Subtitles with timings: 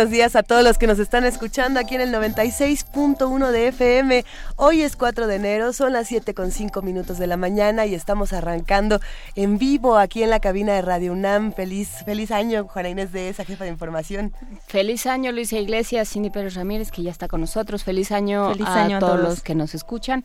[0.00, 4.24] Buenos días a todos los que nos están escuchando aquí en el 96.1 de FM.
[4.56, 7.94] Hoy es 4 de enero, son las 7 con 5 minutos de la mañana y
[7.94, 8.98] estamos arrancando
[9.34, 11.52] en vivo aquí en la cabina de Radio UNAM.
[11.52, 14.32] Feliz, feliz año, Juana Inés de esa jefa de información.
[14.68, 17.84] Feliz año, Luisa Iglesias, Cindy Pérez Ramírez, que ya está con nosotros.
[17.84, 20.24] Feliz año, a, todos los que nos escuchan.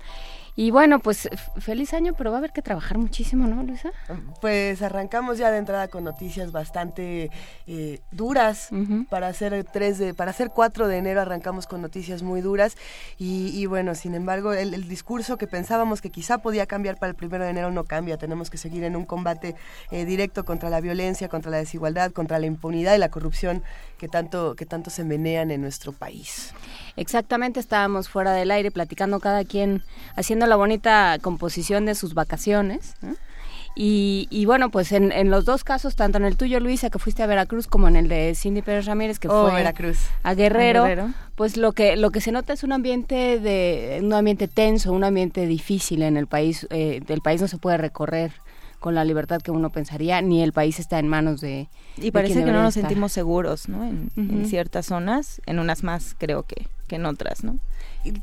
[0.58, 1.28] Y bueno, pues
[1.58, 3.92] feliz año, pero va a haber que trabajar muchísimo, ¿no, Luisa?
[4.40, 7.30] Pues arrancamos ya de entrada con noticias bastante
[7.68, 8.70] eh, duras.
[9.10, 12.78] Para hacer 3 de, para hacer 4 de enero arrancamos con noticias muy duras.
[13.18, 17.44] Y, bueno, sin embargo, el, discurso que pensábamos que quizá podía cambiar para el primero
[17.44, 18.18] de enero no cambia.
[18.18, 19.56] Tenemos que seguir en un combate
[19.92, 23.62] eh, directo contra la violencia, contra la desigualdad, contra la impunidad y la corrupción
[23.98, 26.54] que tanto, que tanto se menean en nuestro país.
[26.98, 29.84] Exactamente, estábamos fuera del aire platicando cada quien,
[30.16, 32.96] haciendo la bonita composición de sus vacaciones.
[33.78, 37.28] Y, bueno, pues en, los dos casos, tanto en el tuyo, Luisa, que fuiste a
[37.28, 39.98] Veracruz, como en el de Cindy Pérez Ramírez, que oh, fue Veracruz.
[40.24, 40.88] a Guerrero,
[41.36, 45.04] pues lo que lo que se nota es un ambiente de un ambiente tenso, un
[45.04, 46.66] ambiente difícil en el país.
[46.70, 48.32] Eh, el país no se puede recorrer
[48.80, 51.68] con la libertad que uno pensaría, ni el país está en manos de...
[51.98, 53.84] Y parece que no nos sentimos seguros, ¿no?
[53.84, 57.60] en ciertas zonas, en unas más creo que que en otras, ¿no?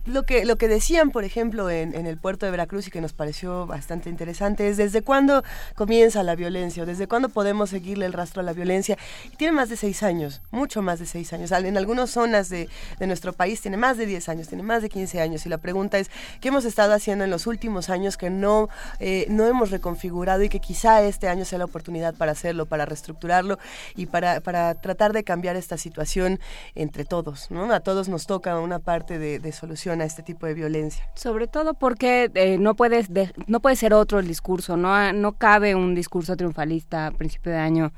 [0.05, 3.13] Lo que, lo que decían, por ejemplo, en, el puerto de Veracruz y que nos
[3.13, 5.43] pareció bastante interesante es desde cuándo
[5.75, 8.97] comienza la violencia, o desde cuándo podemos seguirle el rastro a la violencia.
[9.33, 11.51] Y tiene más de seis años, mucho más de seis años.
[11.53, 14.89] En algunas zonas de, de nuestro país tiene más de diez años, tiene más de
[14.89, 15.47] quince años.
[15.47, 18.69] Y la pregunta es, ¿qué hemos estado haciendo en los últimos años que no,
[19.01, 22.85] eh, no hemos reconfigurado y que quizá este año sea la oportunidad para hacerlo, para
[22.85, 23.59] reestructurarlo
[23.97, 26.39] y para, para tratar de cambiar esta situación
[26.75, 27.51] entre todos?
[27.51, 27.73] ¿no?
[27.73, 29.72] A todos nos toca una parte de, de solución
[30.03, 31.05] a este tipo de violencia.
[31.15, 33.09] Sobre todo porque eh, no, puedes
[33.47, 37.59] no puede ser otro el discurso, no, no cabe un discurso triunfalista a principio de
[37.59, 37.93] año,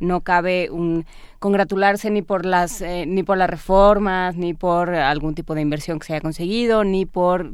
[0.00, 1.06] no cabe un
[1.42, 5.98] congratularse ni por las eh, ni por las reformas ni por algún tipo de inversión
[5.98, 7.50] que se haya conseguido ni por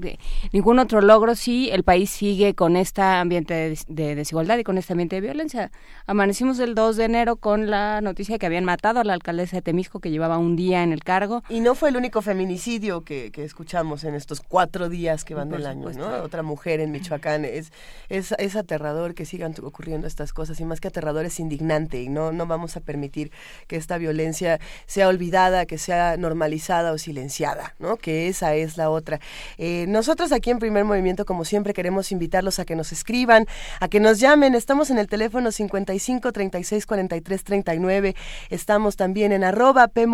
[0.53, 1.35] ningún otro logro.
[1.35, 5.73] Si el país sigue con este ambiente de, desigualdad y con este ambiente de violencia.
[6.07, 9.63] Amanecimos el 2 de enero con la noticia que habían matado a la alcaldesa de
[9.63, 11.43] Temisco que llevaba un día en el cargo.
[11.49, 15.65] Y no fue el único feminicidio que, escuchamos en estos cuatro días que van del
[15.65, 16.09] año ¿no?
[16.23, 17.47] otra mujer en Michoacán.
[17.47, 17.73] Es,
[18.11, 22.09] es es aterrador que sigan ocurriendo estas cosas y más que aterrador es indignante y
[22.09, 23.31] no no vamos a permitir
[23.67, 27.97] que esta violencia sea olvidada, que sea normalizada o silenciada, ¿no?
[27.97, 29.21] Que esa es la otra.
[29.57, 33.47] Eh, nosotros aquí en Primer Movimiento, como siempre, queremos invitarlos a que nos escriban,
[33.81, 34.55] a que nos llamen.
[34.55, 38.15] Estamos en el teléfono 55 36 43 39.
[38.51, 40.07] Estamos también en arroba P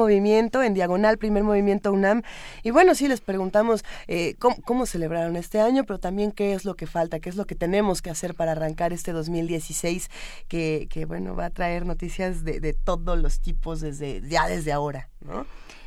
[0.65, 2.23] en diagonal Primer Movimiento UNAM.
[2.63, 6.75] Y bueno, sí les preguntamos eh, cómo, celebraron este año, pero también qué es lo
[6.75, 10.11] que falta, qué es lo que tenemos que hacer para arrancar este 2016,
[10.49, 14.73] que, que bueno, va a traer noticias de, de todos los tipos desde ya desde
[14.73, 15.47] ahora, ¿no?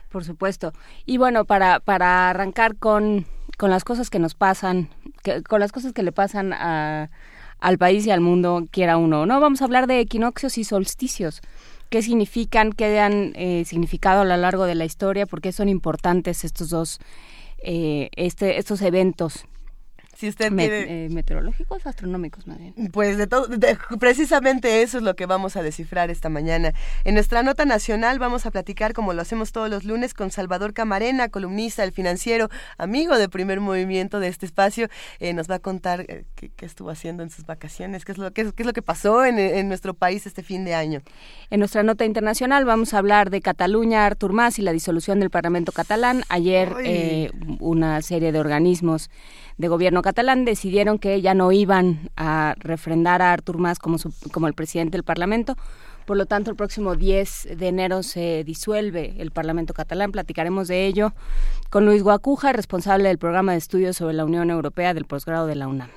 [0.09, 0.73] Por supuesto.
[1.05, 3.25] Y bueno, para, para arrancar con,
[3.57, 4.89] con las cosas que nos pasan,
[5.47, 7.09] con las cosas que le pasan a,
[7.59, 11.41] al país y al mundo, quiera uno no, vamos a hablar de equinoccios y solsticios.
[11.89, 12.73] ¿Qué significan?
[12.73, 15.25] ¿Qué han eh, significado a lo largo de la historia?
[15.25, 17.00] ¿Por qué son importantes estos dos,
[17.59, 19.45] eh, este, estos eventos
[20.17, 22.57] si usted eh, meteorológicos, astronómicos, más
[22.91, 23.47] Pues de todo,
[24.00, 26.73] precisamente eso es lo que vamos a descifrar esta mañana.
[27.03, 30.73] En nuestra nota nacional vamos a platicar, como lo hacemos todos los lunes, con Salvador
[30.73, 34.88] Camarena, columnista, el financiero, amigo de primer movimiento de este espacio.
[35.19, 38.33] Eh, nos va a contar eh, qué, estuvo haciendo en sus vacaciones, qué es lo,
[38.33, 41.03] qué es, lo que pasó en, nuestro país este fin de año.
[41.51, 45.29] En nuestra nota internacional vamos a hablar de Cataluña, Artur Mas y la disolución del
[45.29, 46.23] Parlamento catalán.
[46.27, 49.11] Ayer una serie de organismos
[49.57, 53.97] de gobierno catalán decidieron que ya no iban a refrendar a Artur Mas como,
[54.31, 55.56] como el presidente del Parlamento.
[56.06, 60.13] Por lo tanto, el próximo 10 de enero se disuelve el Parlamento catalán.
[60.13, 61.12] Platicaremos de ello
[61.69, 65.56] con Luis Guacuja, responsable del programa de estudios sobre la Unión Europea del posgrado de
[65.56, 65.89] la UNAM.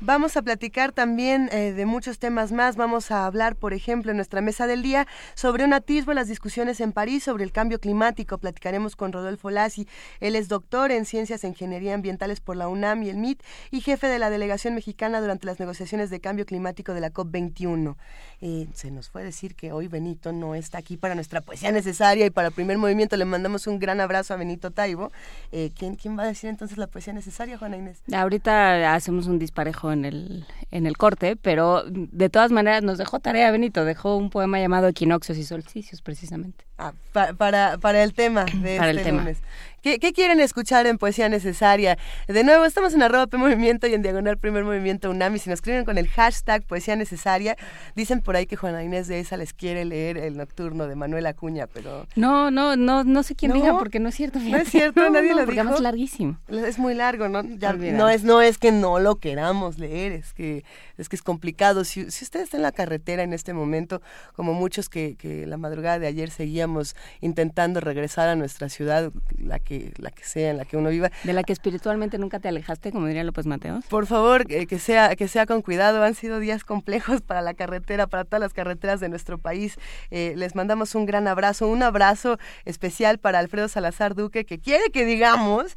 [0.00, 2.76] Vamos a platicar también eh, de muchos temas más.
[2.76, 6.28] Vamos a hablar, por ejemplo, en nuestra mesa del día sobre un atisbo en las
[6.28, 8.36] discusiones en París sobre el cambio climático.
[8.36, 9.88] Platicaremos con Rodolfo Lassi.
[10.20, 13.80] Él es doctor en Ciencias e Ingeniería Ambientales por la UNAM y el MIT y
[13.80, 17.96] jefe de la delegación mexicana durante las negociaciones de cambio climático de la COP21.
[18.42, 22.26] Eh, se nos fue decir que hoy Benito no está aquí para nuestra poesía necesaria
[22.26, 25.10] y para el primer movimiento le mandamos un gran abrazo a Benito Taibo.
[25.52, 28.02] Eh, ¿quién, ¿Quién va a decir entonces la poesía necesaria, Juana Inés?
[28.12, 33.20] Ahorita hacemos un disparejo en el, en el corte, pero de todas maneras nos dejó
[33.20, 36.64] tarea Benito, dejó un poema llamado Equinoccios y Solsticios precisamente.
[36.78, 39.38] Ah, para, para el tema de este lunes.
[39.86, 41.96] ¿Qué, quieren escuchar en Poesía Necesaria?
[42.26, 45.38] De nuevo, estamos en arroba P Movimiento y en Diagonal Primer Movimiento UNAMI.
[45.38, 47.56] Si nos escriben con el hashtag Poesía Necesaria,
[47.94, 51.24] dicen por ahí que Juana Inés de esa les quiere leer el nocturno de Manuel
[51.26, 52.08] Acuña, pero...
[52.16, 54.40] No, no, no, no sé quién diga porque no es cierto.
[54.40, 55.74] No es cierto, nadie lo dijo.
[55.76, 56.36] es larguísimo.
[56.48, 57.44] Es muy largo, ¿no?
[57.44, 60.64] no, es, no es que no lo queramos leer, es que
[60.98, 61.84] es, que es complicado.
[61.84, 64.02] Si, si usted está en la carretera en este momento,
[64.34, 69.60] como muchos que, que la madrugada de ayer seguíamos intentando regresar a nuestra ciudad, la
[69.60, 71.10] que la que sea, en la que uno viva.
[71.24, 73.84] De la que espiritualmente nunca te alejaste, como diría López Mateos.
[73.86, 76.02] Por favor, eh, que, sea, que sea con cuidado.
[76.02, 79.76] Han sido días complejos para la carretera, para todas las carreteras de nuestro país.
[80.10, 84.90] Eh, les mandamos un gran abrazo, un abrazo especial para Alfredo Salazar Duque, que quiere
[84.90, 85.74] que digamos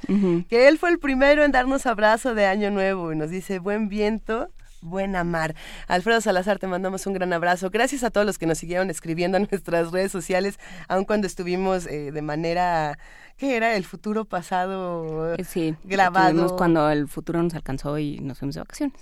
[0.50, 3.90] que él fue el primero en darnos abrazo de Año Nuevo y nos dice buen
[3.90, 4.50] viento
[4.82, 5.56] Buena Mar.
[5.88, 7.70] Alfredo Salazar, te mandamos un gran abrazo.
[7.70, 11.86] Gracias a todos los que nos siguieron escribiendo en nuestras redes sociales, aun cuando estuvimos
[11.88, 12.98] eh, de manera
[13.40, 16.58] ¿Qué era el futuro pasado eh, sí, grabado?
[16.58, 19.00] cuando el futuro nos alcanzó y nos fuimos de vacaciones.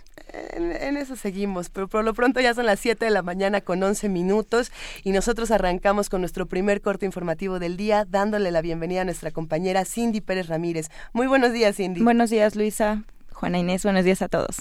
[0.54, 3.82] En, eso seguimos, pero por lo pronto ya son las 7 de la mañana con
[3.82, 4.72] 11 minutos
[5.04, 9.32] y nosotros arrancamos con nuestro primer corte informativo del día, dándole la bienvenida a nuestra
[9.32, 10.92] compañera Cindy Pérez Ramírez.
[11.14, 12.04] Muy buenos días, Cindy.
[12.04, 13.02] Buenos días, Luisa.
[13.34, 14.58] Juana Inés, buenos días a todos.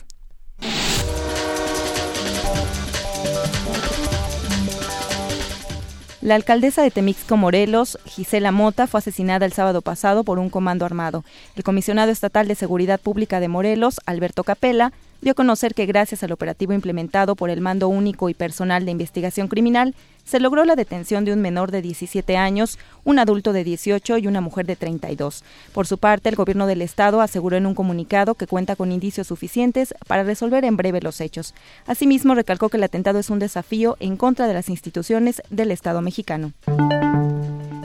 [6.27, 10.85] La alcaldesa de Temixco, Morelos, Gisela Mota, fue asesinada el sábado pasado por un comando
[10.85, 11.25] armado.
[11.55, 14.91] El comisionado estatal de Seguridad Pública de Morelos, Alberto Capella,
[15.21, 18.91] dio a conocer que gracias al operativo implementado por el Mando Único y Personal de
[18.91, 23.63] Investigación Criminal, se logró la detención de un menor de 17 años, un adulto de
[23.63, 25.45] 18 y una mujer de 32.
[25.73, 29.29] Por su parte, el gobierno del estado aseguró en un comunicado que cuenta con indicios
[29.29, 31.55] suficientes para resolver en breve los hechos.
[31.87, 36.03] Asimismo, recalcó que el atentado es un desafío en contra de las instituciones del Estado
[36.03, 36.53] mexicano.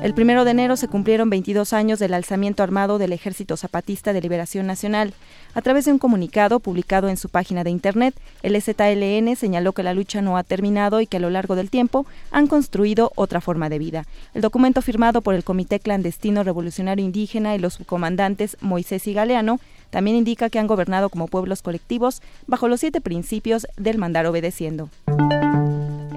[0.02, 4.22] El primero de enero se cumplieron 22 años del alzamiento armado del Ejército Zapatista de
[4.22, 5.14] Liberación Nacional.
[5.54, 9.84] A través de un comunicado publicado en su página de Internet, el ZLN señaló que
[9.84, 13.42] la lucha no ha terminado y que a lo largo del tiempo han construido otra
[13.42, 14.06] forma de vida.
[14.34, 19.60] El documento firmado por el Comité Clandestino Revolucionario Indígena y los comandantes Moisés y Galeano
[19.92, 24.90] también indica que han gobernado como pueblos colectivos bajo los siete principios del mandar obedeciendo.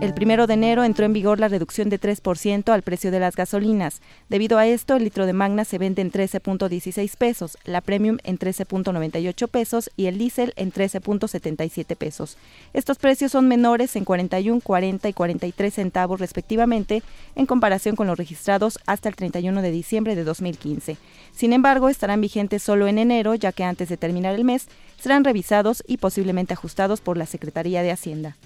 [0.00, 3.37] El primero de enero entró en vigor la reducción de 3% al precio de las
[3.37, 4.00] gasolinas.
[4.29, 8.38] Debido a esto, el litro de Magna se vende en 13.16 pesos, la Premium en
[8.38, 12.37] 13.98 pesos y el diésel en 13.77 pesos.
[12.73, 17.02] Estos precios son menores en 41, 40 y 43 centavos respectivamente
[17.37, 20.97] en comparación con los registrados hasta el 31 de diciembre de 2015.
[21.32, 24.69] Sin embargo, estarán vigentes solo en enero, ya que antes de terminar el mes
[25.00, 28.37] serán revisados y posiblemente ajustados por la Secretaría de Hacienda.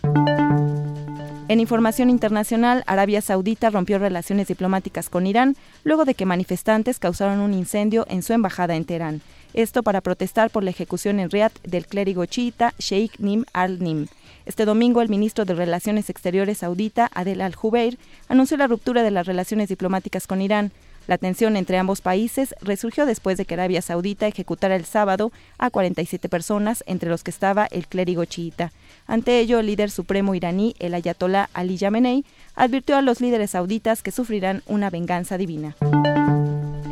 [1.49, 7.41] En información internacional, Arabia Saudita rompió relaciones diplomáticas con Irán luego de que manifestantes causaron
[7.41, 9.23] un incendio en su embajada en Teherán.
[9.55, 14.09] Esto para protestar por la ejecución en Riad del clérigo chiita Sheikh Nim al-Nim.
[14.45, 17.99] Este domingo, el ministro de Relaciones Exteriores saudita, Adel al-Jubeir,
[18.29, 20.71] anunció la ruptura de las relaciones diplomáticas con Irán.
[21.07, 25.71] La tensión entre ambos países resurgió después de que Arabia Saudita ejecutara el sábado a
[25.71, 28.71] 47 personas, entre los que estaba el clérigo chiita.
[29.09, 34.03] Ante ello, el líder supremo iraní, el ayatolá Ali Yamenei, advirtió a los líderes sauditas
[34.03, 35.75] que sufrirán una venganza divina.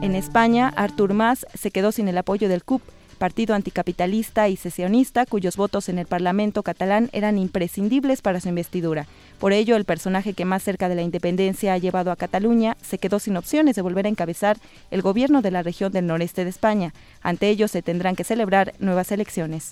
[0.00, 2.80] En España, Artur Mas se quedó sin el apoyo del CUP,
[3.16, 9.06] partido anticapitalista y sesionista cuyos votos en el Parlamento catalán eran imprescindibles para su investidura.
[9.38, 12.99] Por ello, el personaje que más cerca de la independencia ha llevado a Cataluña se
[12.99, 14.58] quedó sin opciones de volver a encabezar
[14.90, 16.94] el gobierno de la región del noreste de España.
[17.23, 19.70] Ante ello, se tendrán que celebrar nuevas elecciones.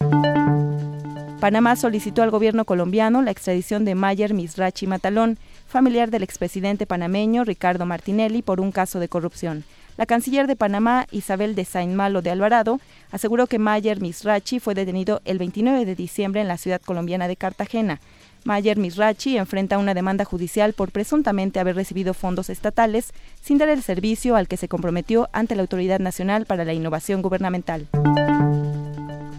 [1.40, 5.36] Panamá solicitó al gobierno colombiano la extradición de Mayer Misrachi Matalón,
[5.66, 9.64] familiar del expresidente panameño Ricardo Martinelli, por un caso de corrupción.
[9.96, 12.80] La canciller de Panamá, Isabel de Saint Malo de Alvarado,
[13.12, 17.36] aseguró que Mayer Misrachi fue detenido el 29 de diciembre en la ciudad colombiana de
[17.36, 18.00] Cartagena.
[18.44, 23.82] Mayer Misrachi enfrenta una demanda judicial por presuntamente haber recibido fondos estatales sin dar el
[23.82, 27.86] servicio al que se comprometió ante la Autoridad Nacional para la Innovación Gubernamental.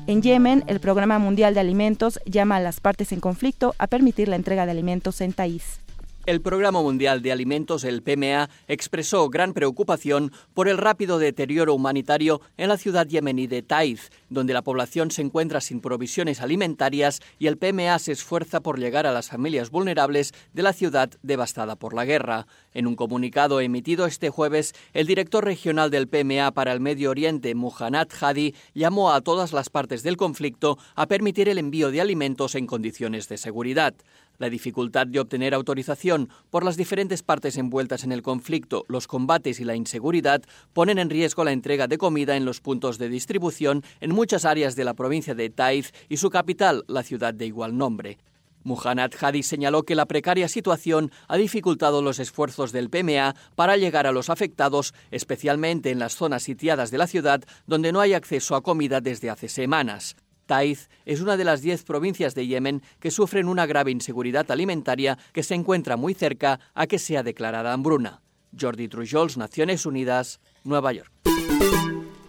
[0.08, 4.28] En Yemen, el Programa Mundial de Alimentos llama a las partes en conflicto a permitir
[4.28, 5.85] la entrega de alimentos en Taís.
[6.26, 12.42] El Programa Mundial de Alimentos, el PMA, expresó gran preocupación por el rápido deterioro humanitario
[12.58, 17.46] en la ciudad yemení de Taiz, donde la población se encuentra sin provisiones alimentarias y
[17.46, 21.94] el PMA se esfuerza por llegar a las familias vulnerables de la ciudad devastada por
[21.94, 22.48] la guerra.
[22.74, 27.54] En un comunicado emitido este jueves, el director regional del PMA para el Medio Oriente,
[27.54, 32.56] Muhannad Hadi, llamó a todas las partes del conflicto a permitir el envío de alimentos
[32.56, 33.94] en condiciones de seguridad.
[34.38, 39.60] La dificultad de obtener autorización por las diferentes partes envueltas en el conflicto, los combates
[39.60, 40.42] y la inseguridad
[40.74, 44.76] ponen en riesgo la entrega de comida en los puntos de distribución en muchas áreas
[44.76, 48.18] de la provincia de Taiz y su capital, la ciudad de igual nombre.
[48.66, 54.08] Muhannad Hadi señaló que la precaria situación ha dificultado los esfuerzos del PMA para llegar
[54.08, 58.56] a los afectados, especialmente en las zonas sitiadas de la ciudad donde no hay acceso
[58.56, 60.16] a comida desde hace semanas.
[60.46, 65.18] Taiz es una de las diez provincias de Yemen que sufren una grave inseguridad alimentaria
[65.34, 68.22] que se encuentra muy cerca a que sea declarada hambruna.
[68.60, 71.12] Jordi Trujols, Naciones Unidas, Nueva York.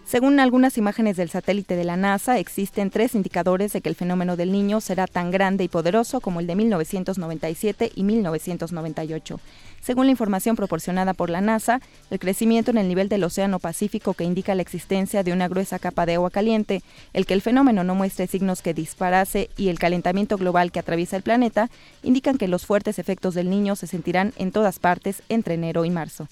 [0.07, 4.37] Según algunas imágenes del satélite de la NASA, existen tres indicadores de que el fenómeno
[4.37, 9.37] del niño será tan grande y poderoso como el de 1997 y 1998.
[9.81, 14.13] Según la información proporcionada por la NASA, el crecimiento en el nivel del Océano Pacífico
[14.13, 17.83] que indica la existencia de una gruesa capa de agua caliente, el que el fenómeno
[17.83, 21.69] no muestre signos que disparase y el calentamiento global que atraviesa el planeta
[22.01, 25.89] indican que los fuertes efectos del niño se sentirán en todas partes entre enero y
[25.89, 26.29] marzo.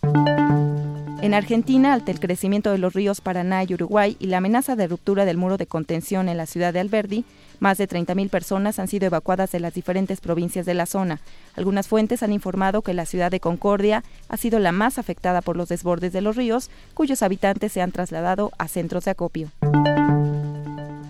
[1.26, 4.88] En Argentina, ante el crecimiento de los ríos Paraná y Uruguay y la amenaza de
[4.88, 7.26] ruptura del muro de contención en la ciudad de Alberdi,
[7.60, 11.22] más de 30.000 personas han sido evacuadas de las diferentes provincias de la zona.
[11.56, 15.58] Algunas fuentes han informado que la ciudad de Concordia ha sido la más afectada por
[15.58, 19.50] los desbordes de los ríos, cuyos habitantes se han trasladado a centros de acopio.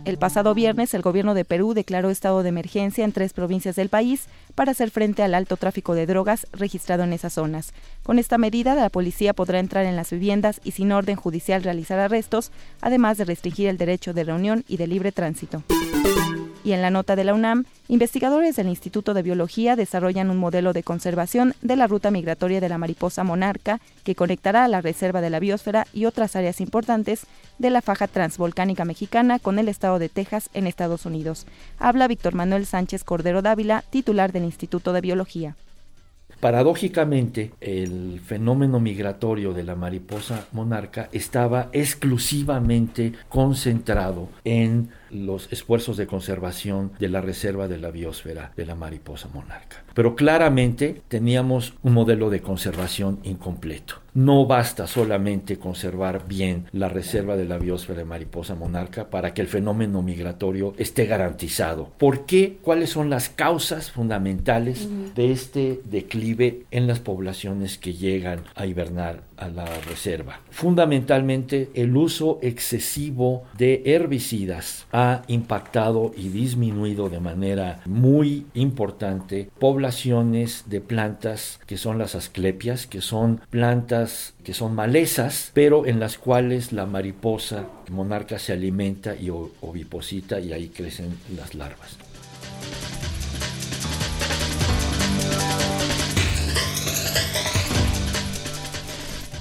[0.05, 3.89] El pasado viernes, el gobierno de Perú declaró estado de emergencia en tres provincias del
[3.89, 7.73] país para hacer frente al alto tráfico de drogas registrado en esas zonas.
[8.03, 11.97] Con esta medida, la policía podrá entrar en las viviendas y sin orden judicial realizar
[11.99, 15.63] arrestos, además de restringir el derecho de reunión y de libre tránsito.
[16.65, 20.73] Y en la nota de la UNAM, investigadores del Instituto de Biología desarrollan un modelo
[20.73, 25.21] de conservación de la ruta migratoria de la mariposa monarca que conectará a la Reserva
[25.21, 27.27] de la Biosfera y otras áreas importantes
[27.59, 31.45] de la faja transvolcánica mexicana con el estado de Texas en Estados Unidos.
[31.77, 35.55] Habla Víctor Manuel Sánchez Cordero Dávila, titular del Instituto de Biología.
[36.39, 46.07] Paradójicamente, el fenómeno migratorio de la mariposa monarca estaba exclusivamente concentrado en los esfuerzos de
[46.07, 49.83] conservación de la reserva de la biosfera de la mariposa monarca.
[49.93, 54.05] Pero claramente teníamos un modelo de conservación incompleto.
[54.15, 59.41] No basta solamente conservar bien la reserva de la biosfera de mariposa monarca para que
[59.41, 61.91] el fenómeno migratorio esté garantizado.
[61.97, 62.57] ¿Por qué?
[62.61, 69.23] ¿Cuáles son las causas fundamentales de este declive en las poblaciones que llegan a hibernar
[69.35, 70.39] a la reserva?
[70.49, 80.63] Fundamentalmente el uso excesivo de herbicidas ha impactado y disminuido de manera muy importante poblaciones
[80.67, 86.17] de plantas que son las asclepias, que son plantas que son malezas, pero en las
[86.17, 91.97] cuales la mariposa monarca se alimenta y oviposita y ahí crecen las larvas.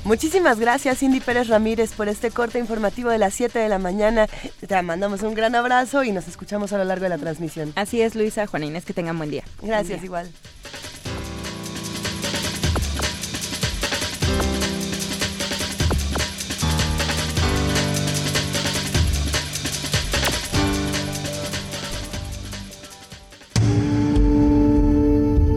[0.05, 4.29] Muchísimas gracias, Cindy Pérez Ramírez, por este corte informativo de las 7 de la mañana.
[4.67, 7.73] Te mandamos un gran abrazo y nos escuchamos a lo largo de la transmisión.
[7.75, 9.45] Así es, Luisa, Juana Inés, que tengan buen día.
[9.63, 10.31] Gracias, igual.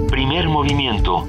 [0.10, 1.28] Primer movimiento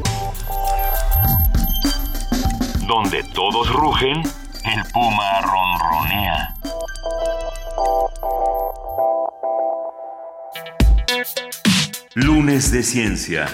[2.88, 4.22] donde todos rugen,
[4.64, 6.54] el puma ronronea.
[12.14, 13.46] Lunes de Ciencia.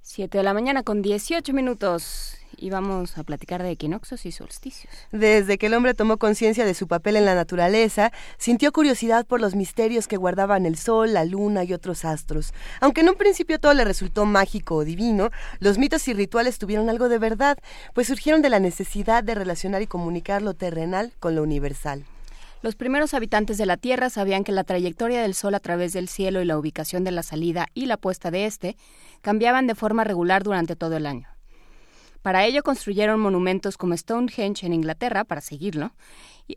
[0.00, 4.92] 7 de la mañana con 18 minutos y vamos a platicar de equinoccios y solsticios.
[5.12, 9.40] Desde que el hombre tomó conciencia de su papel en la naturaleza, sintió curiosidad por
[9.40, 12.52] los misterios que guardaban el sol, la luna y otros astros.
[12.80, 16.90] Aunque en un principio todo le resultó mágico o divino, los mitos y rituales tuvieron
[16.90, 17.58] algo de verdad,
[17.94, 22.04] pues surgieron de la necesidad de relacionar y comunicar lo terrenal con lo universal.
[22.60, 26.08] Los primeros habitantes de la Tierra sabían que la trayectoria del Sol a través del
[26.08, 28.76] cielo y la ubicación de la salida y la puesta de éste
[29.20, 31.28] cambiaban de forma regular durante todo el año.
[32.22, 35.92] Para ello construyeron monumentos como Stonehenge en Inglaterra para seguirlo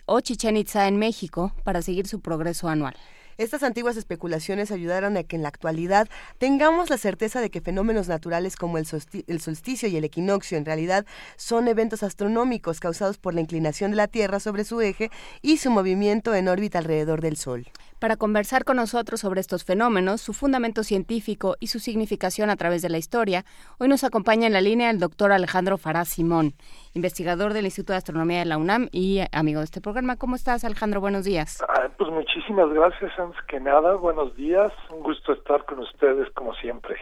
[0.05, 2.95] o Chichen Itza en México para seguir su progreso anual.
[3.37, 8.07] Estas antiguas especulaciones ayudaron a que en la actualidad tengamos la certeza de que fenómenos
[8.07, 11.05] naturales como el, solsticio y el equinoccio en realidad
[11.37, 15.09] son eventos astronómicos causados por la inclinación de la Tierra sobre su eje
[15.41, 17.67] y su movimiento en órbita alrededor del Sol.
[18.01, 22.81] Para conversar con nosotros sobre estos fenómenos, su fundamento científico y su significación a través
[22.81, 23.45] de la historia,
[23.77, 26.53] hoy nos acompaña en la línea el doctor Alejandro Farás Simón,
[26.95, 30.15] investigador del Instituto de Astronomía de la UNAM y amigo de este programa.
[30.15, 30.99] ¿Cómo estás, Alejandro?
[30.99, 31.63] Buenos días.
[31.69, 33.93] Ah, pues muchísimas gracias, antes que nada.
[33.93, 34.73] Buenos días.
[34.89, 36.95] Un gusto estar con ustedes, como siempre.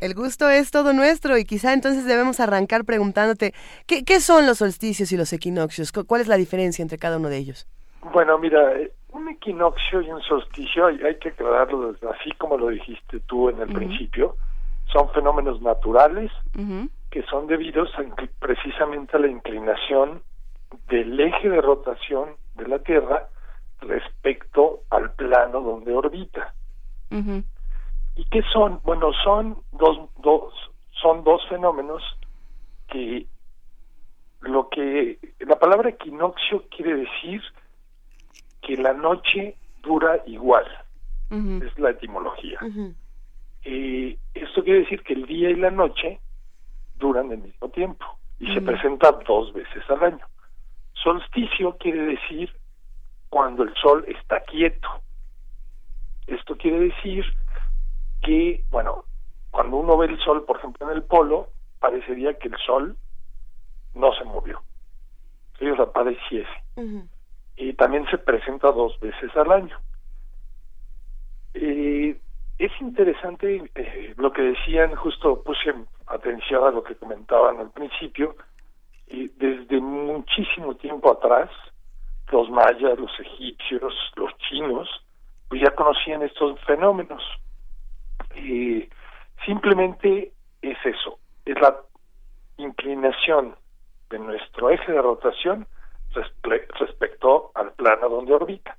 [0.00, 3.54] El gusto es todo nuestro y quizá entonces debemos arrancar preguntándote,
[3.86, 5.92] ¿qué, qué son los solsticios y los equinoccios?
[5.92, 7.68] ¿Cuál es la diferencia entre cada uno de ellos?
[8.12, 13.20] Bueno, mira, eh, un equinoccio y un solsticio, hay, que aclararlo así como lo dijiste
[13.20, 14.36] tú en el principio,
[14.92, 16.30] son fenómenos naturales
[17.10, 17.90] que son debidos
[18.38, 20.22] precisamente a la inclinación
[20.88, 23.28] del eje de rotación de la Tierra
[23.80, 26.54] respecto al plano donde orbita.
[27.10, 28.80] ¿Y qué son?
[28.84, 30.54] Bueno, son dos, dos,
[31.02, 32.02] son dos fenómenos
[32.88, 33.26] que
[34.40, 37.42] lo que la palabra equinoccio quiere decir
[38.62, 40.64] que la noche dura igual.
[41.30, 42.58] Es la etimología.
[43.64, 46.20] Eh, esto quiere decir que el día y la noche
[46.96, 48.04] duran el mismo tiempo
[48.38, 50.26] y se presenta dos veces al año.
[50.92, 52.52] Solsticio quiere decir
[53.30, 54.88] cuando el sol está quieto.
[56.26, 57.24] Esto quiere decir
[58.22, 59.04] que, bueno,
[59.50, 61.48] cuando uno ve el sol, por ejemplo, en el polo,
[61.80, 62.96] parecería que el sol
[63.94, 64.60] no se movió.
[65.60, 66.50] O sea, pareciese
[67.56, 69.78] y también se presenta dos veces al año.
[71.54, 72.16] Eh,
[72.58, 75.74] es interesante eh, lo que decían, justo puse
[76.06, 78.36] atención a lo que comentaban al principio,
[79.08, 81.50] y desde muchísimo tiempo atrás,
[82.30, 84.88] los mayas, los egipcios, los chinos,
[85.48, 87.22] pues ya conocían estos fenómenos.
[88.36, 88.88] y
[89.44, 90.32] simplemente
[90.62, 91.76] es eso, es la
[92.56, 93.56] inclinación
[94.08, 95.66] de nuestro eje de rotación
[96.14, 98.76] respecto al plano donde orbita.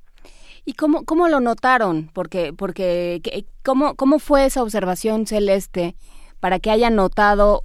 [0.66, 2.10] ¿Y cómo, cómo lo notaron?
[2.13, 3.22] Porque, porque
[3.63, 5.96] ¿cómo, ¿cómo fue esa observación celeste
[6.40, 7.63] para que hayan notado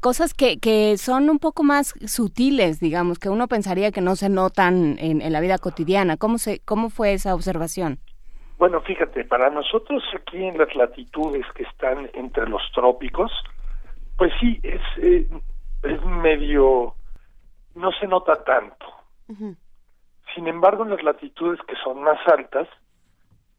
[0.00, 4.28] cosas que, que son un poco más sutiles, digamos, que uno pensaría que no se
[4.28, 6.16] notan en, en la vida cotidiana?
[6.16, 7.98] ¿Cómo, se, ¿Cómo fue esa observación?
[8.58, 13.32] Bueno, fíjate, para nosotros aquí en las latitudes que están entre los trópicos,
[14.16, 15.26] pues sí, es, eh,
[15.82, 16.94] es medio
[17.74, 18.86] no se nota tanto.
[20.34, 22.68] Sin embargo, en las latitudes que son más altas,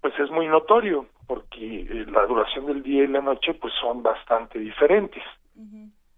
[0.02, 4.04] pues es muy notorio, porque eh, la duración del día y la noche pues son
[4.04, 5.24] bastante diferentes.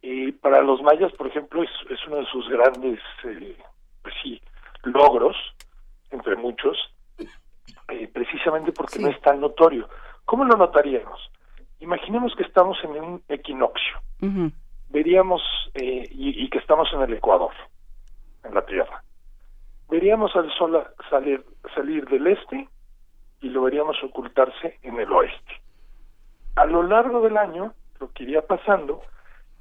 [0.02, 3.58] Y para los mayas, por ejemplo, es, es uno de sus grandes, eh,
[4.02, 4.42] pues sí,
[4.84, 5.36] logros,
[6.12, 6.78] entre muchos,
[7.90, 9.88] eh, precisamente porque no es tan notorio.
[10.26, 11.32] ¿Cómo lo notaríamos?
[11.80, 14.00] Imaginemos que estamos en un equinoccio.
[14.90, 15.42] Veríamos,
[15.76, 17.52] y, y, que estamos en el Ecuador
[18.48, 19.04] en la Tierra.
[19.90, 22.68] Veríamos al Sol salir, salir del este
[23.42, 25.62] y lo veríamos ocultarse en el oeste.
[26.56, 29.02] A lo largo del año, lo que iría pasando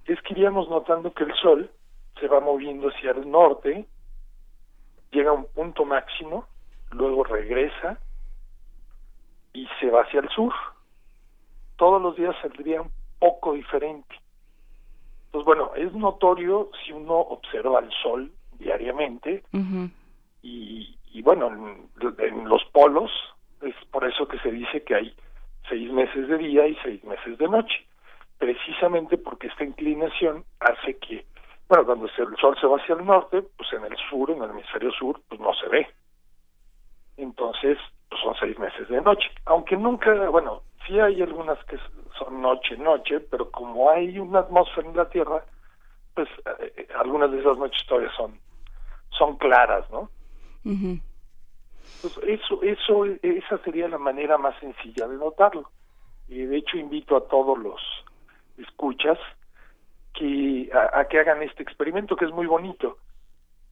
[0.06, 1.70] es que iríamos notando que el Sol
[2.18, 3.86] se va moviendo hacia el norte,
[5.10, 6.46] llega a un punto máximo,
[6.90, 7.98] luego regresa
[9.52, 10.52] y se va hacia el sur.
[11.76, 14.14] Todos los días saldría un poco diferente.
[15.30, 19.42] Pues bueno, es notorio si uno observa el Sol diariamente.
[20.42, 23.10] Y, y, bueno, en, los polos
[23.62, 25.14] es por eso que se dice que hay
[25.68, 27.86] seis meses de día y seis meses de noche,
[28.38, 31.24] precisamente porque esta inclinación hace que,
[31.68, 34.50] bueno, cuando el sol se va hacia el norte, pues en el sur, en el
[34.50, 35.86] hemisferio sur, pues no se ve.
[37.16, 41.78] Entonces, pues son seis meses de noche, aunque nunca, bueno, sí hay algunas que
[42.18, 45.44] son noche, noche, pero como hay una atmósfera en la Tierra,
[46.14, 46.28] pues
[46.60, 48.38] eh, eh, algunas de esas noches todavía son
[49.10, 50.10] son claras, ¿no?
[52.02, 55.70] Pues eso, eso, esa sería la manera más sencilla de notarlo.
[56.28, 57.80] Y de hecho invito a todos los
[58.58, 59.18] escuchas
[60.14, 62.98] que a, que hagan este experimento que es muy bonito.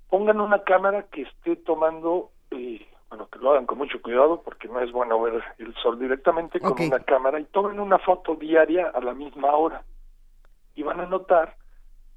[0.08, 4.68] Pongan una cámara que esté tomando, eh, bueno, que lo hagan con mucho cuidado porque
[4.68, 8.88] no es bueno ver el sol directamente con una cámara y tomen una foto diaria
[8.94, 9.82] a la misma hora
[10.74, 11.56] y van a notar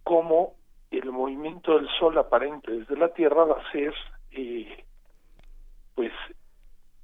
[0.03, 0.56] cómo
[0.91, 3.93] el movimiento del Sol aparente desde la Tierra va a ser
[4.31, 4.85] eh,
[5.95, 6.11] pues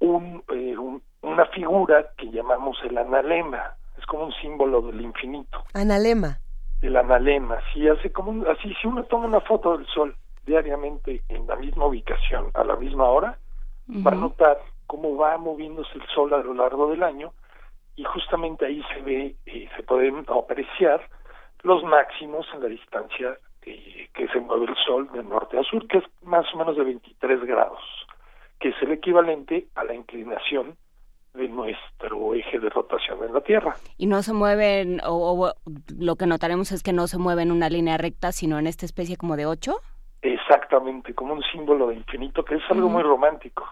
[0.00, 5.64] eh, un, una figura que llamamos el analema, es como un símbolo del infinito.
[5.74, 6.38] Analema.
[6.82, 11.46] El analema, sí, hace como así, si uno toma una foto del Sol diariamente en
[11.46, 13.38] la misma ubicación, a la misma hora,
[13.88, 17.32] va a notar cómo va moviéndose el Sol a lo largo del año
[17.96, 21.00] y justamente ahí se ve, eh, se pueden apreciar
[21.62, 25.98] los máximos en la distancia que se mueve el Sol de norte a sur, que
[25.98, 27.80] es más o menos de 23 grados.
[28.60, 30.76] que es el equivalente a la inclinación
[31.34, 33.74] de nuestro eje de rotación en la Tierra.
[33.98, 35.52] Y no se mueven, o,
[35.98, 38.86] lo que notaremos es que no se mueve en una línea recta, sino en esta
[38.86, 39.80] especie como de ocho.
[40.22, 43.64] Exactamente, como un símbolo de infinito, que es algo muy romántico.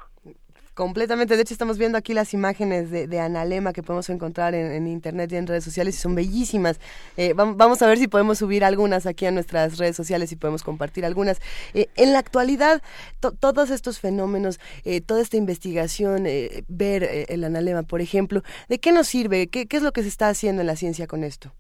[0.74, 1.37] Completamente.
[1.37, 5.37] De hecho, estamos viendo aquí las imágenes de, Analema que podemos encontrar en, internet y
[5.37, 6.80] en redes sociales y son bellísimas.
[7.18, 10.62] Eh, vamos a ver si podemos subir algunas aquí a nuestras redes sociales y podemos
[10.62, 11.40] compartir algunas.
[11.74, 12.82] Eh, en la actualidad,
[13.20, 16.24] todos estos fenómenos, eh, toda esta investigación,
[16.68, 19.48] ver el Analema, por ejemplo, ¿de qué nos sirve?
[19.48, 21.52] ¿Qué, es lo que se está haciendo en la ciencia con esto?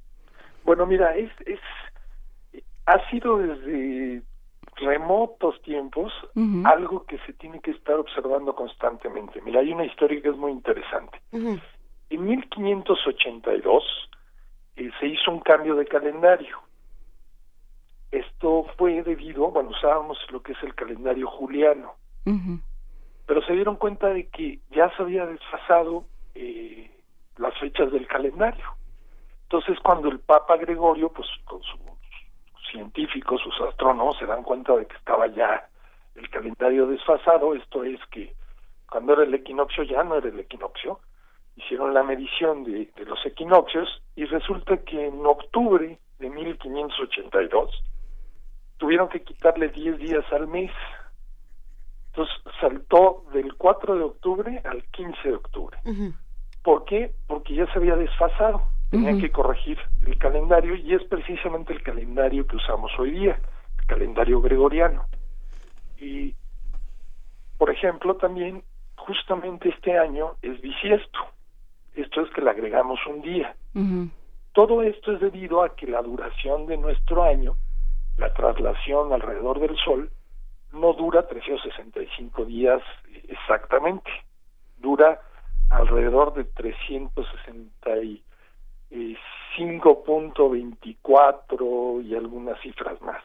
[0.64, 1.60] Bueno, mira, es, es
[2.86, 4.22] ha sido desde
[4.76, 6.12] remotos tiempos
[6.64, 9.40] algo que se tiene que estar observando constantemente.
[9.42, 11.20] Mira, hay una historia que es muy interesante.
[11.32, 13.84] En 1582
[14.76, 16.58] eh, se hizo un cambio de calendario.
[18.10, 21.94] Esto fue debido, bueno, usábamos lo que es el calendario juliano,
[23.26, 26.04] pero se dieron cuenta de que ya se había desfasado
[26.34, 26.90] eh,
[27.38, 28.64] las fechas del calendario.
[29.44, 31.78] Entonces, cuando el Papa Gregorio, pues con su
[32.72, 35.68] científicos, sus astrónomos, se dan cuenta de que estaba ya
[36.16, 38.34] el calendario desfasado, esto es que
[38.90, 41.00] cuando era el equinoccio ya no era el equinoccio,
[41.56, 47.70] hicieron la medición de, los equinoccios y resulta que en octubre de 1582
[48.78, 50.72] tuvieron que quitarle 10 días al mes.
[52.08, 55.78] Entonces saltó del 4 de octubre al 15 de octubre.
[56.62, 57.14] ¿Por qué?
[57.26, 62.46] Porque ya se había desfasado tenían que corregir el calendario y es precisamente el calendario
[62.46, 63.40] que usamos hoy día,
[63.80, 65.06] el calendario gregoriano.
[65.98, 66.34] Y,
[67.56, 68.62] por ejemplo, también
[68.96, 71.20] justamente este año es bisiesto.
[71.94, 73.56] Esto es que le agregamos un día.
[74.52, 77.56] Todo esto es debido a que la duración de nuestro año,
[78.18, 80.10] la traslación alrededor del Sol,
[80.74, 82.82] no dura 365 días
[83.26, 84.10] exactamente.
[84.76, 85.18] Dura
[85.70, 86.44] alrededor de
[88.92, 93.22] 360 5.24 y algunas cifras más.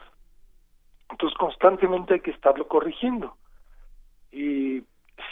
[1.10, 3.34] Entonces constantemente hay que estarlo corrigiendo.
[4.30, 4.82] Y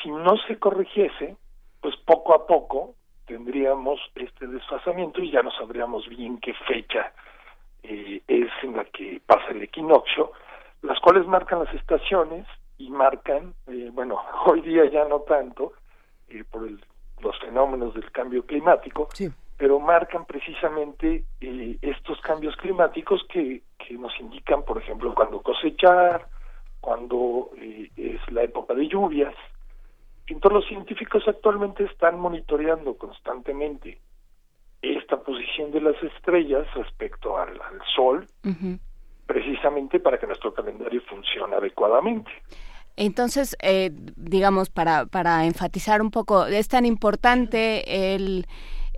[0.02, 1.36] si no se corrigiese,
[1.80, 2.96] pues poco a poco
[3.26, 7.12] tendríamos este desfasamiento y ya no sabríamos bien qué fecha
[7.82, 10.32] eh, es en la que pasa el equinoccio,
[10.82, 12.46] las cuales marcan las estaciones
[12.78, 15.74] y marcan, eh, bueno, hoy día ya no tanto,
[16.28, 16.66] eh, por
[17.20, 23.94] los fenómenos del cambio climático, sí pero marcan precisamente eh, estos cambios climáticos que, que,
[23.94, 26.26] nos indican, por ejemplo, cuando cosechar,
[26.80, 29.34] cuando eh, es la época de lluvias.
[30.26, 33.98] Entonces los científicos actualmente están monitoreando constantemente
[34.82, 37.58] esta posición de las estrellas respecto al,
[37.94, 38.26] Sol,
[39.26, 42.30] precisamente para que nuestro calendario funcione adecuadamente.
[42.96, 48.46] Entonces, eh, digamos, para, para enfatizar un poco, es tan importante el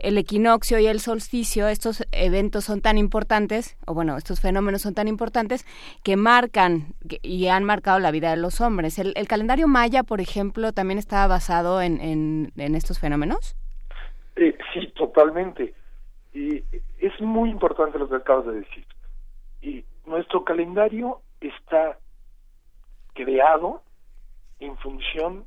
[0.01, 4.95] el equinoccio y el solsticio, estos eventos son tan importantes, o bueno, estos fenómenos son
[4.95, 5.65] tan importantes,
[6.03, 8.99] que marcan y han marcado la vida de los hombres.
[8.99, 13.57] ¿El, calendario maya, por ejemplo, también está basado en, en, estos fenómenos?
[14.37, 15.75] Eh, sí, totalmente.
[16.33, 16.63] Y
[16.99, 18.87] es muy importante lo que acabas de decir.
[19.61, 21.99] Y nuestro calendario está
[23.15, 23.83] creado
[24.61, 25.45] en función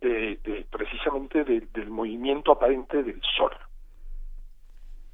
[0.00, 3.52] de, precisamente del movimiento aparente del Sol.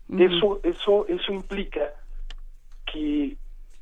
[0.09, 1.93] Eso, eso, eso implica
[2.85, 3.37] que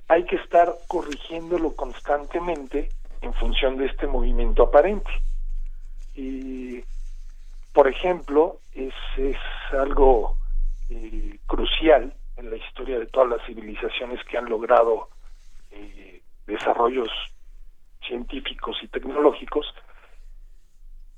[0.09, 2.89] hay que estar corrigiéndolo constantemente
[3.21, 5.11] en función de este movimiento aparente.
[6.15, 6.83] Y,
[7.73, 9.37] por ejemplo, es, es
[9.73, 10.37] algo
[10.91, 15.09] eh, crucial en la historia de todas las civilizaciones que han logrado
[15.71, 17.09] eh, desarrollos
[18.07, 19.67] científicos y tecnológicos,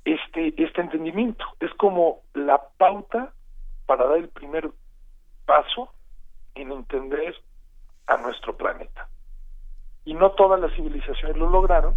[0.07, 1.45] este, este entendimiento.
[1.59, 3.33] Es como la pauta
[3.85, 4.71] para dar el primer
[5.45, 5.91] paso
[6.55, 7.35] en entender
[8.07, 9.09] a nuestro planeta.
[10.05, 11.95] Y no todas las civilizaciones lo lograron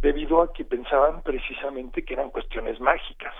[0.00, 3.34] debido a que pensaban precisamente que eran cuestiones mágicas.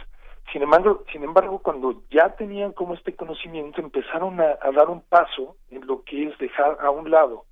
[0.52, 5.56] Sin embargo, sin embargo, cuando ya tenían como este conocimiento, empezaron a dar un paso
[5.70, 7.44] en lo que es dejar a un lado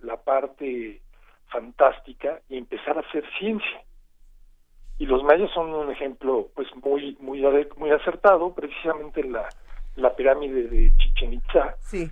[0.00, 1.00] la parte
[1.48, 3.83] fantástica y empezar a hacer ciencia
[4.98, 7.42] y los mayas son un ejemplo pues muy muy
[7.76, 9.48] muy acertado precisamente en la,
[9.96, 12.08] la pirámide de Chichen Itza sí.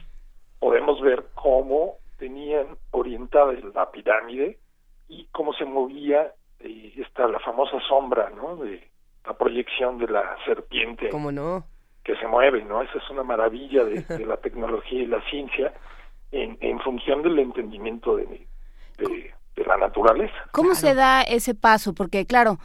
[0.58, 4.58] podemos ver cómo tenían orientada la pirámide
[5.08, 8.88] y cómo se movía eh, esta la famosa sombra no de
[9.24, 11.64] la proyección de la serpiente ¿Cómo no?
[12.02, 15.72] que se mueve no esa es una maravilla de, la tecnología y la ciencia
[16.32, 18.46] en, en función del entendimiento de,
[18.96, 20.34] de, la naturaleza.
[20.52, 21.94] ¿Cómo se da ese paso?
[21.94, 22.58] Porque claro,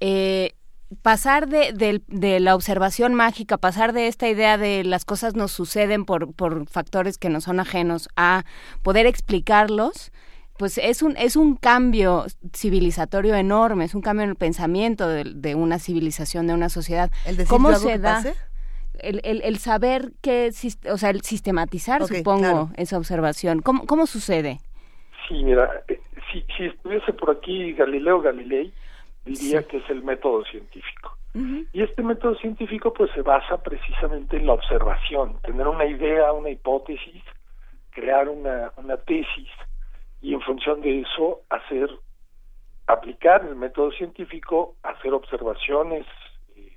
[0.00, 0.54] eh,
[1.02, 6.04] pasar de, de, la observación mágica, pasar de esta idea de las cosas nos suceden
[6.04, 8.44] por, por factores que no son ajenos a
[8.82, 10.12] poder explicarlos,
[10.58, 15.54] pues es un, es un cambio civilizatorio enorme, es un cambio en el pensamiento de,
[15.54, 17.10] una civilización, de una sociedad.
[17.48, 18.22] ¿Cómo se da?
[18.98, 20.50] El, el, saber que,
[20.90, 23.62] o sea, el sistematizar, supongo, esa observación.
[23.62, 24.60] ¿Cómo, ¿Cómo sucede?
[25.26, 25.98] Sí, mira, eh,
[26.30, 28.72] si, si estuviese por aquí Galileo Galilei,
[29.24, 31.16] diría que es el método científico.
[31.32, 36.50] Y este método científico pues se basa precisamente en la observación, tener una idea, una
[36.50, 37.22] hipótesis,
[37.90, 39.48] crear una, una tesis
[40.20, 41.88] y en función de eso hacer,
[42.88, 46.04] aplicar el método científico, hacer observaciones
[46.56, 46.76] eh,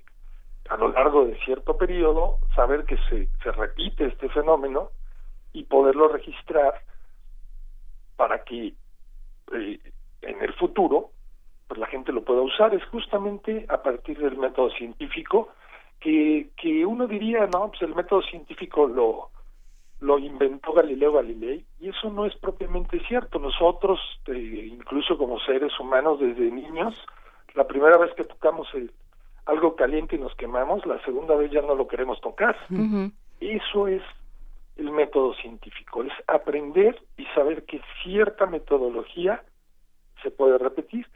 [0.69, 4.89] a lo largo de cierto periodo, saber que se, se repite este fenómeno
[5.51, 6.75] y poderlo registrar
[8.15, 8.75] para que
[9.55, 9.79] eh,
[10.21, 11.11] en el futuro
[11.67, 12.73] pues la gente lo pueda usar.
[12.73, 15.49] Es justamente a partir del método científico
[15.99, 19.29] que, que uno diría, no, pues el método científico lo,
[20.01, 23.39] lo inventó Galileo Galilei y eso no es propiamente cierto.
[23.39, 26.93] Nosotros, eh, incluso como seres humanos desde niños,
[27.55, 28.67] la primera vez que tocamos
[29.45, 32.55] algo caliente y nos quemamos, la segunda vez ya no lo queremos tocar.
[33.39, 34.01] Eso es
[34.77, 39.43] el método científico, es aprender y saber que cierta metodología
[40.21, 41.07] se puede repetir.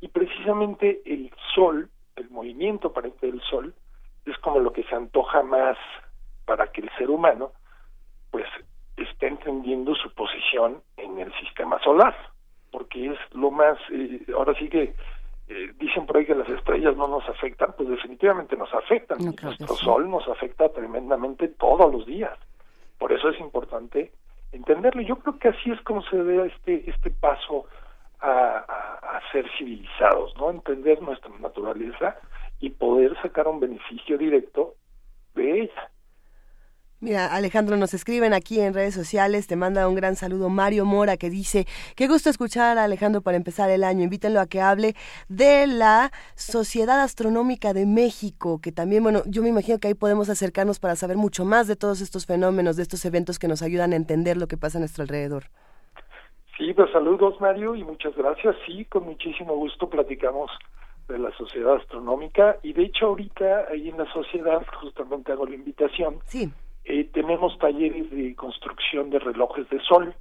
[0.00, 3.74] Y precisamente el sol, el movimiento aparente del sol,
[4.24, 5.76] es como lo que se antoja más
[6.44, 7.52] para que el ser humano
[8.30, 8.46] pues
[8.96, 12.16] está entendiendo su posición en el sistema solar,
[12.70, 14.94] porque es lo más, eh, ahora sí que
[15.48, 19.18] eh, dicen por ahí que las estrellas no nos afectan, pues definitivamente nos afectan.
[19.18, 22.38] Nuestro sol nos afecta tremendamente todos los días.
[23.02, 24.12] Por eso es importante
[24.52, 25.02] entenderlo.
[25.02, 27.66] Yo creo que así es como se ve este, este paso
[28.20, 30.50] a ser civilizados, ¿no?
[30.50, 32.16] Entender nuestra naturaleza
[32.60, 34.76] y poder sacar un beneficio directo
[35.34, 35.90] de ella.
[37.02, 41.16] Mira, Alejandro, nos escriben aquí en redes sociales, te manda un gran saludo Mario Mora
[41.16, 44.94] que dice, qué gusto escuchar a Alejandro para empezar el año, invítenlo a que hable
[45.28, 50.30] de la Sociedad Astronómica de México, que también, bueno, yo me imagino que ahí podemos
[50.30, 53.94] acercarnos para saber mucho más de todos estos fenómenos, de estos eventos que nos ayudan
[53.94, 55.46] a entender lo que pasa a nuestro alrededor.
[56.56, 60.52] Sí, pues saludos Mario y muchas gracias, sí, con muchísimo gusto platicamos
[61.08, 65.56] de la Sociedad Astronómica y de hecho ahorita ahí en la sociedad justamente hago la
[65.56, 66.20] invitación.
[66.26, 66.48] Sí
[66.84, 70.14] eh, tenemos talleres de construcción de relojes de sol.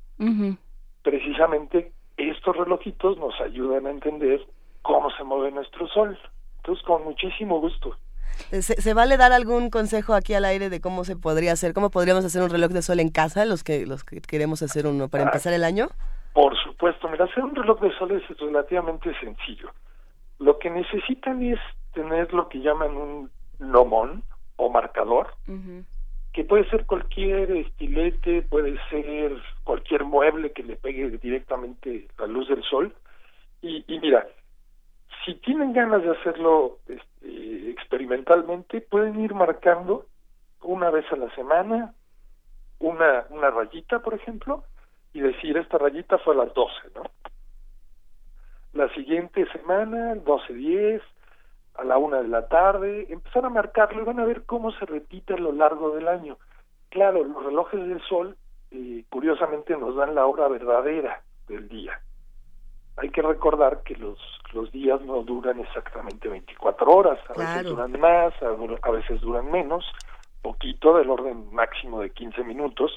[1.02, 4.46] Precisamente estos relojitos nos ayudan a entender
[4.82, 6.18] cómo se mueve nuestro sol.
[6.58, 7.96] Entonces, con muchísimo gusto.
[8.52, 11.90] Eh, ¿Se, vale dar algún consejo aquí al aire de cómo se podría hacer, cómo
[11.90, 15.10] podríamos hacer un reloj de sol en casa, los que los que queremos hacer uno
[15.10, 15.90] para ah, empezar el año?
[16.34, 19.72] Por supuesto, mira, hacer un reloj de sol es relativamente sencillo.
[20.40, 21.60] Lo que necesitan es
[21.94, 24.24] tener lo que llaman un nomón
[24.56, 25.34] o marcador,
[26.34, 32.48] que puede ser cualquier estilete, puede ser cualquier mueble que le pegue directamente la luz
[32.48, 32.94] del sol.
[33.62, 34.26] Y, mira,
[35.26, 40.06] si tienen ganas de hacerlo este, experimentalmente, pueden ir marcando
[40.62, 41.94] una vez a la semana
[42.80, 44.64] una, una rayita, por ejemplo,
[45.14, 47.04] y decir, esta rayita fue a las 12, ¿no?
[48.74, 51.02] La siguiente semana, 12.10,
[51.76, 54.86] a la una de la tarde, empezar a marcarlo y van a ver cómo se
[54.86, 56.38] repite a lo largo del año.
[56.90, 58.36] Claro, los relojes del sol,
[58.72, 62.00] eh, curiosamente, nos dan la hora verdadera del día.
[62.98, 64.20] Hay que recordar que los,
[64.54, 69.50] los días no duran exactamente 24 horas, a veces duran más, a, a veces duran
[69.50, 69.86] menos,
[70.42, 72.92] poquito, del orden máximo de 15 minutos,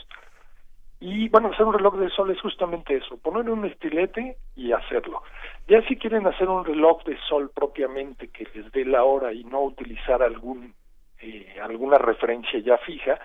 [1.07, 5.23] y bueno, hacer un reloj de sol es justamente eso, poner un estilete y hacerlo.
[5.69, 9.45] Ya si quieren hacer un reloj de sol propiamente que les dé la hora y
[9.45, 10.73] no utilizar algún
[11.21, 13.21] eh, alguna referencia ya fija,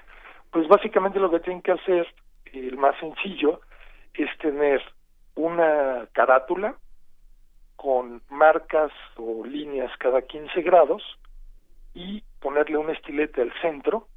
[0.52, 2.06] pues básicamente lo que tienen que hacer,
[2.52, 3.62] el más sencillo,
[4.14, 4.82] es tener
[5.36, 6.76] una carátula
[7.78, 11.02] con marcas o líneas cada 15 grados
[11.94, 14.10] y ponerle un estilete al centro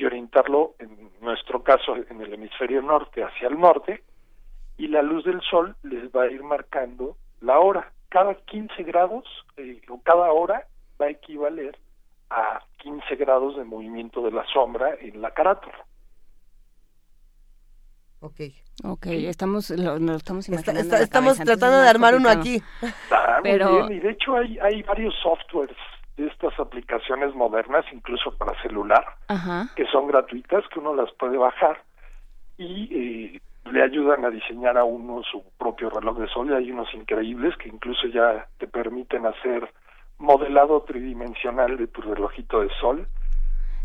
[0.00, 4.02] y orientarlo, en nuestro caso, en el hemisferio norte hacia el norte,
[4.78, 7.92] y la luz del sol les va a ir marcando la hora.
[8.08, 9.24] Cada 15 grados
[9.58, 10.66] eh, o cada hora
[11.00, 11.78] va a equivaler
[12.30, 15.84] a 15 grados de movimiento de la sombra en la carátula.
[18.20, 18.40] Ok.
[18.84, 20.96] Ok, estamos, lo, estamos imaginando.
[20.96, 22.62] estamos tratando de armar uno aquí.
[23.10, 23.90] Ah, Pero...
[23.90, 25.76] Y de hecho hay, hay varios softwares
[26.26, 29.04] estas aplicaciones modernas, incluso para celular,
[29.76, 31.82] que son gratuitas, que uno las puede bajar
[32.58, 32.88] y
[33.34, 36.50] eh, le ayudan a diseñar a uno su propio reloj de sol.
[36.50, 39.72] Y hay unos increíbles que incluso ya te permiten hacer
[40.18, 43.06] modelado tridimensional de tu relojito de sol.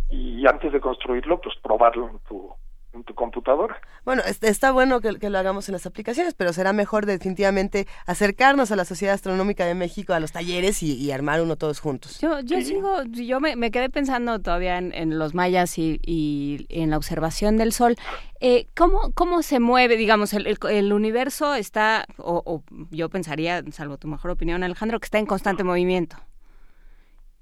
[0.09, 2.53] Y antes de construirlo pues probarlo en tu
[2.95, 3.79] en tu computadora.
[4.03, 8.75] Bueno, está bueno que, lo hagamos en las aplicaciones, pero será mejor definitivamente acercarnos a
[8.75, 12.19] la Sociedad Astronómica de México, a los talleres y, armar uno todos juntos.
[12.19, 17.57] Yo, yo sigo, yo me, quedé pensando todavía en, los mayas y, en la observación
[17.57, 17.95] del Sol.
[18.39, 24.31] Eh, ¿cómo, ¿Cómo se mueve, digamos, el, universo está, o, yo pensaría, salvo tu mejor
[24.31, 26.17] opinión, Alejandro, que está en constante movimiento?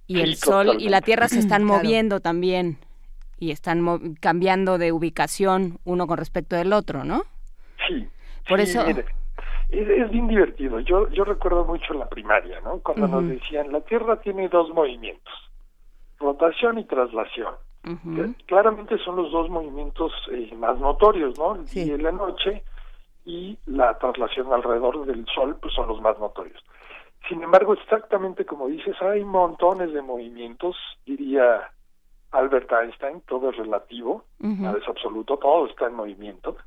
[0.05, 2.77] Y el Sol y la Tierra se están moviendo también
[3.37, 7.23] y están cambiando de ubicación uno con respecto del otro, ¿no?
[7.87, 8.07] Sí.
[8.47, 8.85] Por eso...
[9.69, 10.79] es, bien divertido.
[10.81, 12.79] Yo, yo recuerdo mucho la primaria, ¿no?
[12.79, 15.33] Cuando nos decían, la Tierra tiene dos movimientos,
[16.19, 17.55] rotación y traslación.
[18.45, 21.55] Claramente son los dos movimientos eh, más notorios, ¿no?
[21.55, 22.63] El día y la noche
[23.25, 26.63] y la traslación alrededor del Sol, pues son los más notorios.
[27.27, 31.71] Sin embargo, exactamente como dices, hay montones de movimientos, diría
[32.33, 36.57] Albert Einstein, todo es relativo, nada es absoluto, todo está en movimiento.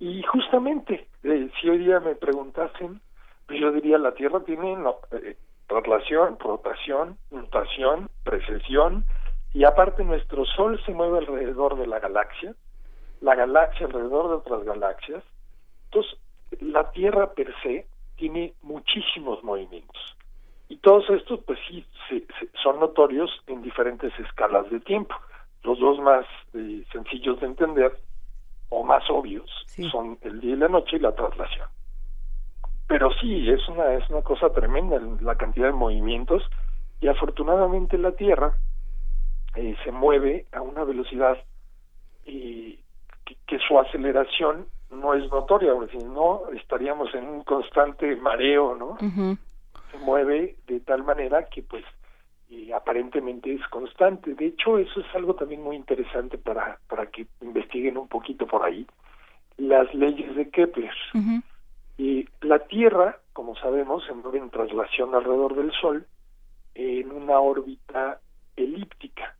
[0.00, 3.00] Y justamente, eh, si hoy día me preguntasen,
[3.46, 5.36] pues yo diría la Tierra tiene no, eh,
[5.68, 9.04] traslación, rotación, mutación, precesión,
[9.52, 12.54] y aparte nuestro Sol se mueve alrededor de la galaxia,
[13.20, 15.22] la galaxia alrededor de otras galaxias.
[15.86, 16.18] Entonces,
[16.60, 20.16] la Tierra per se tiene muchísimos movimientos.
[20.70, 21.84] Y todos estos, pues sí,
[22.62, 25.16] son notorios en diferentes escalas de tiempo.
[25.64, 27.92] Los dos más eh, sencillos de entender
[28.68, 29.50] o más obvios
[29.90, 31.66] son el día y la noche y la traslación.
[32.86, 36.44] Pero sí, es una, es una cosa tremenda la cantidad de movimientos
[37.00, 38.54] y afortunadamente la Tierra
[39.56, 41.36] eh, se mueve a una velocidad
[42.24, 42.78] y
[43.46, 48.96] que, su aceleración no es notoria, porque si no estaríamos en un constante mareo, ¿no?
[49.90, 51.84] Se mueve de tal manera que pues
[52.74, 54.34] aparentemente es constante.
[54.34, 58.64] De hecho, eso es algo también muy interesante para, para que investiguen un poquito por
[58.64, 58.86] ahí.
[59.56, 60.94] Las leyes de Kepler.
[61.98, 66.06] y la Tierra, como sabemos, se mueve en traslación alrededor del Sol
[66.74, 68.20] en una órbita
[68.56, 69.36] elíptica.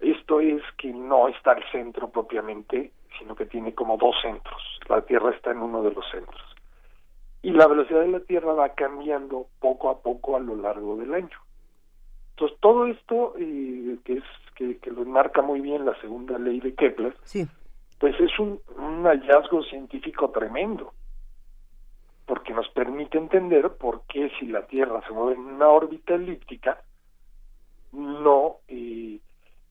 [0.00, 4.62] Esto es que no está al centro propiamente, sino que tiene como dos centros.
[4.88, 6.49] La Tierra está en uno de los centros
[7.42, 11.14] y la velocidad de la Tierra va cambiando poco a poco a lo largo del
[11.14, 11.38] año.
[12.30, 14.24] Entonces todo esto eh, que es
[14.54, 17.46] que, lo enmarca muy bien la segunda ley de Kepler, sí.
[17.98, 18.60] pues es un,
[19.04, 20.92] hallazgo científico tremendo,
[22.26, 26.82] porque nos permite entender por qué si la Tierra se mueve en una órbita elíptica,
[27.92, 29.18] no eh,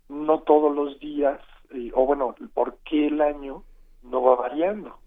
[0.10, 1.40] no todos los días
[1.72, 3.64] eh, o bueno, por qué el año
[4.02, 4.98] no va variando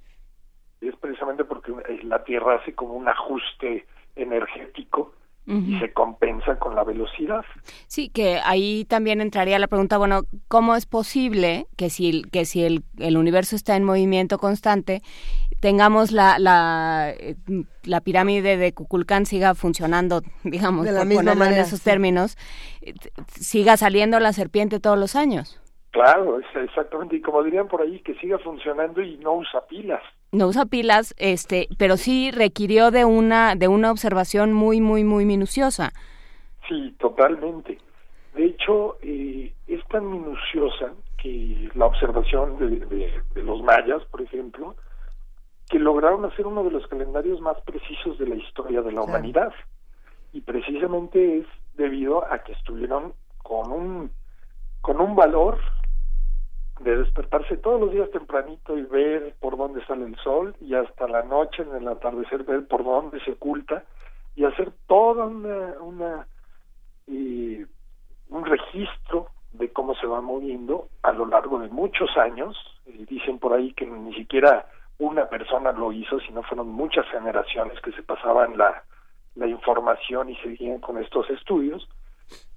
[0.88, 5.14] es precisamente porque eh, la Tierra hace como un ajuste energético
[5.45, 7.45] y se compensa con la velocidad.
[7.88, 12.64] Sí, que ahí también entraría la pregunta, bueno, ¿cómo es posible que si, que si
[12.64, 15.03] el, el universo está en movimiento constante,
[15.61, 17.35] tengamos la, la, eh,
[17.83, 22.37] la pirámide de Kukulcán siga funcionando, digamos, de la misma manera, en esos términos,
[22.81, 22.95] eh,
[23.27, 25.61] siga saliendo la serpiente todos los años?
[25.90, 30.47] Claro, exactamente, y como dirían por ahí, que siga funcionando y no usa pilas no
[30.47, 35.92] usa pilas, este, pero sí requirió de una de una observación muy muy muy minuciosa.
[36.68, 37.79] Sí, totalmente.
[38.35, 44.75] De hecho, eh, es tan minuciosa que la observación de, los mayas, por ejemplo,
[45.68, 49.53] que lograron hacer uno de los calendarios más precisos de la historia de la humanidad.
[50.33, 54.11] Y precisamente es debido a que estuvieron con un
[54.81, 55.59] con un valor
[56.81, 61.07] de despertarse todos los días tempranito y ver por dónde sale el sol y hasta
[61.07, 63.85] la noche en el atardecer ver por dónde se oculta
[64.35, 66.27] y hacer toda una, una
[67.07, 72.57] un registro de cómo se va moviendo a lo largo de muchos años.
[72.87, 74.67] Y dicen por ahí que ni siquiera
[74.99, 78.85] una persona lo hizo sino fueron muchas generaciones que se pasaban la,
[79.35, 81.89] la información y seguían con estos estudios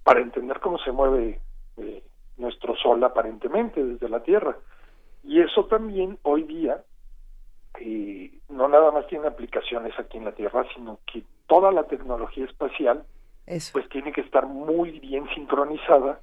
[0.04, 1.40] para entender cómo se mueve
[1.78, 2.04] eh,
[2.38, 4.58] nuestro Sol aparentemente desde la Tierra.
[5.24, 6.84] Y eso también hoy día
[7.80, 12.46] eh, no nada más tiene aplicaciones aquí en la Tierra, sino que toda la tecnología
[12.46, 13.04] espacial
[13.74, 16.20] pues tiene que estar muy bien sincronizada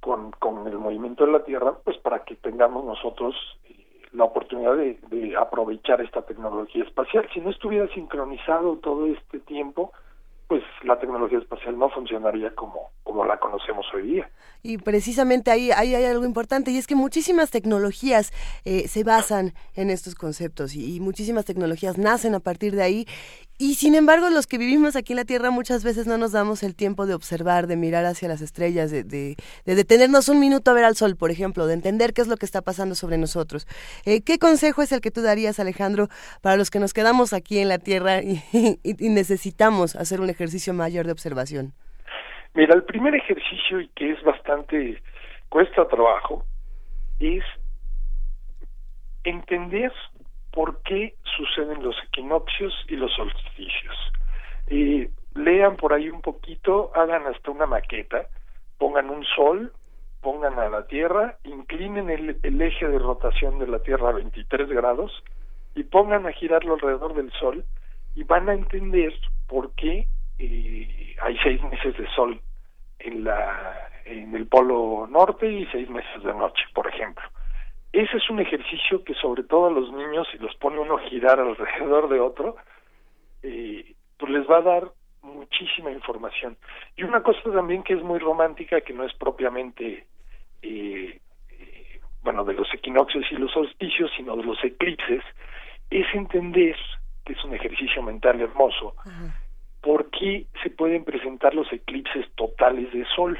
[0.00, 3.34] con, con el movimiento de la Tierra, pues para que tengamos nosotros
[3.64, 3.74] eh,
[4.12, 7.28] la oportunidad de, de aprovechar esta tecnología espacial.
[7.34, 9.92] Si no estuviera sincronizado todo este tiempo,
[10.48, 14.30] pues la tecnología espacial no funcionaría como, como la conocemos hoy día.
[14.62, 18.32] y precisamente ahí, ahí, hay algo importante y es que muchísimas tecnologías
[18.64, 23.06] eh, se basan en estos conceptos y, muchísimas tecnologías nacen a partir de ahí
[23.58, 26.62] y sin embargo, los que vivimos aquí en la Tierra muchas veces no nos damos
[26.62, 30.74] el tiempo de observar, de mirar hacia las estrellas, de, de, detenernos un minuto a
[30.74, 33.66] ver al sol, por ejemplo, de entender qué es lo que está pasando sobre nosotros.
[34.04, 36.08] Eh, ¿Qué consejo es el que tú darías, Alejandro,
[36.42, 38.42] para los que nos quedamos aquí en la Tierra y,
[39.08, 41.72] necesitamos hacer un ejercicio mayor de observación?
[42.54, 45.02] Mira, el primer ejercicio y que es bastante,
[45.48, 46.44] cuesta trabajo,
[47.20, 47.42] es
[49.24, 49.92] entender
[50.56, 53.94] por qué suceden los equinoccios y los solsticios.
[55.34, 58.26] Lean por ahí un poquito, hagan hasta una maqueta,
[58.78, 59.74] pongan un sol,
[60.22, 65.22] pongan a la Tierra, inclinen el, eje de rotación de la Tierra a 23 grados
[65.74, 67.62] y pongan a girarlo alrededor del Sol
[68.14, 69.12] y van a entender
[69.48, 70.06] por qué
[70.38, 72.40] eh, hay seis meses de sol
[73.00, 77.28] en la en el polo norte y seis meses de noche, por ejemplo.
[77.96, 81.08] Ese es un ejercicio que sobre todo a los niños, si los pone uno a
[81.08, 82.56] girar alrededor de otro,
[83.42, 84.92] eh, pues les va a dar
[85.22, 86.58] muchísima información.
[86.94, 90.04] Y una cosa también que es muy romántica, que no es propiamente,
[90.60, 95.22] eh, eh, bueno, de los equinoccios y los solsticios, sino de los eclipses,
[95.88, 96.76] es entender,
[97.24, 98.94] que es un ejercicio mental hermoso,
[99.80, 103.38] por qué se pueden presentar los eclipses totales de sol.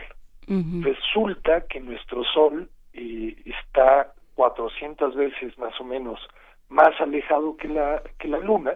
[0.81, 6.21] Resulta que nuestro sol eh, está 400 veces más o menos
[6.69, 8.75] más alejado que la, que la luna,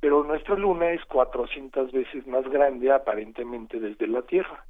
[0.00, 4.64] pero nuestra luna es 400 veces más grande aparentemente desde la Tierra.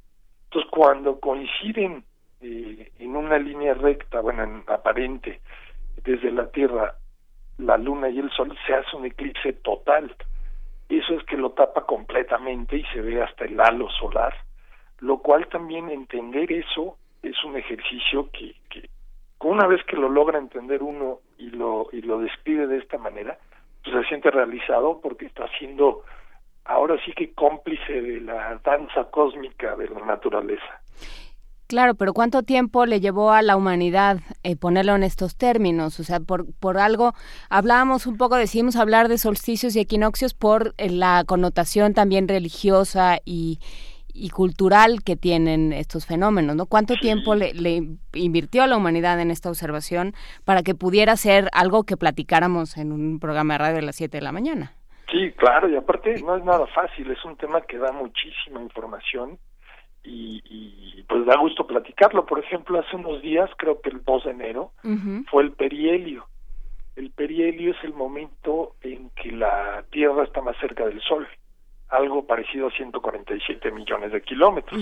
[0.45, 2.03] Entonces, cuando coinciden
[2.41, 5.41] eh, en una línea recta, bueno, en aparente,
[6.03, 6.95] desde la Tierra,
[7.57, 10.15] la luna y el sol, se hace un eclipse total.
[10.89, 14.33] Eso es que lo tapa completamente y se ve hasta el halo solar,
[14.99, 18.55] lo cual también entender eso es un ejercicio que,
[19.41, 23.37] una vez que lo logra entender uno y lo, y lo despide de esta manera,
[23.83, 26.03] pues se siente realizado porque está siendo
[26.65, 30.81] ahora sí que cómplice de la danza cósmica de la naturaleza.
[31.67, 35.99] Claro, pero ¿cuánto tiempo le llevó a la humanidad eh, ponerlo en estos términos?
[35.99, 37.13] O sea, por, por algo,
[37.49, 43.17] hablábamos un poco, decimos hablar de solsticios y equinoccios por eh, la connotación también religiosa
[43.25, 43.59] y,
[44.17, 46.65] y cultural que tienen estos fenómenos, ¿no?
[46.65, 47.51] ¿Cuánto tiempo le,
[48.13, 50.13] invirtió a la humanidad en esta observación
[50.43, 54.17] para que pudiera ser algo que platicáramos en un programa de radio a las 7
[54.17, 54.73] de la mañana?
[55.11, 59.37] Sí, claro, y aparte no es nada fácil, es un tema que da muchísima información
[60.03, 62.25] y, y pues da gusto platicarlo.
[62.25, 64.71] Por ejemplo, hace unos días, creo que el 2 de enero,
[65.29, 66.25] fue el perihelio.
[66.95, 71.27] El perihelio es el momento en que la Tierra está más cerca del Sol
[71.89, 74.79] algo parecido a 147 millones de kilómetros,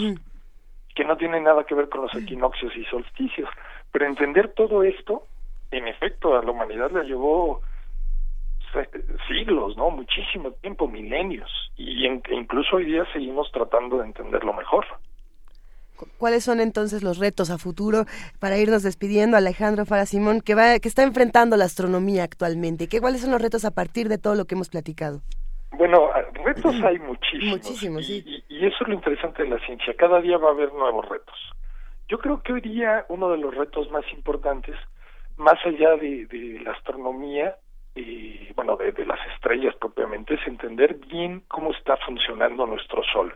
[0.95, 3.49] que no tiene nada que ver con los equinoccios y solsticios.
[3.91, 5.23] Pero entender todo esto,
[5.71, 7.61] en efecto, a la humanidad le llevó
[9.27, 9.89] siglos, ¿no?
[9.89, 11.49] Muchísimo tiempo, milenios.
[11.77, 14.85] Y incluso hoy día seguimos tratando de entenderlo mejor.
[16.17, 18.05] ¿Cuáles son entonces los retos a futuro
[18.39, 22.87] para irnos despidiendo, Alejandro Fara Simón, que, va, que está enfrentando la astronomía actualmente?
[22.87, 25.21] ¿Qué, ¿Cuáles son los retos a partir de todo lo que hemos platicado?
[25.71, 26.09] Bueno,
[26.43, 28.09] retos hay muchísimos.
[28.09, 29.93] y, eso es lo interesante de la ciencia.
[29.95, 31.35] Cada día va a haber nuevos retos.
[32.07, 34.75] Yo creo que hoy día uno de los retos más importantes,
[35.37, 37.55] más allá de, la astronomía,
[37.95, 43.35] y bueno, de, las estrellas propiamente, es entender bien cómo está funcionando nuestro Sol.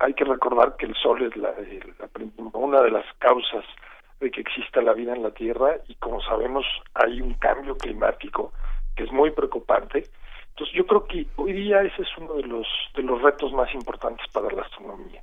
[0.00, 1.54] Hay que recordar que el Sol es la,
[2.52, 3.64] una de las causas
[4.20, 8.52] de que exista la vida en la Tierra y como sabemos hay un cambio climático
[8.96, 10.04] que es muy preocupante
[10.54, 13.74] entonces yo creo que hoy día ese es uno de los de los retos más
[13.74, 15.20] importantes para la astronomía.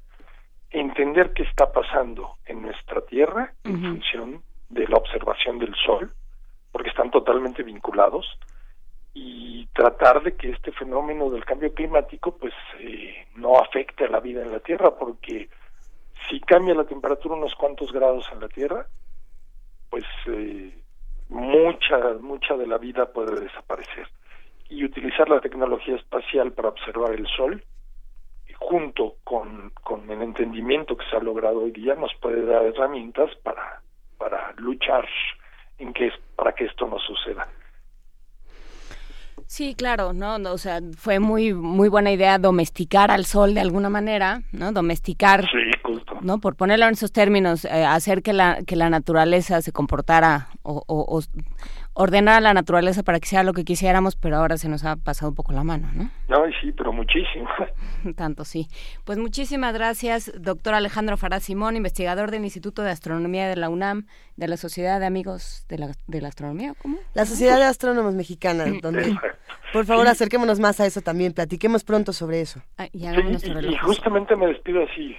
[0.69, 6.13] Entender qué está pasando en nuestra Tierra en función de la observación del Sol,
[6.73, 8.27] porque están totalmente vinculados,
[9.13, 14.19] y tratar de que este fenómeno del cambio climático pues eh, no afecte a la
[14.19, 15.49] vida en la Tierra, porque
[16.29, 18.85] si cambia la temperatura unos cuantos grados en la Tierra,
[19.89, 20.77] pues eh,
[21.29, 24.09] mucha mucha de la vida puede desaparecer
[24.71, 27.61] y utilizar la tecnología espacial para observar el Sol,
[28.55, 33.29] junto con, con el entendimiento que se ha logrado hoy día, nos puede dar herramientas
[33.43, 33.81] para,
[34.17, 35.05] para luchar
[35.77, 37.49] en que, para que esto no suceda.
[39.45, 40.35] Sí, claro, ¿no?
[40.35, 44.71] O sea, fue muy muy buena idea domesticar al sol de alguna manera, ¿no?
[44.71, 46.17] Domesticar, sí, justo.
[46.21, 46.39] ¿no?
[46.39, 51.21] Por ponerlo en esos términos, eh, hacer que la, que la naturaleza se comportara o,
[51.93, 54.95] ordenar a la naturaleza para que sea lo que quisiéramos, pero ahora se nos ha
[54.95, 56.09] pasado un poco la mano, ¿no?
[56.29, 57.49] No, sí, pero muchísimo.
[58.15, 58.67] Tanto sí.
[59.03, 64.05] Pues muchísimas gracias, doctor Alejandro Farad Simón, investigador del Instituto de Astronomía de la UNAM,
[64.37, 66.97] de la Sociedad de Amigos de la, de la Astronomía, ¿cómo?
[67.13, 69.15] La Sociedad de Astrónomos Mexicana, donde,
[69.73, 72.61] por favor, acerquémonos más a eso también, platiquemos pronto sobre eso.
[72.77, 75.15] Ah, y, y justamente me despido así.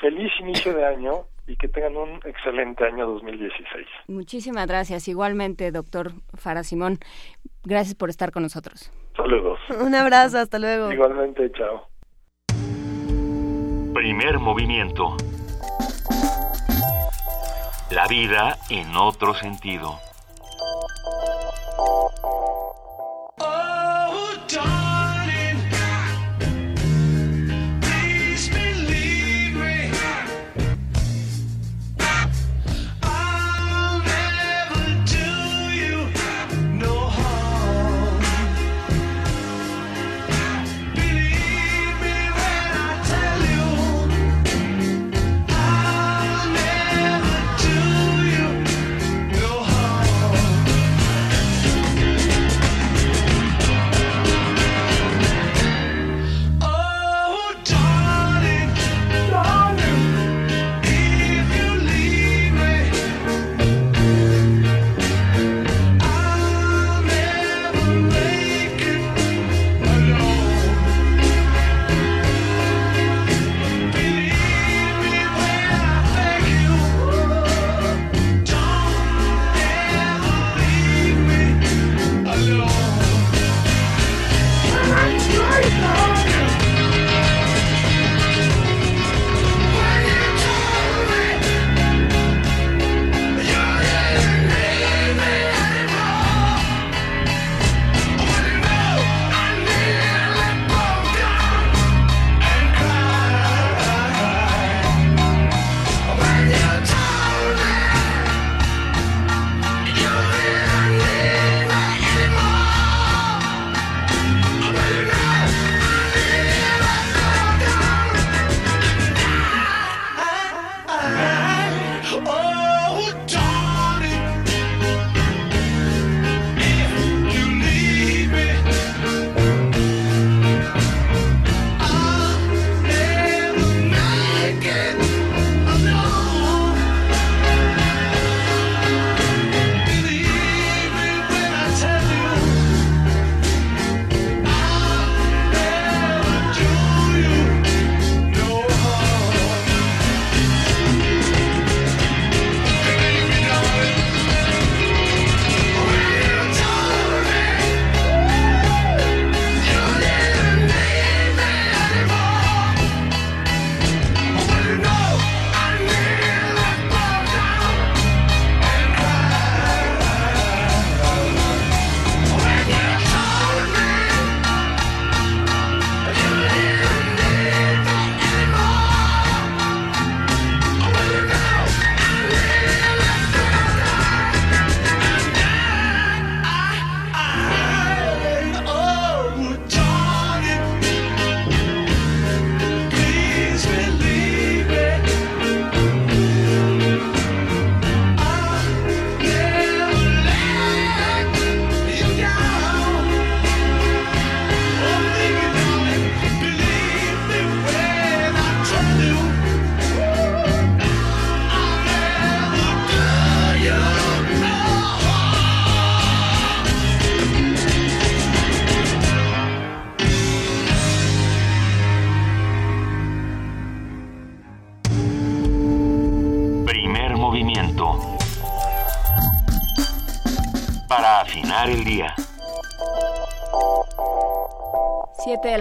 [0.00, 3.86] Feliz inicio de año y que tengan un excelente año 2016.
[4.08, 5.08] Muchísimas gracias.
[5.08, 6.98] Igualmente, doctor Fara Simón,
[7.64, 8.90] gracias por estar con nosotros.
[9.16, 9.58] Saludos.
[9.80, 10.92] Un abrazo, hasta luego.
[10.92, 11.88] Igualmente, chao.
[13.94, 15.16] Primer movimiento.
[17.90, 19.98] La vida en otro sentido.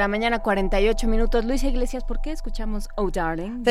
[0.06, 1.46] La mañana, 48 minutos.
[1.46, 3.64] Luisa Iglesias, ¿por qué escuchamos Oh Darling?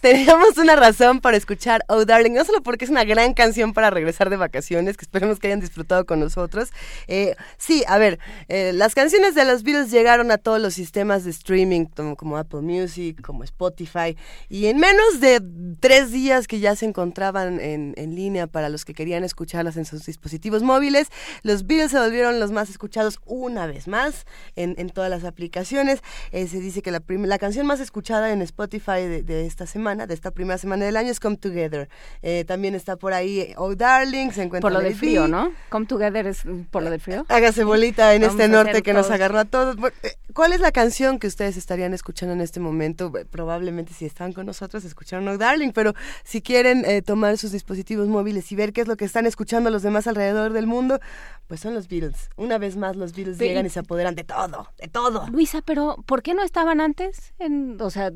[0.00, 3.88] teníamos una razón para escuchar Oh Darling, no solo porque es una gran canción para
[3.88, 6.70] regresar de vacaciones, que esperemos que hayan disfrutado con nosotros.
[7.06, 8.18] Eh, sí, a ver,
[8.48, 11.84] eh, las canciones de los Beatles llegaron a todos los sistemas de streaming,
[12.16, 14.16] como, Apple Music, como Spotify,
[14.48, 15.40] y en menos de
[15.78, 19.84] tres días que ya se encontraban en, en línea para los que querían escucharlas en
[19.84, 21.06] sus dispositivos móviles,
[21.44, 25.28] los Beatles se volvieron los más escuchados una vez más en, en todas las las
[26.32, 30.14] Eh, se dice que la, la canción más escuchada en Spotify de, esta semana, de
[30.14, 31.88] esta primera semana del año, es Come Together.
[32.22, 35.52] Eh, también está por ahí Oh Darling, se encuentra Por lo del frío, ¿no?
[35.68, 37.24] Come Together es por lo del frío.
[37.28, 39.76] Hágase bolita en este norte que nos agarró a todos.
[40.32, 43.12] ¿Cuál es la canción que ustedes estarían escuchando en este momento?
[43.30, 45.94] Probablemente si están con nosotros escucharon Oh Darling, pero
[46.24, 49.82] si quieren tomar sus dispositivos móviles y ver qué es lo que están escuchando los
[49.82, 51.00] demás alrededor del mundo,
[51.46, 52.30] pues son los Beatles.
[52.36, 55.26] Una vez más los Beatles llegan y se apoderan de todo, de todo.
[55.64, 57.34] Pero ¿por qué no estaban antes?
[57.38, 58.10] En, o sea,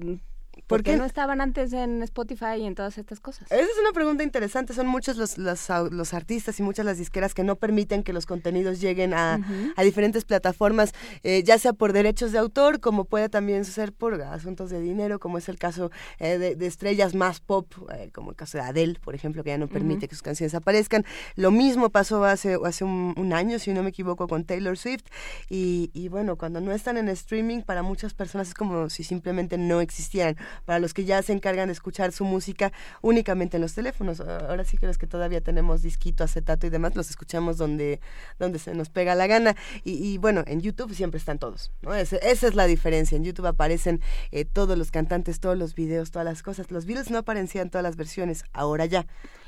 [0.66, 0.96] ¿Por, qué?
[0.96, 3.50] no estaban antes en Spotify y en todas estas cosas?
[3.50, 4.72] Esa es una pregunta interesante.
[4.72, 8.80] Son muchos los, los, artistas y muchas las disqueras que no permiten que los contenidos
[8.80, 9.40] lleguen a,
[9.82, 10.92] diferentes plataformas,
[11.22, 15.18] eh, ya sea por derechos de autor, como puede también ser por asuntos de dinero,
[15.18, 18.98] como es el caso eh, de, estrellas más pop, eh, como el caso de Adele,
[19.00, 21.04] por ejemplo, que ya no permite que sus canciones aparezcan.
[21.36, 25.04] Lo mismo pasó hace, hace un, año, si no me equivoco, con Taylor Swift.
[25.50, 29.58] Y, y bueno, cuando no están en streaming, para muchas personas es como si simplemente
[29.58, 33.74] no existieran para los que ya se encargan de escuchar su música únicamente en los
[33.74, 34.20] teléfonos.
[34.20, 38.00] Ahora sí que los que todavía tenemos disquito, acetato y demás, los escuchamos donde,
[38.38, 39.56] donde se nos pega la gana.
[39.84, 41.70] Y, bueno, en YouTube siempre están todos.
[41.82, 41.94] ¿no?
[41.94, 43.16] esa es la diferencia.
[43.16, 44.00] En YouTube aparecen
[44.30, 46.70] eh, todos los cantantes, todos los videos, todas las cosas.
[46.70, 49.06] Los Beatles no aparecían todas las versiones, ahora ya.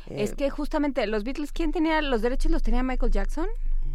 [0.09, 2.51] es que justamente los Beatles, ¿quién tenía los derechos?
[2.51, 3.47] ¿Los tenía Michael Jackson?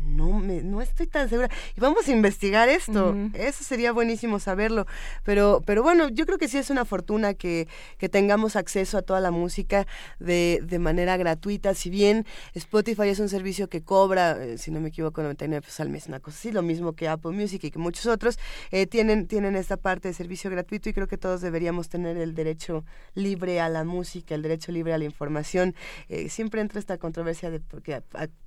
[0.06, 1.50] No me, no estoy tan segura.
[1.76, 3.16] Y vamos a investigar esto.
[3.34, 4.86] Eso sería buenísimo saberlo.
[5.24, 9.02] Pero, pero bueno, yo creo que sí es una fortuna que, que tengamos acceso a
[9.02, 9.88] toda la música
[10.20, 11.74] de, de manera gratuita.
[11.74, 15.80] Si bien Spotify es un servicio que cobra, eh, si no me equivoco, 99 pesos
[15.80, 18.40] al mes, una cosa así, lo mismo que Apple Music y que muchos otros,
[18.72, 22.34] eh, tienen, tienen esta parte de servicio gratuito y creo que todos deberíamos tener el
[22.34, 22.84] derecho
[23.14, 25.76] libre a la música, el derecho libre a la información.
[26.10, 28.02] Eh, siempre entra esta controversia de porque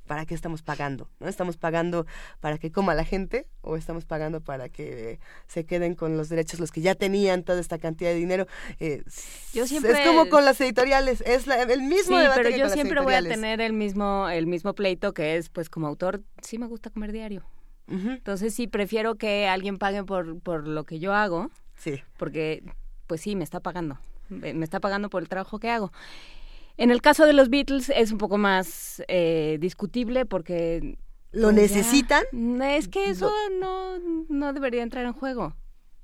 [0.07, 1.29] para qué estamos pagando, ¿no?
[1.29, 2.07] ¿Estamos pagando
[2.41, 6.61] para que coma la gente o estamos pagando para que se queden con los derechos
[6.61, 8.47] los que ya tenían toda esta cantidad de dinero?
[8.81, 9.03] Eh,
[9.53, 9.93] yo siempre...
[9.93, 13.61] Es como con las editoriales, es el mismo sí, pero yo siempre voy a tener
[13.61, 17.45] el mismo, el mismo pleito que es, pues como autor, sí me gusta comer diario.
[17.87, 22.03] Entonces sí, prefiero que alguien pague por, por lo que yo hago, sí.
[22.17, 22.63] porque
[23.07, 23.99] pues sí, me está pagando,
[24.31, 25.93] me está pagando por el trabajo que hago.
[26.77, 30.99] En el caso de los Beatles es un poco más eh, discutible porque...
[31.35, 32.25] ¿Lo pues necesitan?
[32.63, 33.31] es que eso
[33.61, 35.57] no, no debería entrar en juego.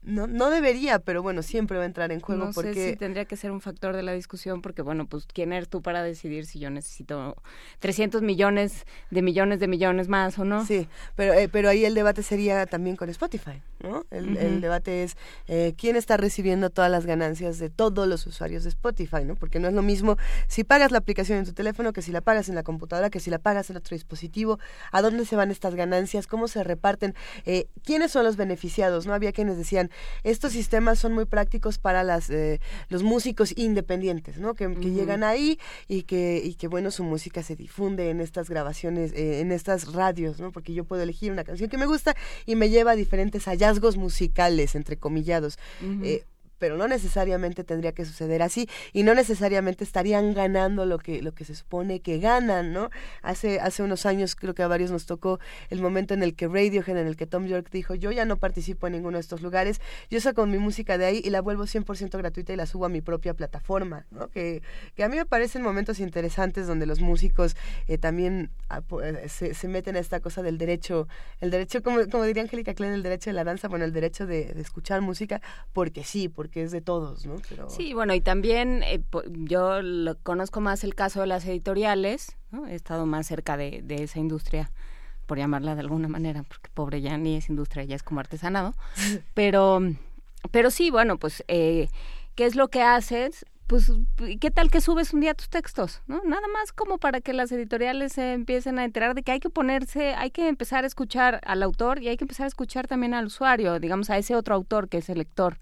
[0.02, 2.72] No, no debería, pero bueno, siempre va a entrar en juego no porque...
[2.72, 5.68] Sé si tendría que ser un factor de la discusión porque, bueno, pues ¿quién eres
[5.68, 7.36] tú para decidir si yo necesito
[7.80, 10.64] 300 millones de millones de millones más o no?
[10.64, 14.06] Sí, pero, eh, pero ahí el debate sería también con Spotify, ¿no?
[14.10, 18.70] El, debate es eh, quién está recibiendo todas las ganancias de todos los usuarios de
[18.70, 19.34] Spotify, ¿no?
[19.36, 20.16] Porque no es lo mismo
[20.48, 23.20] si pagas la aplicación en tu teléfono que si la pagas en la computadora, que
[23.20, 24.58] si la pagas en otro dispositivo,
[24.92, 29.12] a dónde se van estas ganancias, cómo se reparten, eh, quiénes son los beneficiados, ¿no?
[29.12, 29.89] Había quienes decían,
[30.22, 34.54] estos sistemas son muy prácticos para las, eh, los músicos independientes, ¿no?
[34.54, 39.12] Que, llegan ahí y que, y que, bueno, su música se difunde en estas grabaciones,
[39.12, 40.52] eh, en estas radios, ¿no?
[40.52, 42.16] Porque yo puedo elegir una canción que me gusta
[42.46, 45.58] y me lleva a diferentes hallazgos musicales, entre comillados
[46.60, 51.32] pero no necesariamente tendría que suceder así y no necesariamente estarían ganando lo que lo
[51.32, 52.90] que se supone que ganan, ¿no?
[53.22, 55.40] Hace hace unos años creo que a varios nos tocó
[55.70, 58.36] el momento en el que Radiohead, en el que Tom York dijo, "Yo ya no
[58.36, 59.80] participo en ninguno de estos lugares,
[60.10, 62.88] yo saco mi música de ahí y la vuelvo 100% gratuita y la subo a
[62.90, 64.28] mi propia plataforma", ¿no?
[64.28, 64.62] Que,
[64.94, 67.56] que a mí me parecen momentos interesantes donde los músicos
[67.88, 71.08] eh, también ah, eh, se, se, meten a esta cosa del derecho,
[71.40, 74.26] el derecho como como diría Angélica Klein, el derecho de la danza, bueno, el derecho
[74.26, 75.40] de, de escuchar música
[75.72, 77.36] porque sí, porque que es de todos, ¿no?
[77.68, 79.02] Sí, bueno, y también eh,
[79.36, 82.66] yo lo, conozco más el caso de las editoriales, ¿no?
[82.66, 84.70] He estado más cerca de, esa industria,
[85.26, 88.74] por llamarla de alguna manera, porque pobre ya ni es industria, ya es como artesanado.
[89.34, 89.80] Pero,
[90.50, 91.88] pero sí, bueno, pues, eh,
[92.34, 93.44] ¿qué es lo que haces?
[93.70, 93.92] pues,
[94.40, 96.02] ¿qué tal que subes un día tus textos?
[96.08, 96.20] ¿no?
[96.24, 99.48] Nada más como para que las editoriales se empiecen a enterar de que hay que
[99.48, 103.14] ponerse, hay que empezar a escuchar al autor y hay que empezar a escuchar también
[103.14, 105.58] al usuario, digamos, a ese otro autor que es el lector.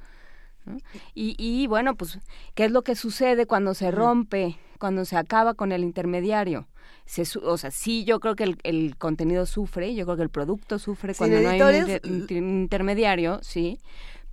[1.14, 2.18] Y, y bueno, pues,
[2.54, 6.68] ¿qué es lo que sucede cuando se rompe, cuando se acaba con el intermediario?
[7.04, 10.30] Se, o sea, sí, yo creo que el, el, contenido sufre, yo creo que el
[10.30, 13.78] producto sufre cuando no hay un intermediario, sí,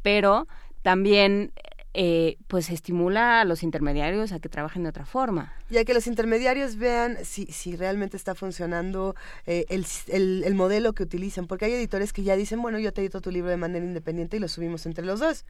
[0.01, 0.47] pero
[0.81, 1.53] también
[1.97, 5.53] eh, pues estimula a los intermediarios a que trabajen de otra forma.
[5.69, 9.15] Y a que los intermediarios vean si, si realmente está funcionando
[9.45, 12.91] eh, el, el, el, modelo que utilizan, porque hay editores que ya dicen, bueno, yo
[12.91, 15.45] te edito tu libro de manera independiente y lo subimos entre los dos.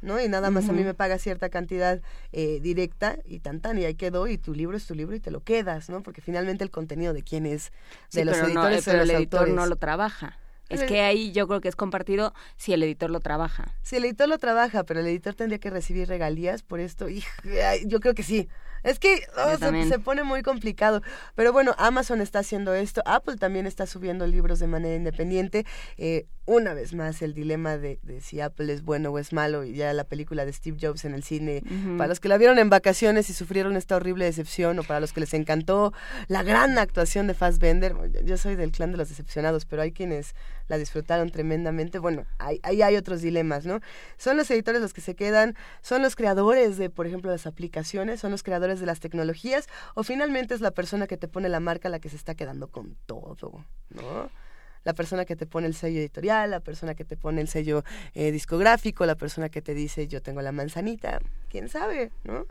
[0.00, 0.20] ¿No?
[0.20, 2.00] Y nada más a mí me paga cierta cantidad
[2.32, 5.20] eh, directa y tan tan, y ahí quedó, y tu libro es tu libro y
[5.20, 6.02] te lo quedas, ¿no?
[6.02, 7.72] Porque finalmente el contenido de quién es,
[8.12, 10.38] de los editores no, pero el editor no lo trabaja.
[10.68, 13.74] Es que ahí yo creo que es compartido si el editor lo trabaja.
[13.82, 17.08] Si el editor lo trabaja, pero el editor tendría que recibir regalías por esto.
[17.08, 17.22] Y,
[17.86, 18.48] yo creo que sí.
[18.86, 21.02] Es que oh, se, pone muy complicado.
[21.34, 23.02] Pero bueno, Amazon está haciendo esto.
[23.04, 25.66] Apple también está subiendo libros de manera independiente.
[25.98, 29.74] Eh, una vez más el dilema de, si Apple es bueno o es malo y
[29.74, 31.64] ya la película de Steve Jobs en el cine,
[31.98, 35.12] para los que la vieron en vacaciones y sufrieron esta horrible decepción o para los
[35.12, 35.92] que les encantó
[36.28, 40.36] la gran actuación de Fassbender, yo soy del clan de los decepcionados, pero hay quienes
[40.68, 43.80] la disfrutaron tremendamente, bueno, ahí hay, hay otros dilemas, ¿no?
[44.16, 48.20] Son los editores los que se quedan, son los creadores de, por ejemplo, las aplicaciones,
[48.20, 51.60] son los creadores de las tecnologías o finalmente es la persona que te pone la
[51.60, 54.30] marca la que se está quedando con todo, ¿no?
[54.86, 57.82] la persona que te pone el sello editorial, la persona que te pone el sello
[58.14, 61.20] eh, discográfico, la persona que te dice yo tengo la manzanita,
[61.50, 62.46] quién sabe, ¿no?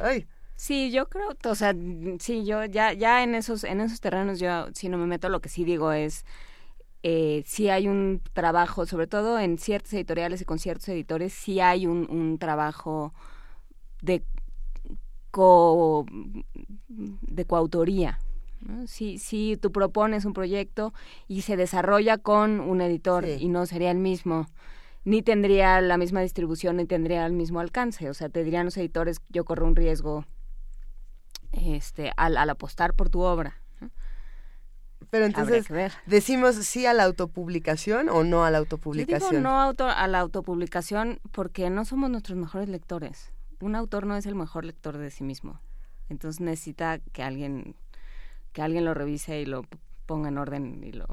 [0.00, 0.26] Ay.
[0.54, 1.74] Sí, yo creo, o sea,
[2.20, 5.40] sí, yo ya, ya en esos, en esos terrenos yo si no me meto, lo
[5.40, 6.24] que sí digo es
[7.02, 11.58] eh, si hay un trabajo, sobre todo en ciertos editoriales y con ciertos editores, sí
[11.58, 13.12] hay un, un trabajo
[14.00, 14.22] de
[15.34, 16.06] co
[16.88, 18.20] de coautoría,
[18.86, 20.94] si, si tú propones un proyecto
[21.26, 24.46] y se desarrolla con un editor y no sería el mismo,
[25.04, 28.08] ni tendría la misma distribución, ni tendría el mismo alcance.
[28.08, 30.24] O sea, te dirían los editores, yo corro un riesgo
[31.50, 33.60] este, al, apostar por tu obra.
[35.10, 35.66] Pero entonces,
[36.06, 39.20] ¿decimos sí a la autopublicación o no a la autopublicación?
[39.20, 43.33] Yo digo no auto, a la autopublicación porque no somos nuestros mejores lectores.
[43.60, 45.60] Un autor no es el mejor lector de sí mismo.
[46.08, 47.76] Entonces necesita que alguien
[48.52, 49.66] que alguien lo revise y lo
[50.06, 51.06] ponga en orden y lo,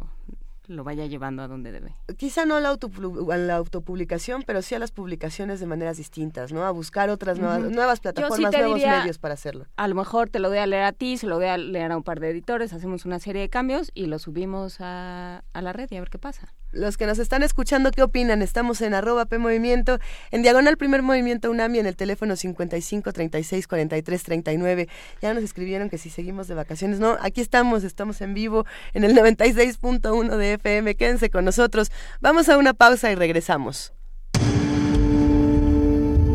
[0.71, 1.93] lo vaya llevando a donde debe.
[2.17, 6.65] Quizá no a la, autopublicación, pero sí a las publicaciones de maneras distintas, ¿no?
[6.65, 9.67] A buscar otras nuevas, nuevas plataformas, nuevos medios para hacerlo.
[9.75, 11.91] A lo mejor te lo doy a leer a ti, se lo doy a leer
[11.91, 15.61] a un par de editores, hacemos una serie de cambios y lo subimos a, a
[15.61, 18.41] la red y a ver qué pasa los que nos están escuchando, ¿qué opinan?
[18.41, 19.99] Estamos en arroba P Movimiento,
[20.31, 24.87] en diagonal primer movimiento UNAMI, en el teléfono 55 36 43 39.
[25.21, 26.99] Ya nos escribieron que si seguimos de vacaciones.
[26.99, 30.95] No, aquí estamos, estamos en vivo en el 96.1 de FM.
[30.95, 31.91] Quédense con nosotros.
[32.21, 33.93] Vamos a una pausa y regresamos.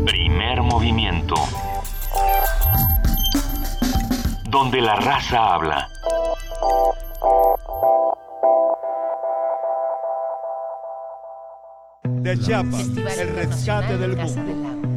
[0.05, 1.35] Primer movimiento.
[4.49, 5.87] Donde la raza habla.
[12.27, 14.17] de Chiapas, el rescate del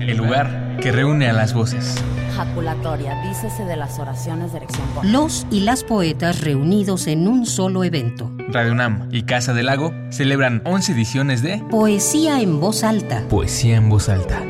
[0.01, 1.95] El lugar que reúne a las voces.
[2.35, 4.87] Jaculatoria, dícese de las oraciones de erección.
[5.03, 8.33] Los y las poetas reunidos en un solo evento.
[8.49, 13.25] Radio UNAM y Casa del Lago celebran 11 ediciones de Poesía en voz alta.
[13.29, 14.43] Poesía en voz alta.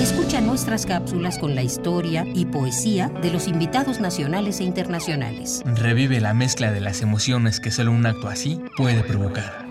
[0.00, 5.62] Escucha nuestras cápsulas con la historia y poesía de los invitados nacionales e internacionales.
[5.66, 9.66] Revive la mezcla de las emociones que solo un acto así puede provocar.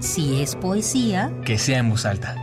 [0.00, 2.34] Si es poesía, que sea en voz alta.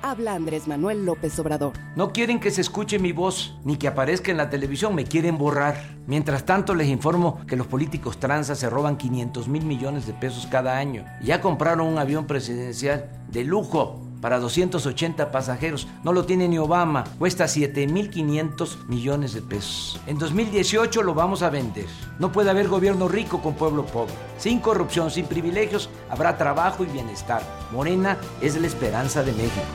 [0.00, 1.72] Habla Andrés Manuel López Obrador.
[1.96, 5.38] No quieren que se escuche mi voz ni que aparezca en la televisión, me quieren
[5.38, 5.98] borrar.
[6.06, 10.46] Mientras tanto les informo que los políticos tranzas se roban 500 mil millones de pesos
[10.46, 11.04] cada año.
[11.20, 15.88] Ya compraron un avión presidencial de lujo para 280 pasajeros.
[16.04, 17.04] No lo tiene ni Obama.
[17.18, 20.00] Cuesta 7.500 millones de pesos.
[20.06, 21.86] En 2018 lo vamos a vender.
[22.18, 24.14] No puede haber gobierno rico con pueblo pobre.
[24.38, 27.42] Sin corrupción, sin privilegios, habrá trabajo y bienestar.
[27.72, 29.66] Morena es la esperanza de México.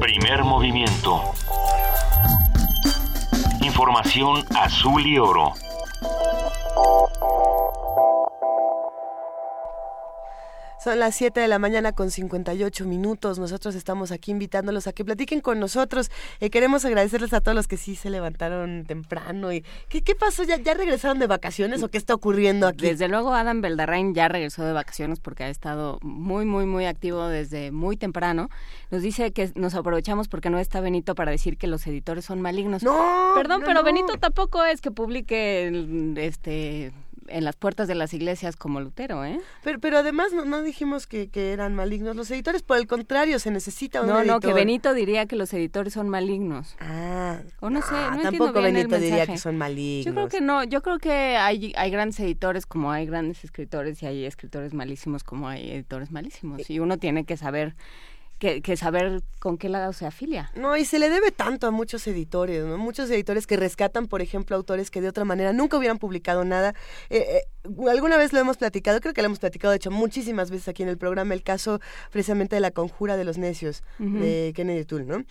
[0.00, 1.22] Primer movimiento.
[3.62, 5.52] Información azul y oro.
[10.86, 13.40] Son las 7 de la mañana con 58 minutos.
[13.40, 16.12] Nosotros estamos aquí invitándolos a que platiquen con nosotros.
[16.38, 19.52] Eh, queremos agradecerles a todos los que sí se levantaron temprano.
[19.52, 20.44] y ¿Qué, qué pasó?
[20.44, 22.86] ¿Ya, ¿Ya regresaron de vacaciones o qué está ocurriendo aquí?
[22.86, 27.26] Desde luego Adam Beldarrain ya regresó de vacaciones porque ha estado muy, muy, muy activo
[27.26, 28.48] desde muy temprano.
[28.92, 32.40] Nos dice que nos aprovechamos porque no está Benito para decir que los editores son
[32.40, 32.84] malignos.
[32.84, 33.82] No, Perdón, no, pero no.
[33.82, 36.92] Benito tampoco es que publique este
[37.28, 39.40] en las puertas de las iglesias como Lutero, ¿eh?
[39.62, 43.38] Pero, pero además no, no dijimos que, que eran malignos los editores, por el contrario,
[43.38, 44.34] se necesita un No, editor.
[44.34, 46.76] no, que Benito diría que los editores son malignos.
[46.80, 50.06] Ah, o no sé, no, entiendo tampoco bien el Benito diría que son malignos.
[50.06, 54.02] Yo creo que no, yo creo que hay, hay grandes editores como hay grandes escritores
[54.02, 56.68] y hay escritores malísimos como hay editores malísimos.
[56.70, 57.74] Y uno tiene que saber
[58.38, 60.50] que, saber con qué lado se afilia.
[60.54, 62.76] No, y se le debe tanto a muchos editores, ¿no?
[62.76, 66.74] Muchos editores que rescatan, por ejemplo, autores que de otra manera nunca hubieran publicado nada.
[67.08, 67.42] Eh, eh,
[67.90, 70.82] alguna vez lo hemos platicado, creo que lo hemos platicado, de hecho, muchísimas veces aquí
[70.82, 75.04] en el programa, el caso precisamente de La Conjura de los Necios, de Kennedy Toole,
[75.04, 75.24] ¿no?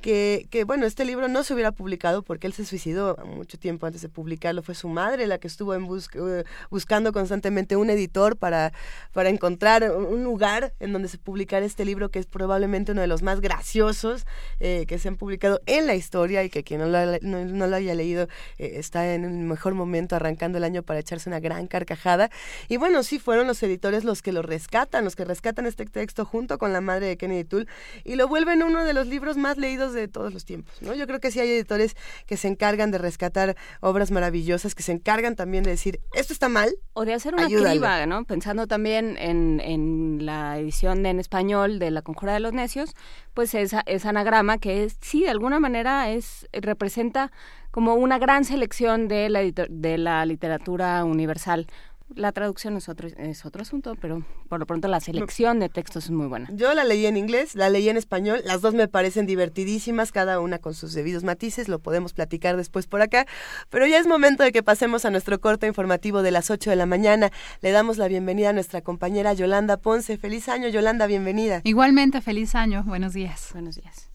[0.00, 3.86] Que, que, bueno, este libro no se hubiera publicado porque él se suicidó mucho tiempo
[3.86, 4.62] antes de publicarlo.
[4.62, 8.72] Fue su madre la que estuvo en bus- eh, buscando constantemente un editor para,
[9.12, 13.06] para encontrar un lugar en donde se publicara este libro que es probablemente uno de
[13.06, 14.26] los más graciosos
[14.60, 17.66] eh, que se han publicado en la historia y que quien no lo, no, no
[17.66, 18.28] lo haya leído
[18.58, 22.30] eh, está en un mejor momento arrancando el año para echarse una gran carcajada.
[22.68, 26.24] Y bueno, sí fueron los editores los que lo rescatan, los que rescatan este texto
[26.24, 27.66] junto con la madre de Kennedy Toole
[28.04, 30.94] y lo vuelven uno de los libros más leídos de todos los tiempos, ¿no?
[30.94, 34.92] Yo creo que sí hay editores que se encargan de rescatar obras maravillosas, que se
[34.92, 36.74] encargan también de decir, esto está mal.
[36.92, 37.70] O de hacer una Ayúdalo.
[37.70, 38.24] criba, ¿no?
[38.24, 42.94] Pensando también en, en la edición en español de La Conjura de los Necios,
[43.34, 47.32] pues esa, ese anagrama que es, sí, de alguna manera es representa
[47.72, 51.66] como una gran selección de la, de la literatura universal.
[52.14, 56.04] La traducción es otro, es otro asunto, pero por lo pronto la selección de textos
[56.04, 56.50] es muy buena.
[56.52, 60.38] Yo la leí en inglés, la leí en español, las dos me parecen divertidísimas, cada
[60.38, 63.26] una con sus debidos matices, lo podemos platicar después por acá,
[63.70, 66.76] pero ya es momento de que pasemos a nuestro corte informativo de las 8 de
[66.76, 67.30] la mañana.
[67.62, 70.18] Le damos la bienvenida a nuestra compañera Yolanda Ponce.
[70.18, 71.62] Feliz año, Yolanda, bienvenida.
[71.64, 72.84] Igualmente, feliz año.
[72.84, 73.48] Buenos días.
[73.54, 74.10] Buenos días.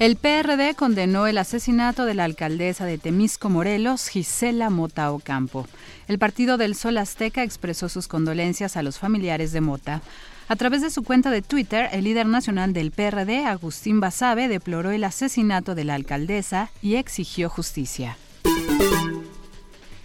[0.00, 5.68] El PRD condenó el asesinato de la alcaldesa de Temisco, Morelos, Gisela Mota Ocampo.
[6.08, 10.00] El Partido del Sol Azteca expresó sus condolencias a los familiares de Mota.
[10.48, 14.90] A través de su cuenta de Twitter, el líder nacional del PRD, Agustín Basabe, deploró
[14.90, 18.16] el asesinato de la alcaldesa y exigió justicia.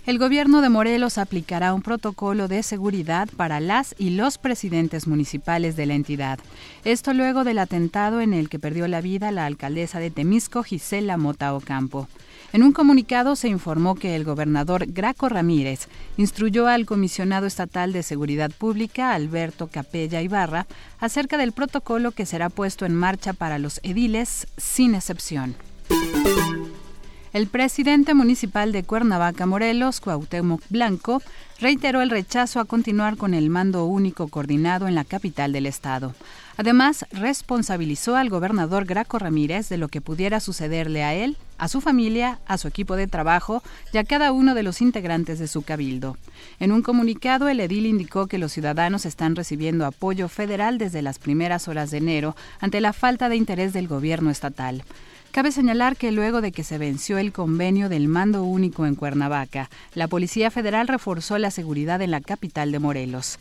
[0.06, 5.76] El gobierno de Morelos aplicará un protocolo de seguridad para las y los presidentes municipales
[5.76, 6.38] de la entidad.
[6.84, 11.18] Esto luego del atentado en el que perdió la vida la alcaldesa de Temisco, Gisela
[11.18, 12.08] Mota Ocampo.
[12.53, 15.88] En un comunicado se informó que el gobernador Graco Ramírez
[16.18, 20.68] instruyó al comisionado estatal de Seguridad Pública, Alberto Capella Ibarra,
[20.99, 25.56] acerca del protocolo que será puesto en marcha para los ediles sin excepción.
[27.36, 31.22] El presidente municipal de Cuernavaca, Morelos, Cuauhtémoc Blanco,
[31.60, 36.16] reiteró el rechazo a continuar con el mando único coordinado en la capital del estado.
[36.56, 41.82] Además, responsabilizó al gobernador Graco Ramírez de lo que pudiera sucederle a él, a su
[41.82, 43.62] familia, a su equipo de trabajo
[43.92, 46.16] y a cada uno de los integrantes de su cabildo.
[46.62, 51.20] En un comunicado, el edil indicó que los ciudadanos están recibiendo apoyo federal desde las
[51.20, 54.86] primeras horas de enero ante la falta de interés del gobierno estatal.
[55.36, 59.70] Cabe señalar que luego de que se venció el convenio del mando único en Cuernavaca,
[59.94, 63.38] la Policía Federal reforzó la seguridad en la capital de Morelos.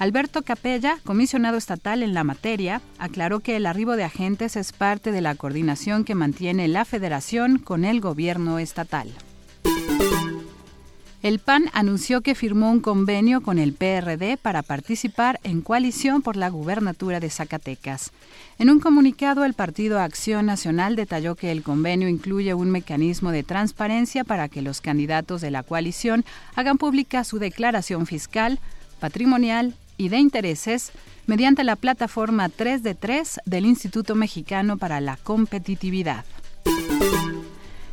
[0.00, 5.12] Alberto Capella, comisionado estatal en la materia, aclaró que el arribo de agentes es parte
[5.12, 9.06] de la coordinación que mantiene la federación con el gobierno estatal.
[11.26, 16.36] El PAN anunció que firmó un convenio con el PRD para participar en coalición por
[16.36, 18.12] la gubernatura de Zacatecas.
[18.60, 23.42] En un comunicado, el Partido Acción Nacional detalló que el convenio incluye un mecanismo de
[23.42, 26.24] transparencia para que los candidatos de la coalición
[26.54, 28.60] hagan pública su declaración fiscal,
[29.00, 30.92] patrimonial y de intereses
[31.26, 36.24] mediante la plataforma 3 de 3 del Instituto Mexicano para la Competitividad.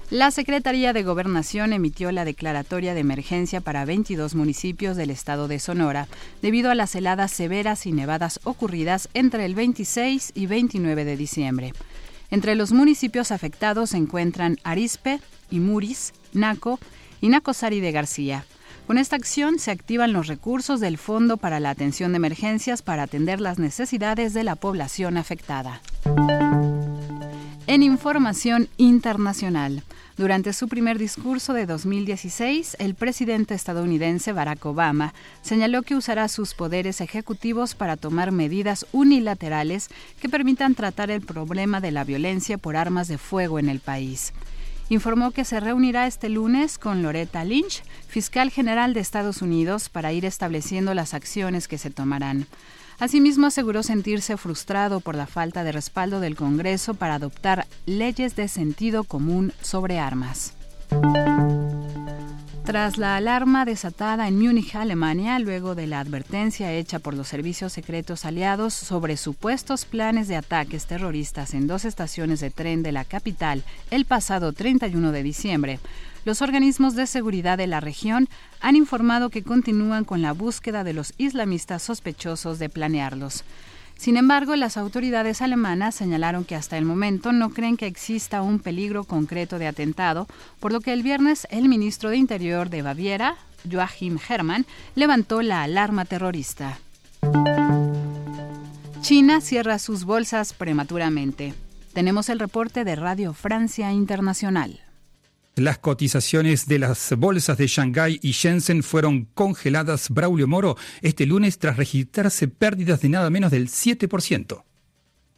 [0.10, 5.60] La Secretaría de Gobernación emitió la declaratoria de emergencia para 22 municipios del estado de
[5.60, 6.08] Sonora
[6.42, 11.74] debido a las heladas severas y nevadas ocurridas entre el 26 y 29 de diciembre.
[12.30, 16.80] Entre los municipios afectados se encuentran Arispe, Imuris, Naco
[17.22, 18.46] y Nacosari de García.
[18.88, 23.04] Con esta acción se activan los recursos del Fondo para la Atención de Emergencias para
[23.04, 25.82] atender las necesidades de la población afectada.
[27.66, 29.84] En información internacional.
[30.18, 36.56] Durante su primer discurso de 2016, el presidente estadounidense Barack Obama señaló que usará sus
[36.56, 39.90] poderes ejecutivos para tomar medidas unilaterales
[40.22, 44.34] que permitan tratar el problema de la violencia por armas de fuego en el país.
[44.90, 50.12] Informó que se reunirá este lunes con Loretta Lynch, fiscal general de Estados Unidos, para
[50.12, 52.46] ir estableciendo las acciones que se tomarán.
[53.00, 58.48] Asimismo, aseguró sentirse frustrado por la falta de respaldo del Congreso para adoptar leyes de
[58.48, 60.54] sentido común sobre armas.
[62.66, 67.74] Tras la alarma desatada en Múnich, Alemania, luego de la advertencia hecha por los servicios
[67.74, 73.04] secretos aliados sobre supuestos planes de ataques terroristas en dos estaciones de tren de la
[73.04, 75.80] capital el pasado 31 de diciembre,
[76.26, 78.30] los organismos de seguridad de la región
[78.62, 83.44] han informado que continúan con la búsqueda de los islamistas sospechosos de planearlos.
[83.98, 88.60] Sin embargo, las autoridades alemanas señalaron que hasta el momento no creen que exista un
[88.60, 90.28] peligro concreto de atentado,
[90.60, 93.36] por lo que el viernes el ministro de Interior de Baviera,
[93.72, 94.66] Joachim Herrmann,
[94.96, 96.80] levantó la alarma terrorista.
[99.02, 101.54] China cierra sus bolsas prematuramente.
[101.94, 104.83] Tenemos el reporte de Radio Francia Internacional.
[105.56, 111.60] Las cotizaciones de las bolsas de Shanghái y Shenzhen fueron congeladas, Braulio Moro, este lunes
[111.60, 114.64] tras registrarse pérdidas de nada menos del 7%.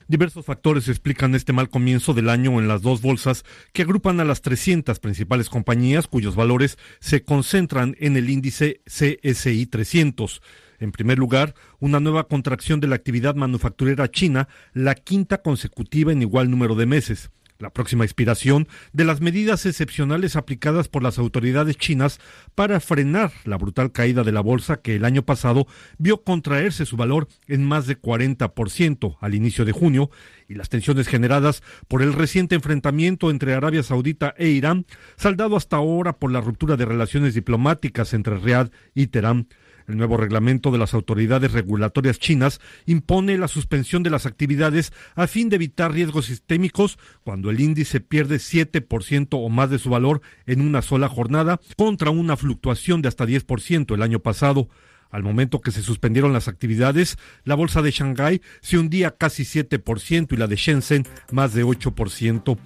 [0.08, 3.44] Diversos factores explican este mal comienzo del año en las dos bolsas
[3.74, 9.66] que agrupan a las 300 principales compañías cuyos valores se concentran en el índice CSI
[9.66, 10.42] 300.
[10.80, 16.22] En primer lugar, una nueva contracción de la actividad manufacturera china, la quinta consecutiva en
[16.22, 21.78] igual número de meses la próxima expiración de las medidas excepcionales aplicadas por las autoridades
[21.78, 22.20] chinas
[22.54, 26.98] para frenar la brutal caída de la bolsa que el año pasado vio contraerse su
[26.98, 30.10] valor en más de 40% al inicio de junio
[30.48, 34.86] y las tensiones generadas por el reciente enfrentamiento entre Arabia Saudita e Irán,
[35.16, 39.48] saldado hasta ahora por la ruptura de relaciones diplomáticas entre Riad y Teherán
[39.88, 45.28] el nuevo reglamento de las autoridades regulatorias chinas impone la suspensión de las actividades a
[45.28, 50.22] fin de evitar riesgos sistémicos cuando el índice pierde 7% o más de su valor
[50.46, 54.70] en una sola jornada contra una fluctuación de hasta 10% el año pasado.
[55.12, 60.34] Al momento que se suspendieron las actividades, la bolsa de Shanghái se hundía casi 7%
[60.34, 62.58] y la de Shenzhen más de 8%.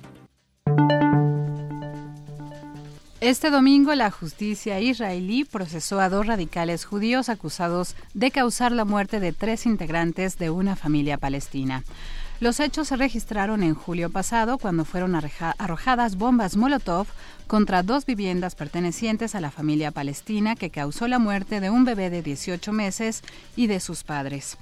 [3.22, 9.20] Este domingo la justicia israelí procesó a dos radicales judíos acusados de causar la muerte
[9.20, 11.84] de tres integrantes de una familia palestina.
[12.40, 17.08] Los hechos se registraron en julio pasado cuando fueron arrojadas bombas Molotov
[17.48, 22.10] contra dos viviendas pertenecientes a la familia palestina que causó la muerte de un bebé
[22.10, 23.22] de 18 meses
[23.58, 24.58] y de sus padres.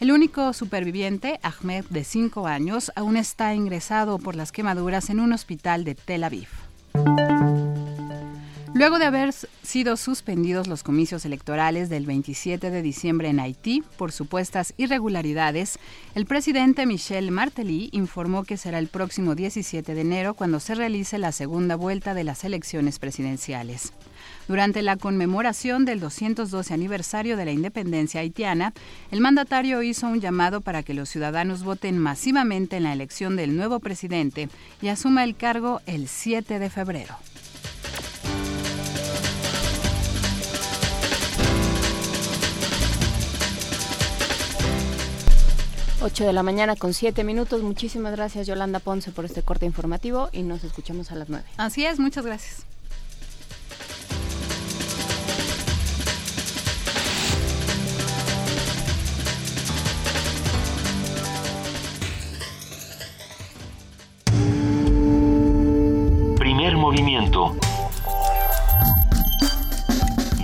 [0.00, 5.32] El único superviviente, Ahmed, de 5 años, aún está ingresado por las quemaduras en un
[5.32, 6.48] hospital de Tel Aviv.
[8.72, 14.12] Luego de haber sido suspendidos los comicios electorales del 27 de diciembre en Haití por
[14.12, 15.78] supuestas irregularidades,
[16.14, 21.18] el presidente Michel Martelly informó que será el próximo 17 de enero cuando se realice
[21.18, 23.92] la segunda vuelta de las elecciones presidenciales.
[24.46, 28.72] Durante la conmemoración del 212 aniversario de la independencia haitiana,
[29.10, 33.56] el mandatario hizo un llamado para que los ciudadanos voten masivamente en la elección del
[33.56, 34.48] nuevo presidente
[34.80, 37.16] y asuma el cargo el 7 de febrero.
[46.02, 47.62] 8 de la mañana con 7 minutos.
[47.62, 51.44] Muchísimas gracias Yolanda Ponce por este corte informativo y nos escuchamos a las 9.
[51.58, 52.64] Así es, muchas gracias.
[66.38, 67.54] Primer movimiento.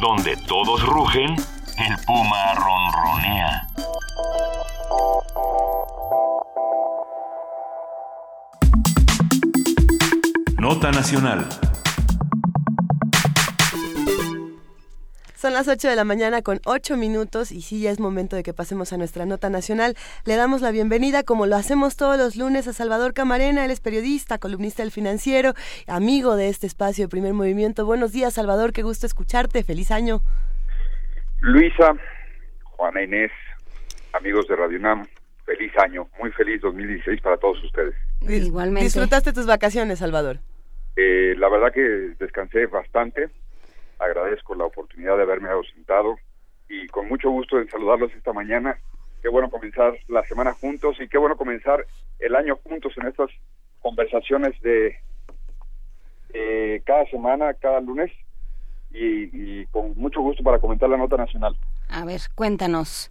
[0.01, 1.35] Donde todos rugen,
[1.79, 3.69] el puma ronronea.
[10.59, 11.47] Nota Nacional.
[15.37, 18.43] Son las 8 de la mañana con 8 minutos y sí, ya es momento de
[18.43, 19.97] que pasemos a nuestra nota nacional.
[20.25, 23.65] Le damos la bienvenida, como lo hacemos todos los lunes, a Salvador Camarena.
[23.65, 25.53] Él es periodista, columnista del financiero,
[25.87, 27.85] amigo de este espacio de primer movimiento.
[27.85, 29.63] Buenos días, Salvador, qué gusto escucharte.
[29.63, 30.23] Feliz año.
[31.41, 31.95] Luisa,
[32.65, 33.31] Juana Inés,
[34.13, 35.07] amigos de Radio Nam,
[35.45, 37.95] feliz año, muy feliz 2016 para todos ustedes.
[38.23, 38.85] Igualmente.
[38.85, 40.39] ¿Disfrutaste tus vacaciones, Salvador?
[40.97, 43.29] Eh, la verdad que descansé bastante,
[43.99, 46.17] agradezco la oportunidad de haberme ausentado
[46.69, 48.79] y con mucho gusto en saludarlos esta mañana.
[49.23, 51.85] Qué bueno comenzar la semana juntos y qué bueno comenzar
[52.19, 53.31] el año juntos en estas
[53.81, 54.97] conversaciones de
[56.33, 58.11] eh, cada semana, cada lunes,
[58.97, 61.57] y, con mucho gusto para comentar la nota nacional.
[61.89, 63.11] A ver, cuéntanos.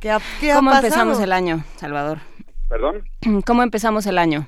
[0.00, 2.18] ¿Qué qué ¿Cómo empezamos el año, Salvador?
[2.68, 3.04] ¿Perdón?
[3.46, 4.46] ¿Cómo empezamos el año?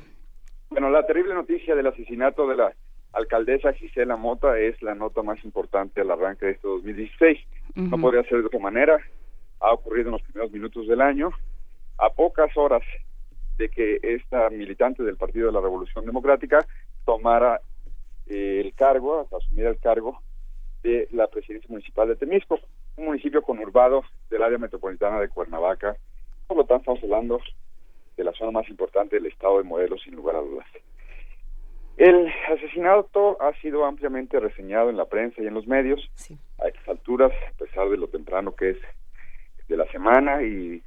[0.70, 2.72] Bueno, la terrible noticia del asesinato de la
[3.12, 7.38] alcaldesa Gisela Mota es la nota más importante al arranque de este 2016.
[7.76, 8.98] No podría ser de otra manera.
[9.60, 11.30] Ha ocurrido en los primeros minutos del año,
[11.98, 12.82] a pocas horas
[13.56, 16.66] de que esta militante del Partido de la Revolución Democrática
[17.04, 17.60] tomara
[18.26, 20.20] eh, el cargo, asumiera el cargo
[20.84, 22.60] de la presidencia municipal de Temisco,
[22.96, 25.96] un municipio conurbado del área metropolitana de Cuernavaca.
[26.46, 27.40] Por lo tanto, estamos hablando
[28.16, 30.66] de la zona más importante del estado de Morelos, sin lugar a dudas.
[31.96, 36.10] El asesinato ha sido ampliamente reseñado en la prensa y en los medios.
[36.62, 38.78] A estas alturas, a pesar de lo temprano que es
[39.68, 40.82] de la semana y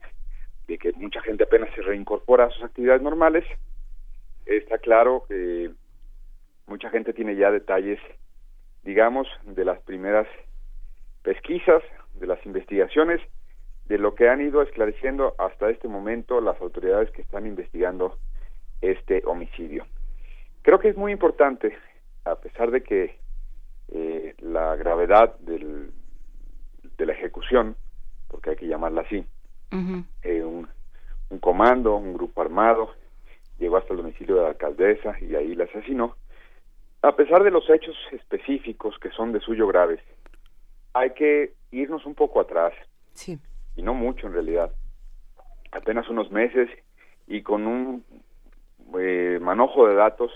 [0.68, 3.46] de que mucha gente apenas se reincorpora a sus actividades normales,
[4.46, 5.72] está claro que
[6.68, 8.00] mucha gente tiene ya detalles,
[8.88, 10.26] digamos, de las primeras
[11.22, 11.84] pesquisas,
[12.14, 13.20] de las investigaciones,
[13.88, 18.18] de lo que han ido esclareciendo hasta este momento las autoridades que están investigando
[18.80, 19.86] este homicidio.
[20.62, 21.78] Creo que es muy importante,
[22.24, 23.20] a pesar de que
[23.90, 25.92] eh, la gravedad del,
[26.98, 27.76] de la ejecución,
[28.30, 29.26] porque hay que llamarla así,
[30.24, 30.66] eh, un,
[31.30, 32.94] un, comando, un grupo armado,
[33.60, 36.16] llegó hasta el domicilio de la alcaldesa y ahí la asesinó.
[37.02, 40.00] A pesar de los hechos específicos que son de suyo graves,
[40.94, 42.74] hay que irnos un poco atrás.
[43.14, 43.40] Sí.
[43.76, 44.72] Y no mucho en realidad.
[45.72, 46.70] Apenas unos meses
[47.28, 48.04] y con un
[48.98, 50.32] eh, manojo de datos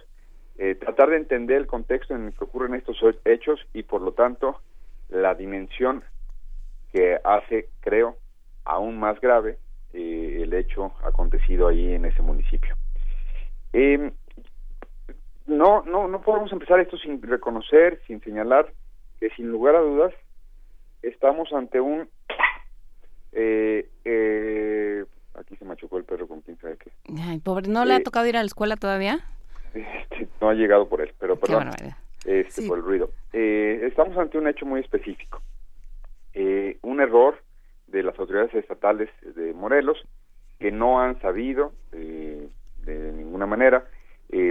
[0.57, 4.11] eh, tratar de entender el contexto en el que ocurren estos hechos y por lo
[4.11, 4.59] tanto
[5.09, 6.03] la dimensión
[6.91, 8.17] que hace, creo,
[8.65, 9.57] aún más grave
[9.93, 12.75] eh, el hecho acontecido ahí en ese municipio.
[13.73, 14.11] Eh,
[15.51, 18.71] no, no, no podemos empezar esto sin reconocer, sin señalar
[19.19, 20.13] que sin lugar a dudas
[21.01, 22.09] estamos ante un
[23.31, 26.91] eh, eh, aquí se machucó el perro con quién sabe qué.
[27.21, 29.19] Ay, pobre, ¿no le ha tocado ir a la escuela todavía?
[29.73, 31.69] Este, no ha llegado por él, pero perdón,
[32.25, 33.11] este, por el ruido.
[33.33, 35.41] Eh, estamos ante un hecho muy específico.
[36.33, 37.41] Eh, un error
[37.87, 39.97] de las autoridades estatales de Morelos
[40.59, 42.49] que no han sabido eh,
[42.85, 43.85] de ninguna manera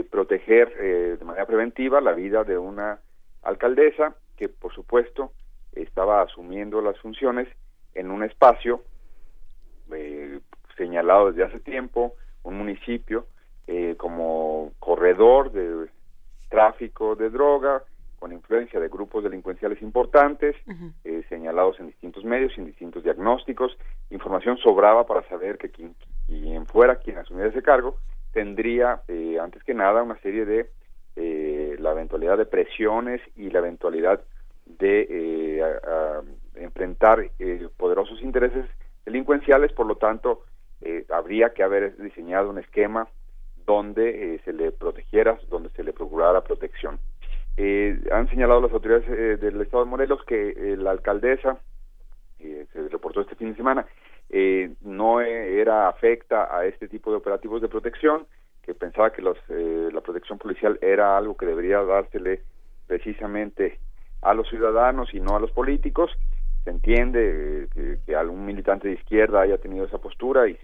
[0.03, 0.77] proteger
[1.19, 3.01] de manera preventiva la vida de una
[3.43, 5.33] alcaldesa que por supuesto
[5.73, 7.49] estaba asumiendo las funciones
[7.95, 8.83] en un espacio
[10.81, 13.27] señalado desde hace tiempo, un municipio
[13.67, 15.89] eh, como corredor de
[16.49, 17.83] tráfico de droga,
[18.19, 20.57] con influencia de grupos delincuenciales importantes,
[21.05, 23.77] eh, señalados en distintos medios, en distintos diagnósticos.
[24.11, 25.95] Información sobraba para saber que quien,
[26.27, 27.97] quien fuera quien asumiera ese cargo
[28.33, 30.71] tendría, eh, antes que nada, una serie de
[31.79, 34.23] la eventualidad de presiones y la eventualidad
[34.65, 35.63] de
[36.55, 37.31] enfrentar
[37.77, 38.65] poderosos intereses
[39.05, 40.45] delincuenciales, por lo tanto,
[41.11, 43.07] habría que haber diseñado un esquema
[43.71, 46.99] donde eh, se le protegiera, donde se le procurara protección.
[47.57, 51.59] Eh, han señalado las autoridades eh, del Estado de Morelos que la alcaldesa,
[52.39, 53.87] se reportó este fin de semana,
[54.83, 58.27] no era afecta a este tipo de operativos de protección,
[58.63, 62.43] que pensaba que los, la protección policial era algo que debería dársele
[62.87, 63.79] precisamente
[64.23, 66.11] a los ciudadanos y no a los políticos,
[66.65, 70.57] se entiende que, algún militante de izquierda haya tenido esa postura y,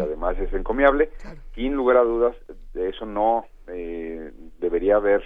[0.00, 1.10] además es encomiable.
[1.54, 2.36] Sin lugar a dudas,
[2.74, 5.22] eso no eh, debería haber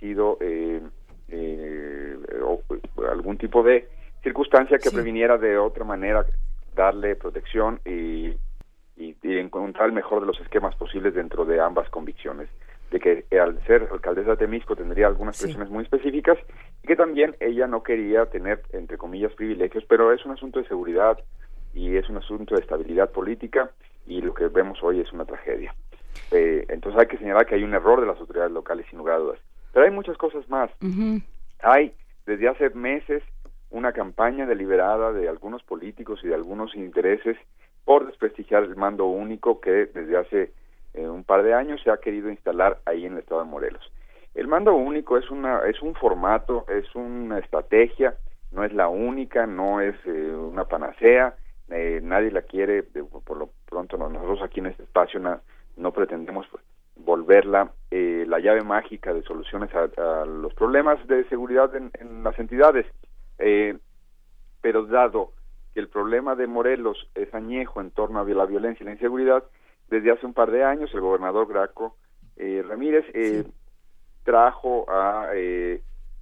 [0.00, 0.80] sido eh,
[1.28, 2.16] eh,
[3.10, 3.88] algún tipo de
[4.22, 6.24] circunstancia que previniera de otra manera
[6.74, 8.36] darle protección y,
[8.96, 12.48] y, encontrar el mejor de los esquemas posibles dentro de ambas convicciones
[12.90, 16.38] de que al ser alcaldesa de Temisco tendría algunas presiones muy específicas
[16.82, 20.68] y que también ella no quería tener, entre comillas, privilegios, pero es un asunto de
[20.68, 21.18] seguridad
[21.72, 23.70] y es un asunto de estabilidad política
[24.06, 25.74] y lo que vemos hoy es una tragedia.
[26.30, 29.16] Eh, entonces hay que señalar que hay un error de las autoridades locales, sin lugar
[29.16, 29.40] a dudas.
[29.72, 30.70] Pero hay muchas cosas más.
[31.62, 31.94] Hay
[32.26, 33.22] desde hace meses
[33.74, 37.36] una campaña deliberada de algunos políticos y de algunos intereses
[37.84, 40.52] por desprestigiar el mando único que desde hace
[40.94, 43.92] eh, un par de años se ha querido instalar ahí en el estado de Morelos.
[44.36, 48.14] El mando único es una es un formato, es una estrategia,
[48.52, 51.34] no es la única, no es eh, una panacea,
[51.68, 55.20] eh, nadie la quiere, por lo pronto nosotros aquí en este espacio
[55.76, 56.46] no pretendemos
[56.96, 62.86] volverla la llave mágica de soluciones a, los problemas de seguridad en, las entidades.
[63.36, 65.32] Pero dado
[65.72, 69.44] que el problema de Morelos es añejo en torno a la violencia y la inseguridad,
[69.88, 71.96] desde hace un par de años el gobernador Graco
[72.36, 73.04] Ramírez
[74.24, 75.30] trajo a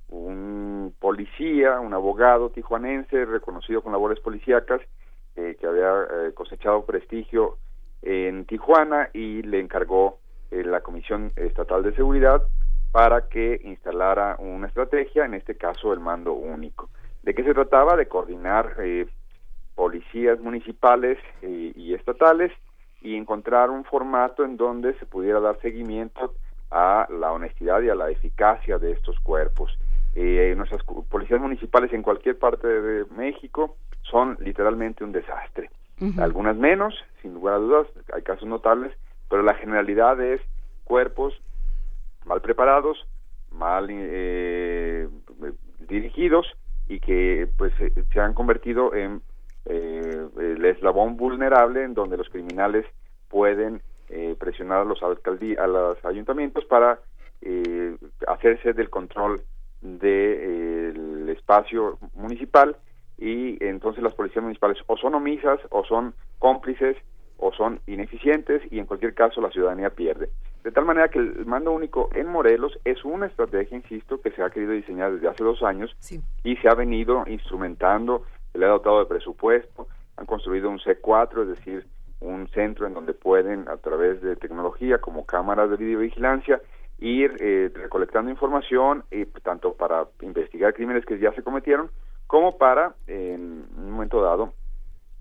[0.09, 4.81] un policía, un abogado tijuanense reconocido con labores policíacas,
[5.35, 7.57] que había cosechado prestigio
[8.03, 10.19] en Tijuana y le encargó
[10.51, 12.43] la Comisión Estatal de Seguridad
[12.91, 16.91] para que instalara una estrategia, en este caso el mando único.
[17.23, 17.97] ¿De qué se trataba?
[17.97, 19.07] De coordinar eh,
[19.75, 22.53] policías municipales eh, y estatales
[23.01, 26.35] y encontrar un formato en donde se pudiera dar seguimiento
[26.71, 29.77] a la honestidad y a la eficacia de estos cuerpos.
[30.15, 35.71] Eh, nuestras policías municipales en cualquier parte de México son literalmente un desastre.
[36.19, 38.93] Algunas menos, sin lugar a dudas, hay casos notables,
[39.31, 40.41] pero la generalidad es
[40.83, 41.33] cuerpos
[42.25, 43.07] mal preparados,
[43.53, 45.09] mal eh,
[45.87, 46.47] dirigidos
[46.89, 47.73] y que pues
[48.13, 49.23] se han convertido en
[49.67, 52.85] eh, el eslabón vulnerable en donde los criminales
[53.29, 56.99] pueden eh, presionar a los a los ayuntamientos para
[57.41, 57.97] eh,
[58.27, 59.41] hacerse del control
[59.81, 62.77] del espacio municipal
[63.19, 66.97] y entonces las policías municipales o son omisas o son cómplices
[67.43, 70.31] o son ineficientes y en cualquier caso la ciudadanía pierde.
[70.63, 74.45] De tal manera que el mando único en Morelos es una estrategia, insisto, que se
[74.45, 75.95] ha querido diseñar desde hace dos años
[76.45, 81.43] y se ha venido instrumentando, se le ha dotado de presupuesto, han construido un C4,
[81.43, 81.87] es decir,
[82.21, 86.63] un centro en donde pueden, a través de tecnología como cámaras de videovigilancia,
[87.01, 91.91] ir eh, recolectando información, y, tanto para investigar crímenes que ya se cometieron,
[92.29, 94.53] como para, en un momento dado,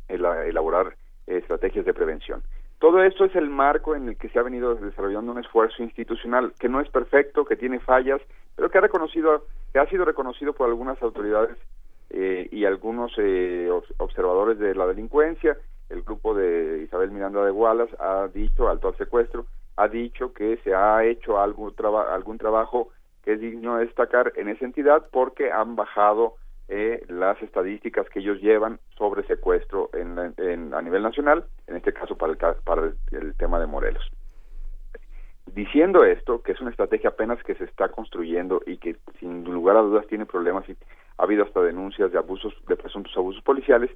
[0.08, 0.96] elaborar
[1.28, 2.44] estrategias de prevención.
[2.80, 6.54] Todo esto es el marco en el que se ha venido desarrollando un esfuerzo institucional
[6.60, 8.20] que no es perfecto, que tiene fallas,
[8.56, 11.58] pero que ha reconocido, que ha sido reconocido por algunas autoridades
[12.10, 15.58] eh, y algunos eh, observadores de la delincuencia.
[15.90, 19.46] El grupo de Isabel Miranda de Wallace ha dicho, alto al secuestro,
[19.78, 21.74] ha dicho que se ha hecho algún,
[22.10, 22.90] algún trabajo
[23.24, 26.36] que es digno de destacar en esa entidad porque han bajado
[26.68, 32.18] eh, las estadísticas que ellos llevan sobre secuestro en, a nivel nacional, en este caso
[32.18, 32.94] para el, para
[33.38, 34.10] tema de Morelos.
[35.48, 39.76] Diciendo esto, que es una estrategia apenas que se está construyendo y que sin lugar
[39.76, 40.78] a dudas tiene problemas y
[41.18, 43.92] ha habido hasta denuncias de abusos, de presuntos abusos policiales,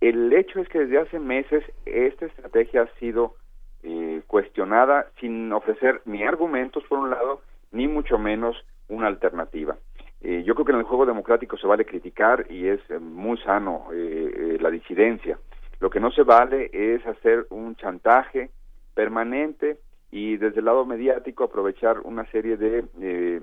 [0.00, 3.34] el hecho es que desde hace meses esta estrategia ha sido
[3.82, 7.40] eh, cuestionada sin ofrecer ni argumentos por un lado,
[7.72, 8.56] ni mucho menos
[8.88, 9.76] una alternativa.
[10.22, 13.38] Eh, yo creo que en el juego democrático se vale criticar y es eh, muy
[13.38, 15.38] sano eh, la disidencia.
[15.78, 18.50] Lo que no se vale es hacer un chantaje
[18.94, 19.78] permanente
[20.10, 23.42] y desde el lado mediático aprovechar una serie de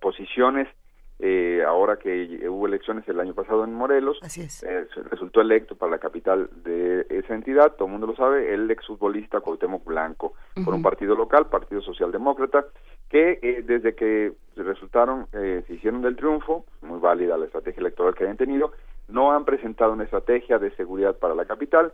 [0.00, 0.68] posiciones
[1.20, 4.20] eh, ahora que hubo elecciones el año pasado en Morelos,
[4.62, 8.70] eh, resultó electo para la capital de esa entidad, todo el mundo lo sabe, el
[8.70, 10.34] exfutbolista Cuauhtémoc Blanco,
[10.64, 12.66] por un partido local, Partido Socialdemócrata,
[13.08, 18.24] que eh, desde que resultaron, se hicieron del triunfo, muy válida la estrategia electoral que
[18.24, 18.72] habían tenido,
[19.08, 21.92] no han presentado una estrategia de seguridad para la capital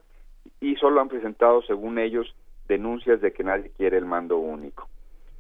[0.61, 2.35] y solo han presentado, según ellos,
[2.69, 4.89] denuncias de que nadie quiere el mando único.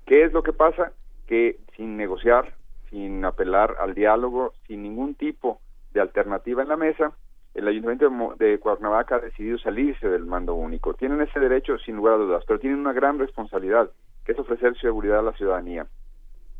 [0.06, 0.92] ¿Qué es lo que pasa?
[1.26, 2.55] Que sin negociar,
[2.90, 5.60] sin apelar al diálogo, sin ningún tipo
[5.92, 7.12] de alternativa en la mesa,
[7.55, 10.94] el Ayuntamiento de Cuernavaca ha decidido salirse del mando único.
[10.94, 13.90] Tienen ese derecho sin lugar a dudas, pero tienen una gran responsabilidad,
[14.24, 15.86] que es ofrecer seguridad a la ciudadanía.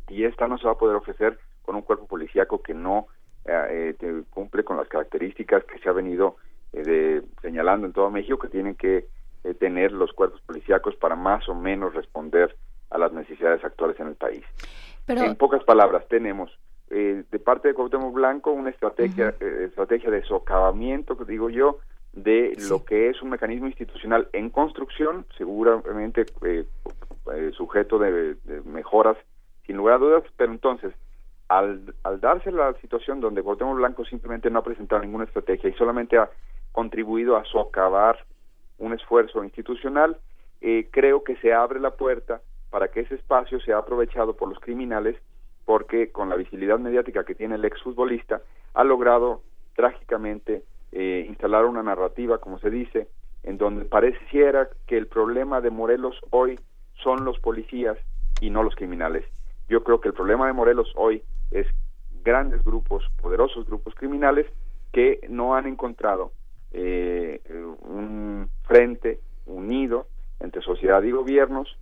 [0.07, 3.07] Y esta no se va a poder ofrecer con un cuerpo policíaco que no
[3.45, 6.37] eh, eh, cumple con las características que se ha venido
[6.73, 9.07] eh, señalando en todo México que tienen que
[9.59, 12.55] tener los cuerpos policíacos para más o menos responder
[12.89, 14.43] a las necesidades actuales en el país.
[15.07, 16.51] En pocas palabras, tenemos
[16.89, 21.79] eh, de parte de Cuauhtémoc Blanco una estrategia, eh, estrategia de socavamiento, que digo yo,
[22.13, 26.25] de lo que es un mecanismo institucional en construcción, seguramente
[27.33, 28.35] eh, sujeto de,
[28.65, 29.17] mejoras,
[29.65, 30.93] sin lugar a dudas, pero entonces,
[31.47, 35.73] al, al darse la situación donde Cuauhtémoc Blanco simplemente no ha presentado ninguna estrategia y
[35.73, 36.29] solamente ha
[36.71, 38.17] contribuido a socavar
[38.77, 40.17] un esfuerzo institucional,
[40.91, 42.41] creo que se abre la puerta
[42.71, 45.15] para que ese espacio sea aprovechado por los criminales
[45.65, 48.41] porque con la visibilidad mediática que tiene el exfutbolista
[48.73, 49.41] ha logrado
[49.75, 53.07] trágicamente eh, instalar una narrativa, como se dice,
[53.43, 56.59] en donde pareciera que el problema de Morelos hoy
[57.03, 57.97] son los policías
[58.41, 59.25] y no los criminales.
[59.67, 61.67] Yo creo que el problema de Morelos hoy es
[62.23, 64.47] grandes grupos, poderosos grupos criminales
[64.91, 66.31] que no han encontrado
[66.71, 67.41] eh,
[67.81, 70.07] un frente unido
[70.39, 71.77] entre sociedad y gobiernos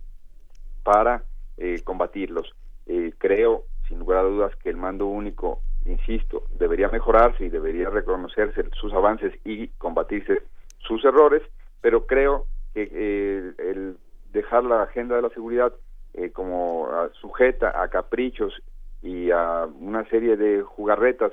[0.82, 1.24] para
[1.56, 2.54] eh, combatirlos.
[2.86, 7.90] Eh, creo, sin lugar a dudas, que el mando único, insisto, debería mejorarse y debería
[7.90, 10.42] reconocerse sus avances y combatirse
[10.78, 11.42] sus errores,
[11.80, 13.96] pero creo que eh, el
[14.34, 15.72] dejar la agenda de la seguridad
[16.12, 18.52] eh, como ah, sujeta a caprichos
[19.02, 21.32] y a una serie de jugarretas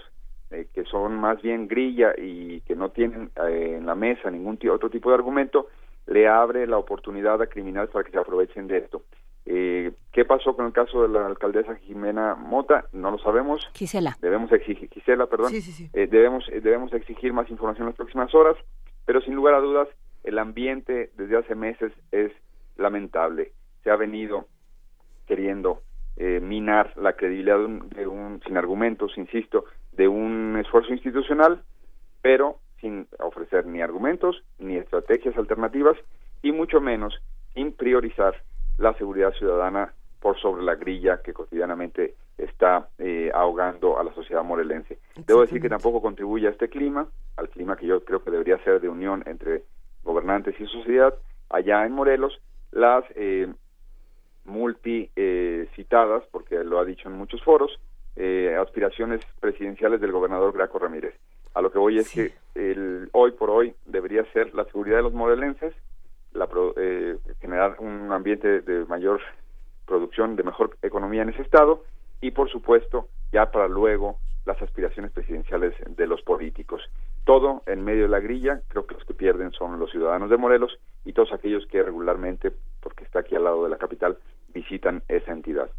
[0.51, 4.57] eh, que son más bien grilla y que no tienen eh, en la mesa ningún
[4.71, 5.67] otro tipo de argumento,
[6.07, 9.03] le abre la oportunidad a criminales para que se aprovechen de esto.
[9.45, 12.85] Eh, ¿Qué pasó con el caso de la alcaldesa Jimena Mota?
[12.91, 13.67] No lo sabemos.
[13.73, 14.17] Gisela.
[14.21, 15.49] Debemos exigir, Gisela, perdón.
[15.49, 15.89] Sí, sí, sí.
[15.93, 18.55] Eh, debemos, eh, debemos exigir más información en las próximas horas,
[19.05, 19.87] pero sin lugar a dudas,
[20.23, 22.31] el ambiente desde hace meses es
[22.81, 23.51] lamentable.
[23.83, 24.47] Se ha venido
[25.27, 25.81] queriendo
[26.17, 31.63] eh, minar la credibilidad de un, de un, sin argumentos, insisto, de un esfuerzo institucional,
[32.21, 35.97] pero sin ofrecer ni argumentos ni estrategias alternativas
[36.41, 37.13] y mucho menos
[37.53, 38.35] sin priorizar
[38.77, 44.43] la seguridad ciudadana por sobre la grilla que cotidianamente está eh, ahogando a la sociedad
[44.43, 44.99] morelense.
[45.25, 48.63] Debo decir que tampoco contribuye a este clima, al clima que yo creo que debería
[48.63, 49.63] ser de unión entre
[50.03, 51.13] gobernantes y sociedad.
[51.49, 52.39] Allá en Morelos,
[52.71, 53.47] las eh,
[54.45, 57.79] multi eh, citadas, porque lo ha dicho en muchos foros,
[58.15, 61.15] eh, aspiraciones presidenciales del gobernador Graco Ramírez.
[61.53, 65.03] A lo que voy es que el, hoy por hoy debería ser la seguridad de
[65.03, 65.73] los morelenses,
[66.33, 69.21] la, eh, generar un ambiente de mayor
[69.85, 71.83] producción, de mejor economía en ese estado
[72.21, 76.81] y por supuesto ya para luego las aspiraciones presidenciales de los políticos.
[77.25, 80.37] Todo en medio de la grilla, creo que los que pierden son los ciudadanos de
[80.37, 84.17] Morelos y todos aquellos que regularmente, porque está aquí al lado de la capital,
[84.53, 85.69] visitan esa entidad.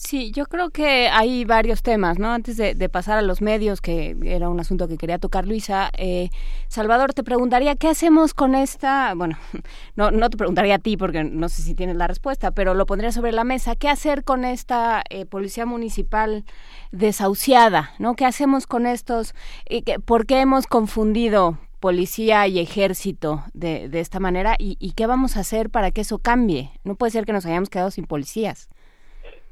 [0.00, 2.30] Sí, yo creo que hay varios temas, ¿no?
[2.30, 6.30] Antes de, pasar a los medios, que era un asunto que quería tocar Luisa, eh,
[6.68, 9.12] Salvador, te preguntaría, ¿qué hacemos con esta?
[9.16, 9.36] Bueno,
[9.96, 12.86] no, no te preguntaría a ti porque no sé si tienes la respuesta, pero lo
[12.86, 13.74] pondría sobre la mesa.
[13.74, 16.44] ¿Qué hacer con esta eh, policía municipal
[16.92, 18.14] desahuciada, ¿no?
[18.14, 19.34] ¿Qué hacemos con estos?
[19.66, 24.54] Eh, ¿Por qué hemos confundido policía y ejército de, de esta manera?
[24.58, 26.70] ¿Y, ¿Y qué vamos a hacer para que eso cambie?
[26.84, 28.68] No puede ser que nos hayamos quedado sin policías.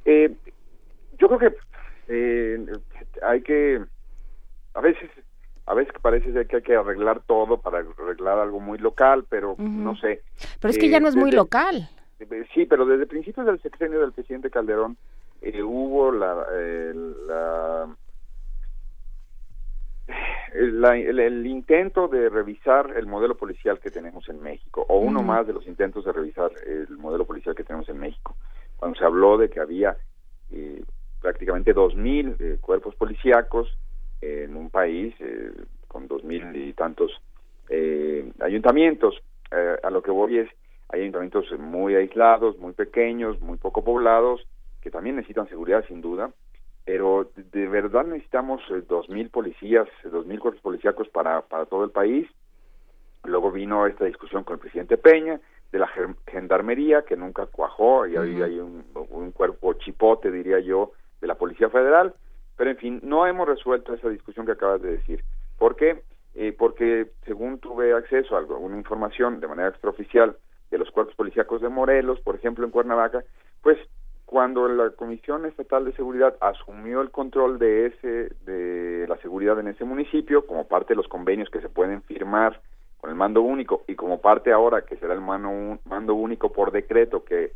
[0.05, 0.35] Eh,
[1.19, 1.57] yo creo que
[2.09, 2.67] eh,
[3.23, 3.83] hay que,
[4.75, 5.11] a veces,
[5.67, 9.97] a veces parece que hay que arreglar todo para arreglar algo muy local, pero no
[9.97, 10.23] sé.
[10.61, 11.89] Pero es que ya no es muy local.
[12.55, 14.97] Sí, pero desde principios del sexenio del presidente Calderón
[15.43, 16.35] eh, hubo la,
[17.27, 17.97] la
[20.55, 25.53] el, intento de revisar el modelo policial que tenemos en México, o uno más de
[25.53, 28.37] los intentos de revisar el modelo policial que tenemos en México
[28.77, 29.97] cuando se habló de que había
[30.51, 30.83] eh,
[31.21, 33.77] prácticamente dos mil eh, cuerpos policíacos
[34.21, 35.53] en un país eh,
[35.89, 37.11] con dos mil y tantos
[37.69, 39.23] eh, ayuntamientos.
[39.51, 40.49] Eh, a lo que voy es,
[40.89, 44.47] hay ayuntamientos muy aislados, muy pequeños, muy poco poblados,
[44.81, 46.31] que también necesitan seguridad sin duda,
[46.87, 51.91] pero de verdad necesitamos dos mil policías, dos mil cuerpos policíacos para, para todo el
[51.91, 52.27] país.
[53.25, 55.41] Luego vino esta discusión con el presidente Peña,
[55.73, 55.91] de la
[56.27, 61.69] gendarmería que nunca cuajó y ahí hay un, cuerpo chipote diría yo de la policía
[61.69, 62.15] federal
[62.57, 65.25] pero en fin no hemos resuelto esa discusión que acabas de decir
[65.59, 66.03] ¿por qué?
[66.35, 70.37] Eh, porque según tuve acceso a alguna información de manera extraoficial
[70.71, 73.25] de los cuerpos policíacos de Morelos por ejemplo en Cuernavaca
[73.63, 73.79] pues
[74.37, 79.69] cuando la Comisión Estatal de Seguridad asumió el control de ese de la seguridad en
[79.69, 82.61] ese municipio como parte de los convenios que se pueden firmar
[82.99, 86.71] con el mando único y como parte ahora que será el mando, mando único por
[86.71, 87.53] decreto que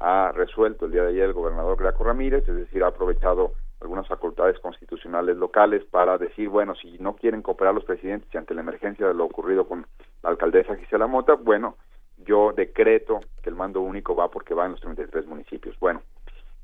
[0.00, 4.08] ha resuelto el día de ayer el gobernador Graco Ramírez, es decir, ha aprovechado algunas
[4.08, 8.62] facultades constitucionales locales para decir, bueno, si no quieren cooperar los presidentes y ante la
[8.62, 9.86] emergencia de lo ocurrido con
[10.24, 11.76] la alcaldesa Gisela Mota, bueno,
[12.18, 15.78] yo decreto que el mando único va porque va en los 33 municipios.
[15.78, 16.02] Bueno,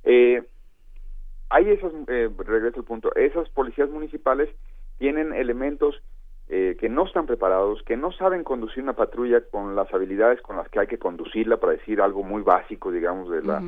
[0.05, 0.43] eh,
[1.51, 4.49] hay esos, eh, regreso al punto, esas policías municipales
[4.99, 6.01] tienen elementos
[6.49, 10.57] eh, que no están preparados, que no saben conducir una patrulla con las habilidades con
[10.57, 13.63] las que hay que conducirla, para decir algo muy básico, digamos, de la,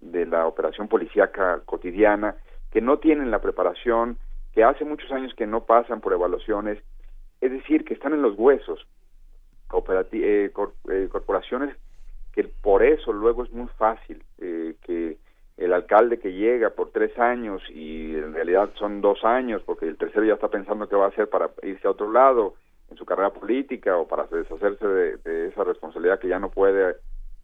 [0.00, 2.36] de la operación policíaca cotidiana,
[2.70, 4.18] que no tienen la preparación,
[4.52, 6.78] que hace muchos años que no pasan por evaluaciones,
[7.40, 8.86] es decir, que están en los huesos.
[10.12, 10.52] Eh,
[10.90, 11.76] eh, corporaciones
[12.32, 15.16] que por eso luego es muy fácil que
[15.56, 19.96] el alcalde que llega por tres años y en realidad son dos años porque el
[19.96, 22.54] tercero ya está pensando qué va a hacer para irse a otro lado
[22.90, 26.96] en su carrera política o para deshacerse de, esa responsabilidad que ya no puede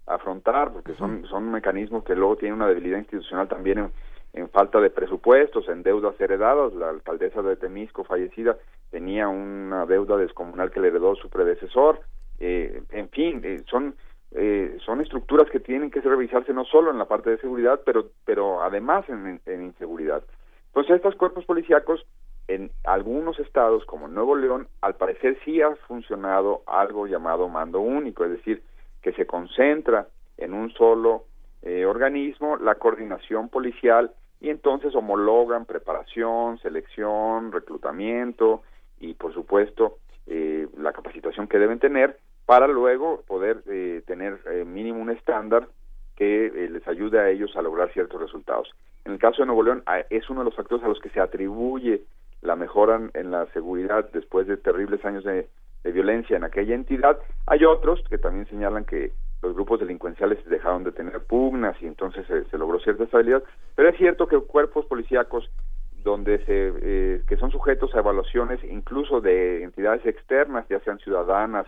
[0.06, 3.92] afrontar porque son son mecanismos que luego tienen una debilidad institucional también en,
[4.32, 6.72] en falta de presupuestos, en deudas heredadas.
[6.74, 8.56] La alcaldesa de Temisco, fallecida,
[8.90, 12.00] tenía una deuda descomunal que le heredó su predecesor.
[12.38, 13.94] Eh, en fin, eh, son
[14.32, 18.10] eh, son estructuras que tienen que revisarse no solo en la parte de seguridad, pero,
[18.24, 20.22] pero además en, inseguridad.
[20.68, 22.06] Entonces, estos cuerpos policíacos
[22.46, 28.24] en algunos estados, como Nuevo León, al parecer sí ha funcionado algo llamado mando único,
[28.24, 28.62] es decir,
[29.02, 31.24] que se concentra en un solo
[31.62, 38.62] eh, organismo la coordinación policial y entonces homologan preparación, selección, reclutamiento
[38.98, 42.18] y por supuesto eh, la capacitación que deben tener
[42.50, 45.68] para luego poder eh, tener eh, mínimo un estándar
[46.16, 48.68] que eh, les ayude a ellos a lograr ciertos resultados.
[49.04, 51.10] En el caso de Nuevo León a- es uno de los factores a los que
[51.10, 52.02] se atribuye
[52.42, 55.46] la mejora en- la seguridad después de terribles años de,
[55.84, 57.20] violencia en aquella entidad.
[57.46, 59.12] Hay otros que también señalan que
[59.42, 63.44] los grupos delincuenciales dejaron de tener pugnas y entonces se, se logró cierta estabilidad,
[63.76, 65.48] pero es cierto que cuerpos policíacos
[66.02, 71.66] donde se eh, que son sujetos a evaluaciones incluso de entidades externas, ya sean ciudadanas,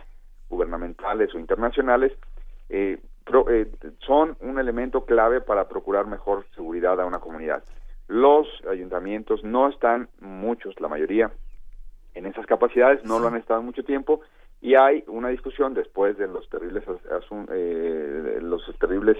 [0.53, 2.11] gubernamentales o internacionales,
[2.69, 3.69] eh, pro- eh,
[3.99, 7.63] son un elemento clave para procurar mejor seguridad a una comunidad.
[8.07, 11.31] Los ayuntamientos no están, muchos, la mayoría,
[12.13, 14.21] en esas capacidades, no lo han estado mucho tiempo
[14.61, 19.17] y hay una discusión después de los terribles as- asun- eh, los terribles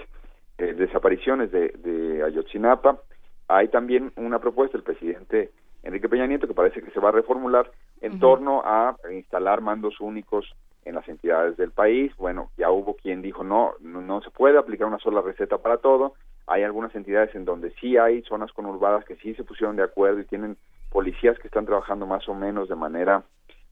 [0.58, 3.00] eh, desapariciones de, de Ayotzinapa.
[3.48, 5.50] Hay también una propuesta del presidente
[5.82, 7.70] Enrique Peña Nieto que parece que se va a reformular
[8.00, 10.44] en torno a instalar mandos únicos
[10.84, 12.12] en las entidades del país.
[12.16, 16.14] Bueno, ya hubo quien dijo no, no, se puede aplicar una sola receta para todo.
[16.46, 20.20] Hay algunas entidades en donde sí hay zonas conurbadas que sí se pusieron de acuerdo
[20.20, 20.56] y tienen
[20.90, 23.24] policías que están trabajando más o menos de manera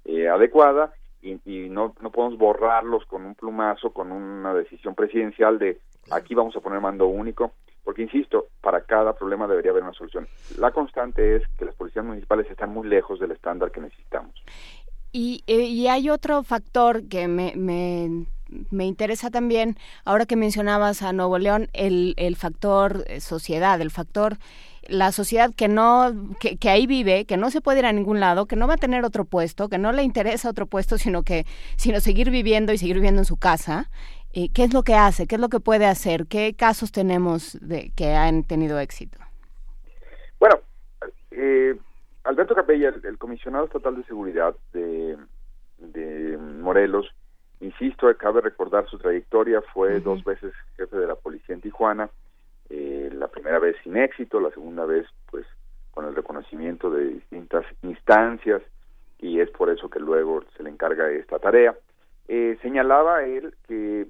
[0.04, 5.58] eh, adecuada y, y no, no podemos borrarlos con un plumazo, con una decisión presidencial
[5.58, 5.78] de
[6.10, 7.52] aquí vamos a poner mando único,
[7.84, 10.26] porque insisto, para cada problema debería haber una solución.
[10.58, 14.34] La constante es que las policías municipales están muy lejos del estándar que necesitamos.
[15.12, 18.26] Y, eh, y hay otro factor que me, me,
[18.70, 23.90] me interesa también, ahora que mencionabas a Nuevo León, el, el factor eh, sociedad, el
[23.90, 24.38] factor
[24.88, 28.18] la sociedad que no que, que ahí vive, que no se puede ir a ningún
[28.18, 31.22] lado, que no va a tener otro puesto, que no le interesa otro puesto, sino
[31.22, 33.90] que sino seguir viviendo y seguir viviendo en su casa.
[34.32, 35.26] Eh, ¿Qué es lo que hace?
[35.26, 36.26] ¿Qué es lo que puede hacer?
[36.26, 39.18] ¿Qué casos tenemos de que han tenido éxito?
[40.40, 40.58] Bueno,
[41.30, 41.76] eh,
[42.24, 45.16] Alberto Capella, el, el comisionado estatal de seguridad de,
[45.78, 47.12] de Morelos,
[47.60, 52.10] insisto, cabe recordar su trayectoria, fue dos veces jefe de la policía en Tijuana,
[52.70, 55.46] eh, la primera vez sin éxito, la segunda vez pues
[55.90, 58.62] con el reconocimiento de distintas instancias
[59.18, 61.76] y es por eso que luego se le encarga esta tarea.
[62.28, 64.06] Eh, señalaba él que,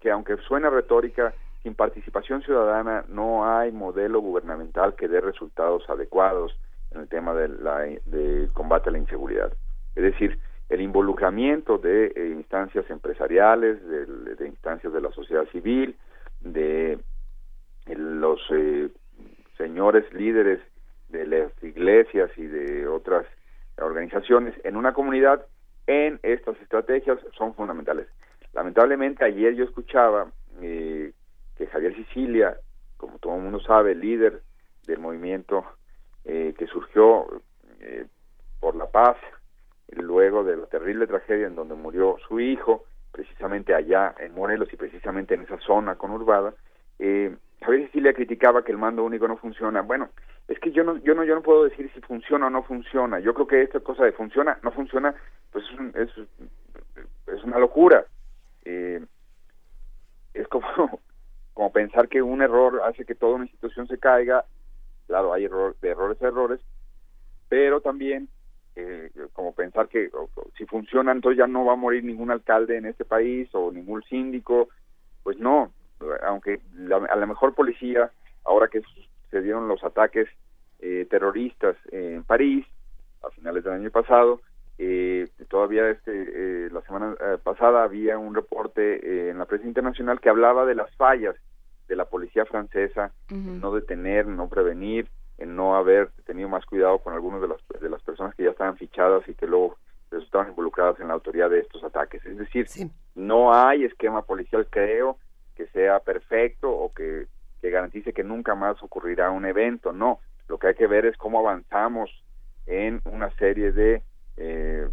[0.00, 1.32] que aunque suena retórica,
[1.62, 6.54] sin participación ciudadana no hay modelo gubernamental que dé resultados adecuados
[6.94, 9.52] en el tema de la, de combate a la inseguridad.
[9.94, 10.38] Es decir,
[10.68, 15.96] el involucramiento de eh, instancias empresariales, de, de, instancias de la sociedad civil,
[16.40, 16.98] de
[17.86, 18.88] los eh,
[19.58, 20.60] señores líderes
[21.08, 23.26] de las iglesias y de otras
[23.78, 25.46] organizaciones en una comunidad
[25.86, 28.08] en estas estrategias son fundamentales.
[28.52, 30.30] Lamentablemente ayer yo escuchaba
[30.62, 31.12] eh,
[31.56, 32.56] que Javier Sicilia,
[32.96, 34.42] como todo el mundo sabe, líder
[34.86, 35.64] del movimiento
[36.24, 37.26] eh, que surgió
[37.80, 38.06] eh,
[38.60, 39.16] por la paz,
[39.88, 44.76] luego de la terrible tragedia en donde murió su hijo, precisamente allá en Morelos y
[44.76, 46.54] precisamente en esa zona conurbada,
[46.98, 49.82] eh, Javier Sicilia criticaba que el mando único no funciona.
[49.82, 50.10] Bueno,
[50.48, 53.20] es que yo no, yo no, yo no puedo decir si funciona o no funciona.
[53.20, 55.14] Yo creo que esta cosa de funciona, no funciona,
[55.50, 56.28] pues es, un,
[57.26, 58.04] es una locura.
[58.64, 59.02] Eh,
[60.34, 60.66] es como,
[61.54, 64.44] como pensar que un error hace que toda una institución se caiga.
[65.06, 66.60] Claro, hay error, de errores a errores,
[67.48, 68.28] pero también
[68.76, 70.10] eh, como pensar que
[70.56, 74.02] si funciona entonces ya no va a morir ningún alcalde en este país o ningún
[74.04, 74.68] síndico.
[75.22, 75.72] Pues no,
[76.26, 78.10] aunque la, a la mejor policía,
[78.44, 78.82] ahora que
[79.30, 80.28] se dieron los ataques
[80.80, 82.66] eh, terroristas en París
[83.22, 84.40] a finales del año pasado,
[84.76, 90.28] eh, todavía este eh, la semana pasada había un reporte en la prensa internacional que
[90.28, 91.36] hablaba de las fallas
[91.88, 93.48] de la policía francesa uh -huh.
[93.48, 95.08] en no detener, no prevenir,
[95.38, 98.50] en no haber tenido más cuidado con algunas de las de las personas que ya
[98.50, 99.76] estaban fichadas y que luego
[100.10, 102.24] resultaban involucradas en la autoría de estos ataques.
[102.24, 102.90] Es decir, sí.
[103.14, 105.18] no hay esquema policial, creo,
[105.54, 107.26] que sea perfecto o que,
[107.60, 109.92] que, garantice que nunca más ocurrirá un evento.
[109.92, 112.10] No, lo que hay que ver es cómo avanzamos
[112.66, 114.02] en una serie de
[114.36, 114.88] eh,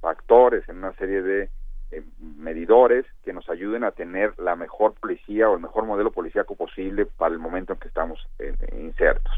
[0.00, 1.50] factores, en una serie de
[1.96, 6.56] eh, medidores que nos ayuden a tener la mejor policía o el mejor modelo policíaco
[6.56, 9.32] posible para el momento en que estamos eh, insertos.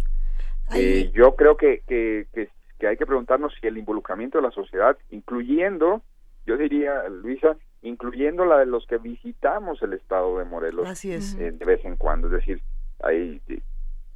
[1.13, 4.97] yo creo que, que, que, que hay que preguntarnos si el involucramiento de la sociedad,
[5.11, 6.03] incluyendo,
[6.47, 11.35] yo diría, Luisa, incluyendo la de los que visitamos el estado de Morelos Así es.
[11.35, 12.27] Eh, de vez en cuando.
[12.29, 12.61] Es decir,
[13.03, 13.41] hay,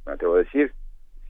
[0.05, 0.73] me atrevo a decir,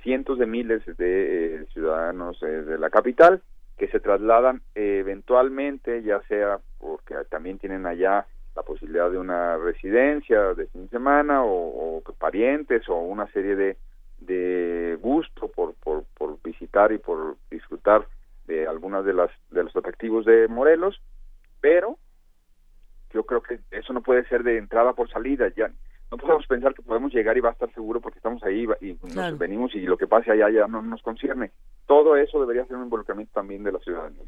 [0.02, 3.42] cientos de miles de eh, ciudadanos eh, de la capital
[3.82, 10.54] que se trasladan eventualmente, ya sea porque también tienen allá la posibilidad de una residencia
[10.54, 13.78] de fin de semana o, o parientes o una serie de,
[14.20, 18.06] de gusto por, por, por visitar y por disfrutar
[18.46, 21.02] de algunas de las de los atractivos de Morelos,
[21.60, 21.98] pero
[23.12, 25.72] yo creo que eso no puede ser de entrada por salida, ya
[26.12, 28.98] no podemos pensar que podemos llegar y va a estar seguro porque estamos ahí y
[29.16, 31.52] nos venimos y lo que pase allá ya no nos concierne.
[31.88, 34.26] Todo eso debería ser un involucramiento también de la ciudadanía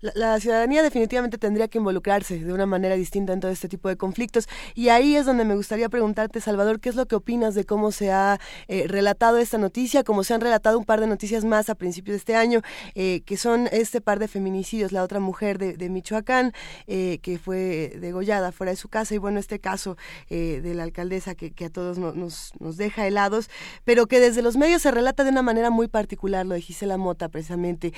[0.00, 3.96] la, ciudadanía definitivamente tendría que involucrarse de una manera distinta en todo este tipo de
[3.96, 4.48] conflictos.
[4.74, 7.92] Y ahí es donde me gustaría preguntarte, Salvador, ¿qué es lo que opinas de cómo
[7.92, 11.68] se ha eh, relatado esta noticia, cómo se han relatado un par de noticias más
[11.68, 12.62] a principios de este año,
[12.94, 16.52] eh, que son este par de feminicidios, la otra mujer de, Michoacán,
[16.86, 19.96] eh, que fue degollada fuera de su casa, y bueno, este caso
[20.28, 23.50] de la alcaldesa que, a todos nos, nos deja helados,
[23.84, 26.96] pero que desde los medios se relata de una manera muy particular, lo de Gisela
[26.96, 27.92] Mota precisamente.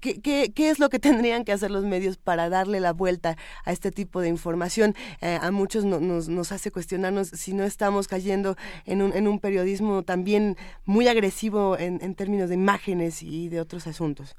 [0.00, 3.72] ¿Qué, qué, es lo que tendrían que hacer los medios para darle la vuelta a
[3.72, 4.94] este tipo de información?
[5.20, 8.56] Eh, a muchos nos, nos hace cuestionarnos si no estamos cayendo
[8.86, 13.60] en un, en un periodismo también muy agresivo en, en términos de imágenes y de
[13.60, 14.36] otros asuntos.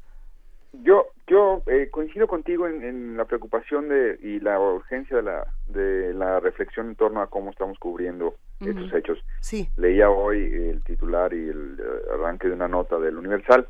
[0.83, 6.13] Yo yo eh, coincido contigo en, la preocupación de, y la urgencia de la, de
[6.13, 9.19] la reflexión en torno a cómo estamos cubriendo estos hechos.
[9.39, 9.67] Sí.
[9.75, 13.67] Leía hoy el titular y el eh, arranque de una nota del Universal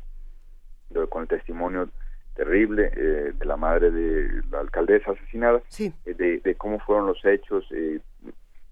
[1.08, 1.88] con el testimonio
[2.36, 5.92] terrible eh, de la madre de la alcaldesa asesinada, sí.
[6.04, 7.66] Eh, de, cómo fueron los hechos.
[7.72, 7.98] Eh,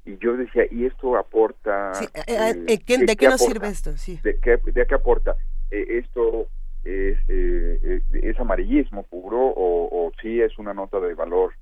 [0.05, 1.93] y yo decía, ¿y esto aporta?
[2.27, 3.97] ¿de, qué, nos sirve esto?
[3.97, 4.21] Sí.
[4.23, 5.35] ¿De, qué, ¿De qué aporta?
[5.71, 6.47] esto
[6.85, 11.53] es, es amarillismo puro o, o sí es una nota de valor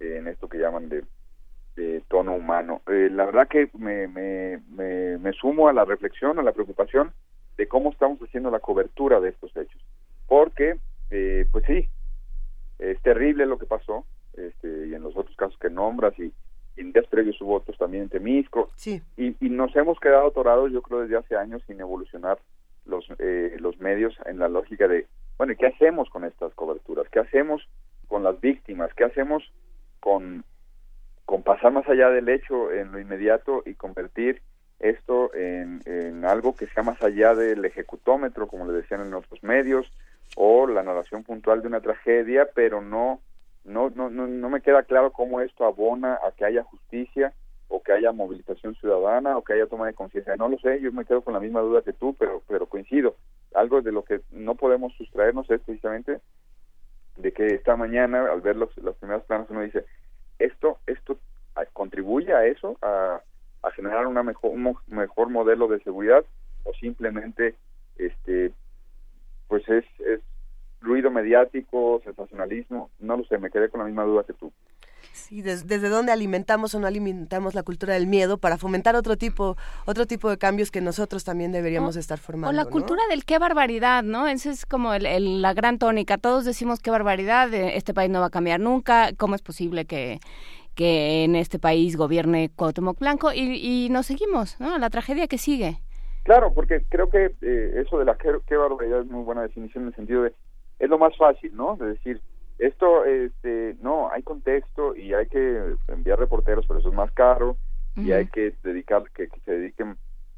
[0.00, 1.04] en esto que llaman de,
[1.76, 2.82] de tono humano.
[2.86, 7.12] la verdad que me, me, me, me sumo a la reflexión, a la preocupación
[7.56, 9.80] de cómo estamos haciendo la cobertura de estos hechos
[10.26, 10.76] porque,
[11.10, 11.88] eh, pues sí,
[12.78, 14.04] es terrible lo que pasó,
[14.34, 16.32] este, y en los otros casos que nombras, y,
[16.76, 19.00] en días previos hubo otros también en Temisco, sí.
[19.16, 22.38] y, y, nos hemos quedado atorados, yo creo, desde hace años sin evolucionar
[22.84, 25.06] los, eh, los medios en la lógica de,
[25.38, 27.08] bueno, ¿y qué hacemos con estas coberturas?
[27.10, 27.62] ¿Qué hacemos
[28.08, 28.92] con las víctimas?
[28.94, 29.44] ¿Qué hacemos
[30.00, 30.44] con,
[31.24, 34.42] con pasar más allá del hecho en lo inmediato y convertir
[34.84, 39.42] esto en, en algo que sea más allá del ejecutómetro, como le decían en otros
[39.42, 39.90] medios,
[40.36, 43.20] o la narración puntual de una tragedia, pero no,
[43.64, 47.32] no, no, no, me queda claro cómo esto abona a que haya justicia
[47.68, 50.36] o que haya movilización ciudadana o que haya toma de conciencia.
[50.36, 53.16] No lo sé, yo me quedo con la misma duda que tú, pero, pero coincido.
[53.54, 56.20] Algo de lo que no podemos sustraernos es precisamente
[57.16, 59.86] de que esta mañana, al ver los, los primeros planos, uno dice,
[60.38, 61.16] esto, esto
[61.72, 63.22] contribuye a eso, a,
[63.64, 66.24] a generar una mejor, un mejor modelo de seguridad
[66.64, 67.54] o simplemente
[67.96, 68.52] este
[69.48, 70.20] pues es, es
[70.80, 74.52] ruido mediático, sensacionalismo, no lo sé, me quedé con la misma duda que tú.
[75.12, 79.56] Sí, desde dónde alimentamos o no alimentamos la cultura del miedo para fomentar otro tipo,
[79.86, 82.48] otro tipo de cambios que nosotros también deberíamos estar formando.
[82.48, 84.26] O la cultura del qué barbaridad, ¿no?
[84.26, 86.18] Esa es como el, la gran tónica.
[86.18, 89.84] Todos decimos qué barbaridad, eh, este país no va a cambiar nunca, ¿cómo es posible
[89.84, 90.20] que,
[90.74, 93.32] que en este país gobierne Cuauhtémoc Blanco?
[93.32, 94.78] Y, y nos seguimos, ¿no?
[94.78, 95.78] La tragedia que sigue.
[96.24, 99.88] Claro, porque creo que eh, eso de la qué, barbaridad es muy buena definición en
[99.88, 100.32] el sentido de
[100.78, 101.76] es lo más fácil, ¿no?
[101.76, 102.20] De decir
[102.58, 107.56] esto, este, no, hay contexto y hay que enviar reporteros, pero eso es más caro
[107.94, 109.96] y hay que dedicar que, se dediquen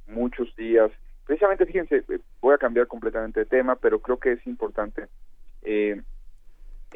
[0.09, 0.91] muchos días.
[1.25, 5.07] Precisamente, fíjense, eh, voy a cambiar completamente de tema, pero creo que es importante.
[5.63, 6.03] Eh,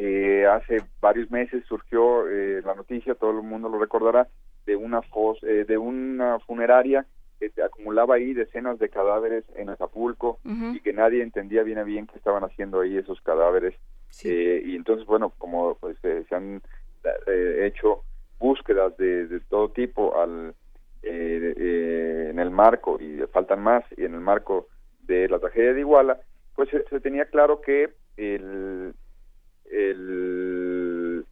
[0.03, 4.29] eh, hace varios meses surgió eh, la noticia, todo el mundo lo recordará,
[4.65, 7.05] de una fos, eh, de una funeraria
[7.39, 11.85] que se acumulaba ahí decenas de cadáveres en Acapulco y que nadie entendía bien a
[11.85, 13.75] bien qué estaban haciendo ahí esos cadáveres.
[14.25, 16.63] Eh, y entonces, bueno, como pues, eh, se han
[17.27, 18.05] eh, hecho
[18.39, 20.55] búsquedas de, todo tipo al
[21.03, 24.69] en el marco, y faltan más, y en el marco
[25.03, 26.21] de la tragedia de Iguala,
[26.55, 28.95] pues se, tenía claro que el,
[29.71, 31.25] el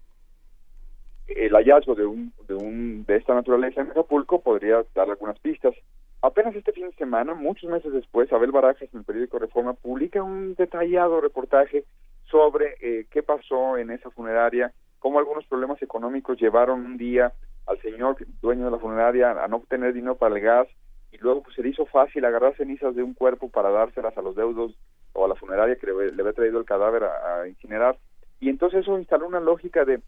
[1.28, 5.74] el hallazgo de un, de un de esta naturaleza en Acapulco podría dar algunas pistas.
[6.20, 10.23] Apenas este fin de semana, muchos meses después, Abel Barajas en el periódico Reforma publica
[10.23, 11.85] un detallado reportaje
[12.24, 17.32] sobre eh, qué pasó en esa funeraria, cómo algunos problemas económicos llevaron un día
[17.66, 20.69] al señor dueño de la funeraria a no obtener dinero para el gas
[21.12, 24.23] y luego pues se le hizo fácil agarrar cenizas de un cuerpo para dárselas a
[24.23, 24.74] los deudos
[25.12, 27.97] o a la funeraria que le, había traído el cadáver a, incinerar
[28.40, 30.01] y entonces eso instaló una lógica de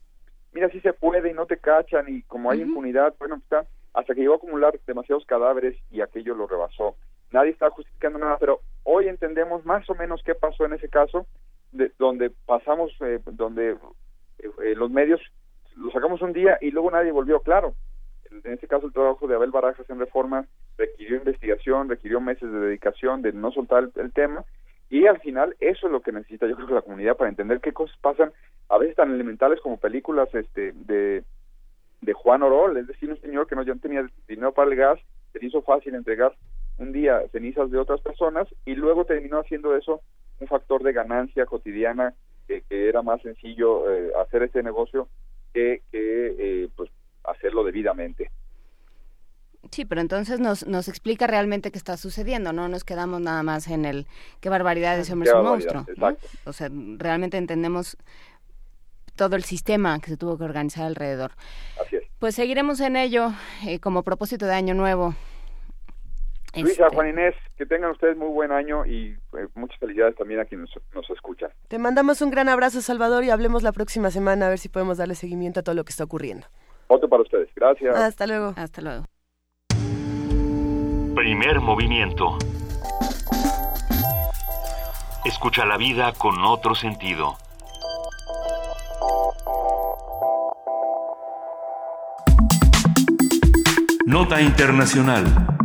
[0.53, 4.15] mira si se puede y no te cachan y como hay impunidad bueno está hasta
[4.15, 6.97] que llegó a acumular demasiados cadáveres y aquello lo rebasó.
[7.33, 11.27] Nadie está justificando nada, pero hoy entendemos más o menos qué pasó en ese caso,
[11.73, 13.77] de, donde pasamos, eh, donde
[14.39, 15.21] eh, los medios
[15.77, 17.75] lo sacamos un día y luego nadie volvió claro.
[18.31, 20.47] En este caso el trabajo de Abel Barajas en reforma
[20.77, 24.45] requirió investigación, requirió meses de dedicación, de no soltar el, tema
[24.91, 27.61] y al final eso es lo que necesita yo creo que la comunidad para entender
[27.61, 28.33] qué cosas pasan
[28.69, 31.25] a veces tan elementales como películas este de
[32.01, 34.99] de Juan Orol, es decir, un señor que no ya tenía dinero para el gas,
[35.33, 36.35] se hizo fácil entregar
[36.79, 40.01] un día cenizas de otras personas y luego terminó haciendo eso
[40.41, 42.15] un factor de ganancia cotidiana
[42.49, 45.09] que, era más sencillo eh, hacer este negocio
[45.53, 46.91] que, que eh, pues
[47.25, 48.31] hacerlo debidamente.
[49.71, 53.69] Sí, pero entonces nos, nos explica realmente qué está sucediendo, no nos quedamos nada más
[53.69, 54.07] en el
[54.41, 55.87] qué barbaridad ese hombre es un monstruo.
[56.47, 57.97] O sea, realmente entendemos
[59.17, 61.33] todo el sistema que se tuvo que organizar alrededor.
[61.81, 62.05] Así es.
[62.19, 63.33] Pues seguiremos en ello
[63.67, 65.15] eh, como propósito de Año Nuevo.
[66.55, 70.41] Luisa, este Juan Inés, que tengan ustedes muy buen año y eh, muchas felicidades también
[70.41, 71.51] a quienes nos, escuchan.
[71.69, 74.99] Te mandamos un gran abrazo, Salvador, y hablemos la próxima semana a ver si podemos
[74.99, 76.47] darle seguimiento a todo lo que está ocurriendo.
[76.89, 77.49] Otro para ustedes.
[77.55, 77.95] Gracias.
[77.95, 78.55] Hasta luego.
[78.57, 79.05] Hasta luego.
[81.21, 82.39] Primer movimiento.
[85.27, 87.37] Escucha la vida con otro sentido.
[94.07, 95.60] Nota Internacional.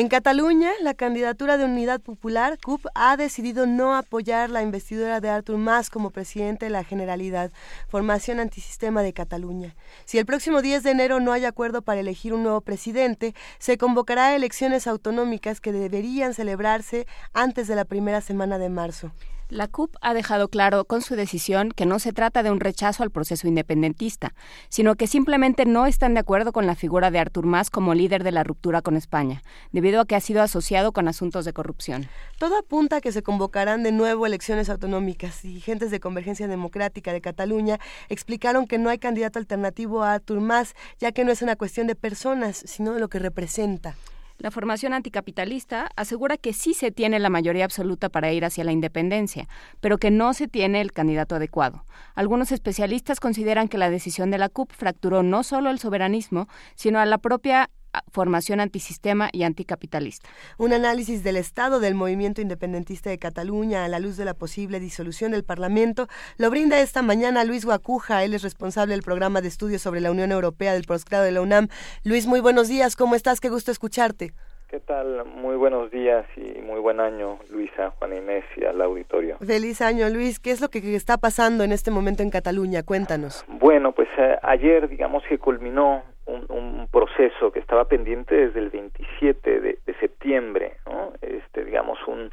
[0.00, 5.28] En Cataluña, la candidatura de Unidad Popular, CUP, ha decidido no apoyar la investidura de
[5.28, 7.52] Artur Mas como presidente de la Generalidad,
[7.86, 9.76] formación antisistema de Cataluña.
[10.06, 13.76] Si el próximo 10 de enero no hay acuerdo para elegir un nuevo presidente, se
[13.76, 19.12] convocará elecciones autonómicas que deberían celebrarse antes de la primera semana de marzo.
[19.50, 23.02] La CUP ha dejado claro con su decisión que no se trata de un rechazo
[23.02, 24.32] al proceso independentista,
[24.68, 28.22] sino que simplemente no están de acuerdo con la figura de Artur Mas como líder
[28.22, 32.08] de la ruptura con España, debido a que ha sido asociado con asuntos de corrupción.
[32.38, 35.42] Todo apunta a que se convocarán de nuevo elecciones autonómicas.
[35.42, 40.76] Dirigentes de Convergencia Democrática de Cataluña explicaron que no hay candidato alternativo a Artur Mas,
[41.00, 43.96] ya que no es una cuestión de personas, sino de lo que representa.
[44.40, 48.72] La formación anticapitalista asegura que sí se tiene la mayoría absoluta para ir hacia la
[48.72, 49.46] independencia,
[49.80, 51.84] pero que no se tiene el candidato adecuado.
[52.14, 57.00] Algunos especialistas consideran que la decisión de la CUP fracturó no solo el soberanismo, sino
[57.00, 57.68] a la propia
[58.10, 60.28] formación antisistema y anticapitalista.
[60.58, 64.80] Un análisis del estado del movimiento independentista de Cataluña a la luz de la posible
[64.80, 66.06] disolución del Parlamento
[66.38, 68.24] lo brinda esta mañana Luis Guacuja.
[68.24, 71.40] Él es responsable del programa de estudios sobre la Unión Europea del posgrado de la
[71.40, 71.68] UNAM.
[72.04, 72.96] Luis, muy buenos días.
[72.96, 73.40] ¿Cómo estás?
[73.40, 74.32] Qué gusto escucharte.
[74.70, 75.24] ¿Qué tal?
[75.24, 79.36] Muy buenos días y muy buen año, Luisa, Juan Inés y al auditorio.
[79.38, 80.38] Feliz año, Luis.
[80.38, 82.84] ¿Qué es lo que está pasando en este momento en Cataluña?
[82.84, 83.44] Cuéntanos.
[83.48, 89.60] Bueno, pues eh, ayer, digamos que culminó un, proceso que estaba pendiente desde el 27
[89.60, 91.12] de, septiembre, ¿no?
[91.20, 92.30] Este, digamos, un,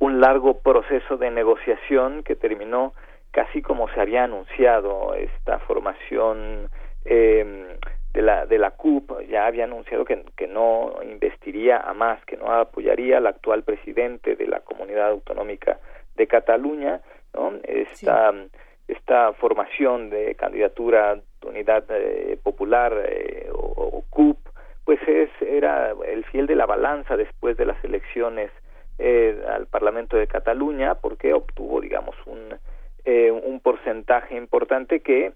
[0.00, 2.92] un largo proceso de negociación que terminó
[3.30, 6.68] casi como se había anunciado esta formación
[7.04, 7.78] eh,
[8.12, 12.36] de la de la CUP ya había anunciado que, que no investiría a más, que
[12.36, 15.78] no apoyaría al actual presidente de la Comunidad Autonómica
[16.16, 17.00] de Cataluña,
[17.34, 17.52] ¿no?
[17.62, 18.32] Esta
[18.88, 24.38] esta formación de candidatura de unidad eh, popular eh, o, CUP,
[24.84, 28.50] pues es era el fiel de la balanza después de las elecciones
[28.98, 32.56] eh, al Parlamento de Cataluña, porque obtuvo, digamos, un
[33.08, 35.32] un porcentaje importante que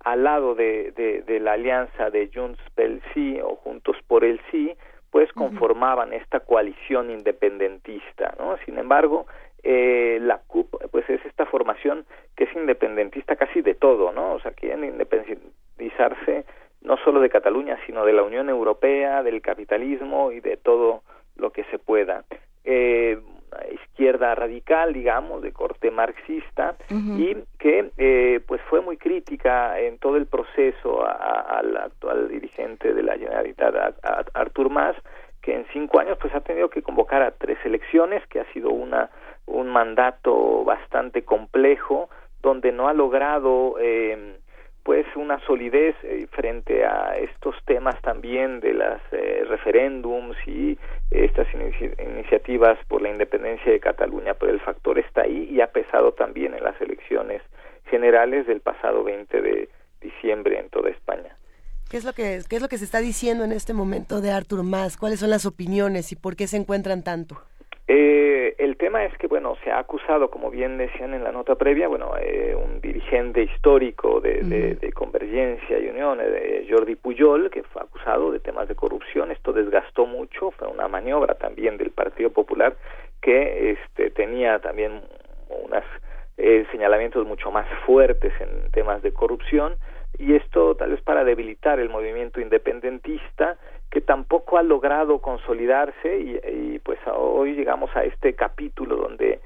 [0.00, 4.76] al lado de, de, la alianza de Junts pel Sí o Juntos por el Sí,
[5.10, 8.56] pues conformaban esta coalición independentista, ¿no?
[8.64, 9.26] Sin embargo,
[9.62, 12.04] eh, la CUP, pues es esta formación
[12.36, 14.34] que es independentista casi de todo, ¿no?
[14.34, 16.44] O sea, quieren independizarse
[16.82, 21.02] no solo de Cataluña, sino de la Unión Europea, del capitalismo y de todo
[21.36, 22.24] lo que se pueda.
[22.64, 23.18] Eh,
[23.72, 30.16] izquierda radical, digamos, de corte marxista, y que eh, pues fue muy crítica en todo
[30.16, 34.96] el proceso al actual dirigente de la Generalitat, a, Artur Mas,
[35.42, 38.70] que en cinco años pues ha tenido que convocar a tres elecciones, que ha sido
[38.70, 39.10] una
[39.48, 42.08] un mandato bastante complejo,
[42.42, 44.36] donde no ha logrado eh,
[44.88, 50.78] pues una solidez eh, frente a estos temas también de las eh, referéndums y
[51.10, 56.12] estas iniciativas por la independencia de Cataluña, pero el factor está ahí y ha pesado
[56.12, 57.42] también en las elecciones
[57.90, 59.68] generales del pasado 20 de
[60.00, 61.36] diciembre en toda España.
[61.90, 64.30] ¿Qué es lo que qué es lo que se está diciendo en este momento de
[64.30, 64.96] Artur Mas?
[64.96, 67.42] ¿Cuáles son las opiniones y por qué se encuentran tanto?
[67.90, 71.54] Eh, el tema es que, bueno, se ha acusado, como bien decían en la nota
[71.54, 74.42] previa, bueno, eh, un dirigente histórico de,
[74.78, 79.30] de, Convergencia y Unión, de Jordi Pujol, que fue acusado de temas de corrupción.
[79.30, 82.76] Esto desgastó mucho, fue una maniobra también del Partido Popular
[83.22, 85.02] que este, tenía también
[85.64, 85.84] unas
[86.36, 89.76] eh, señalamientos mucho más fuertes en temas de corrupción
[90.18, 93.56] y esto tal vez para debilitar el movimiento independentista
[93.90, 99.40] que tampoco ha logrado consolidarse y, pues hoy llegamos a este capítulo donde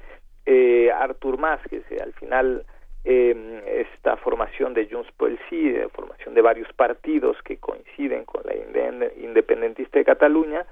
[0.45, 2.65] eh, Artur Mas, que al final
[3.05, 8.43] eh, esta formación de Junts pel Sí, de formación de varios partidos que coinciden con
[8.45, 8.53] la
[9.17, 10.65] independentista de Cataluña,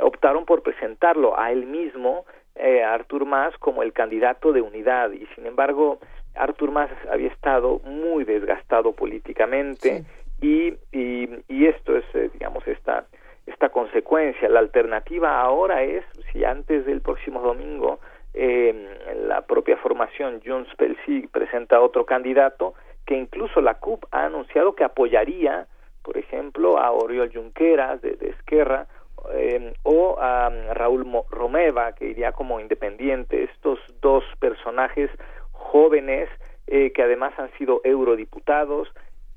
[0.00, 2.24] optaron por presentarlo a él mismo,
[2.54, 5.12] eh, Artur Mas, como el candidato de unidad.
[5.12, 5.98] Y sin embargo
[6.34, 10.04] Artur Mas había estado muy desgastado políticamente
[10.40, 13.06] y, y, esto es, eh, digamos, esta,
[13.48, 14.48] esta consecuencia.
[14.48, 18.00] La alternativa ahora es, si antes del próximo domingo
[18.34, 22.74] eh, la propia formación Junts pel Sí presenta otro candidato,
[23.06, 25.66] que incluso la CUP ha anunciado que apoyaría,
[26.02, 28.86] por ejemplo, a Oriol Junqueras de, Esquerra
[29.32, 33.44] eh, o a Raúl Romeva, que iría como independiente.
[33.44, 35.10] Estos dos personajes
[35.52, 36.28] jóvenes
[36.66, 38.88] eh, que además han sido eurodiputados,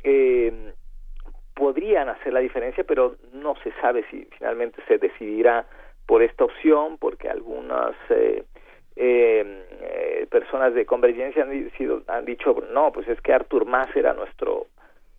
[0.04, 0.74] eh,
[1.62, 5.64] podrían hacer la diferencia, pero no se sabe si finalmente se decidirá
[6.08, 8.44] por esta opción, porque algunas eh,
[8.96, 14.14] eh, personas de convergencia han, sido, han dicho, no, pues es que Artur Mas era
[14.14, 14.66] nuestro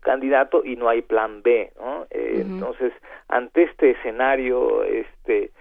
[0.01, 2.09] candidato y no hay plan B, ¿no?
[2.10, 2.93] Entonces,
[3.28, 5.52] ante este escenario, este,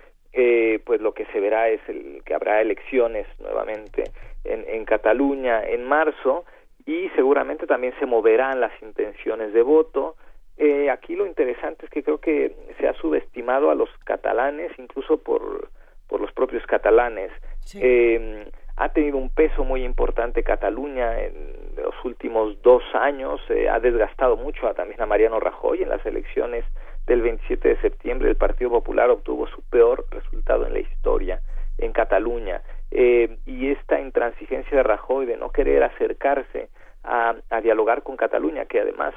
[0.83, 4.05] pues lo que se verá es el que habrá elecciones nuevamente
[4.45, 6.43] en, en Cataluña en marzo
[6.87, 10.15] y seguramente también se moverán las intenciones de voto.
[10.57, 15.17] Eh, aquí lo interesante es que creo que se ha subestimado a los catalanes, incluso
[15.17, 15.69] por,
[16.07, 17.31] por los propios catalanes.
[17.75, 23.79] Eh, ha tenido un peso muy importante Cataluña en los últimos dos años, eh, ha
[23.79, 26.65] desgastado mucho a, también a Mariano Rajoy en las elecciones
[27.05, 28.29] del 27 de septiembre.
[28.29, 31.41] El Partido Popular obtuvo su peor resultado en la historia
[31.77, 32.61] en Cataluña
[32.91, 36.69] eh, y esta intransigencia de Rajoy de no querer acercarse
[37.03, 39.13] a, dialogar con Cataluña, que además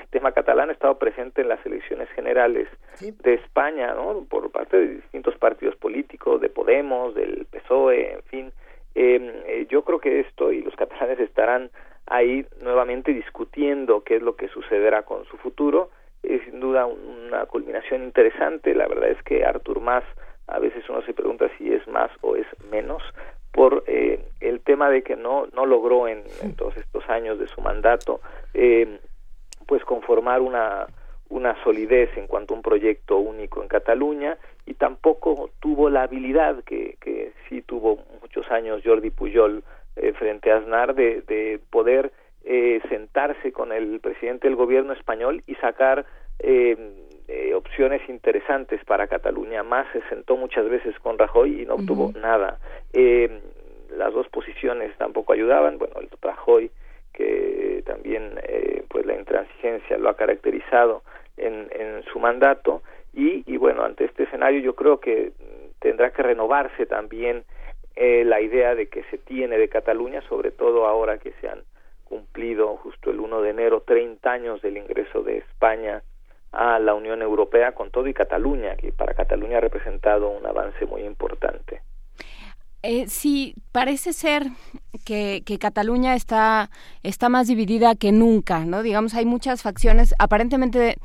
[0.00, 2.68] el tema catalán ha estado presente en las elecciones generales
[3.00, 4.24] de España, ¿no?
[4.28, 8.52] por parte de distintos partidos políticos, de Podemos, del PSOE, en fin.
[8.94, 11.70] Em, eh, yo creo que esto y los catalanes estarán
[12.06, 15.90] ahí nuevamente discutiendo qué es lo que sucederá con su futuro.
[16.22, 18.74] Es sin duda una culminación interesante.
[18.74, 20.04] La verdad es que Artur Mas
[20.46, 23.02] a veces uno se pregunta si es más o es menos
[23.52, 26.24] por eh, el tema de que no no logró en,
[26.56, 28.20] todos estos años de su mandato
[28.52, 28.98] eh,
[29.66, 30.86] pues conformar una
[31.30, 34.36] una solidez en cuanto a un proyecto único en Cataluña
[34.66, 39.64] y tampoco tuvo la habilidad que, que sí tuvo muchos años Jordi Pujol
[39.96, 42.12] eh, frente a Aznar de, de poder
[42.44, 46.04] eh, sentarse con el presidente del gobierno español y sacar
[46.38, 46.76] eh,
[47.26, 49.62] eh, opciones interesantes para Cataluña.
[49.62, 52.58] Más se sentó muchas veces con Rajoy y no obtuvo nada.
[52.92, 53.40] Eh,
[53.96, 55.78] las dos posiciones tampoco ayudaban.
[55.78, 56.70] Bueno, el Rajoy
[57.14, 61.02] que también eh, pues la intransigencia lo ha caracterizado
[61.36, 62.82] en, en su mandato
[63.12, 65.32] y, y bueno ante este escenario yo creo que
[65.78, 67.44] tendrá que renovarse también
[67.96, 71.62] eh, la idea de que se tiene de Cataluña sobre todo ahora que se han
[72.04, 76.02] cumplido justo el 1 de enero 30 años del ingreso de España
[76.52, 80.86] a la Unión Europea con todo y Cataluña, que para Cataluña ha representado un avance
[80.86, 81.82] muy importante.
[82.86, 84.50] Eh, sí, parece ser
[85.06, 86.70] que, Cataluña está,
[87.02, 88.82] está más dividida que nunca, ¿no?
[88.82, 90.14] Digamos, hay muchas facciones.
[90.18, 90.98] Aparentemente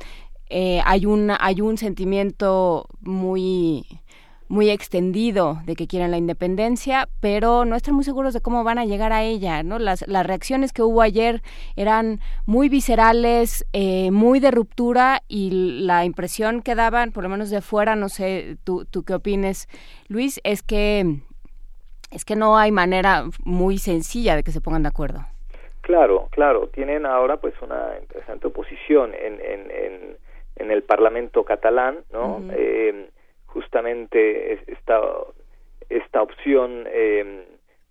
[0.50, 3.86] eh, hay, un, hay un sentimiento muy
[4.48, 8.78] muy extendido de que quieren la independencia, pero no están muy seguros de cómo van
[8.78, 9.78] a llegar a ella, ¿no?
[9.78, 11.40] Las, las reacciones que hubo ayer
[11.76, 15.50] eran muy viscerales, eh, muy de ruptura y
[15.82, 19.68] la impresión que daban, por lo menos de fuera, no sé, tú, tú qué opines,
[20.08, 21.20] Luis, es que
[22.10, 25.20] es que no hay manera muy sencilla de que se pongan de acuerdo.
[25.80, 30.16] Claro, claro, tienen ahora pues una interesante oposición en, en, en,
[30.56, 32.40] en el Parlamento catalán, ¿no?
[33.46, 35.00] justamente esta,
[35.88, 37.44] esta opción eh,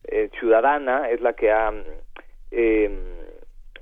[0.06, 1.74] eh, ciudadana es la que ha
[2.52, 2.98] em,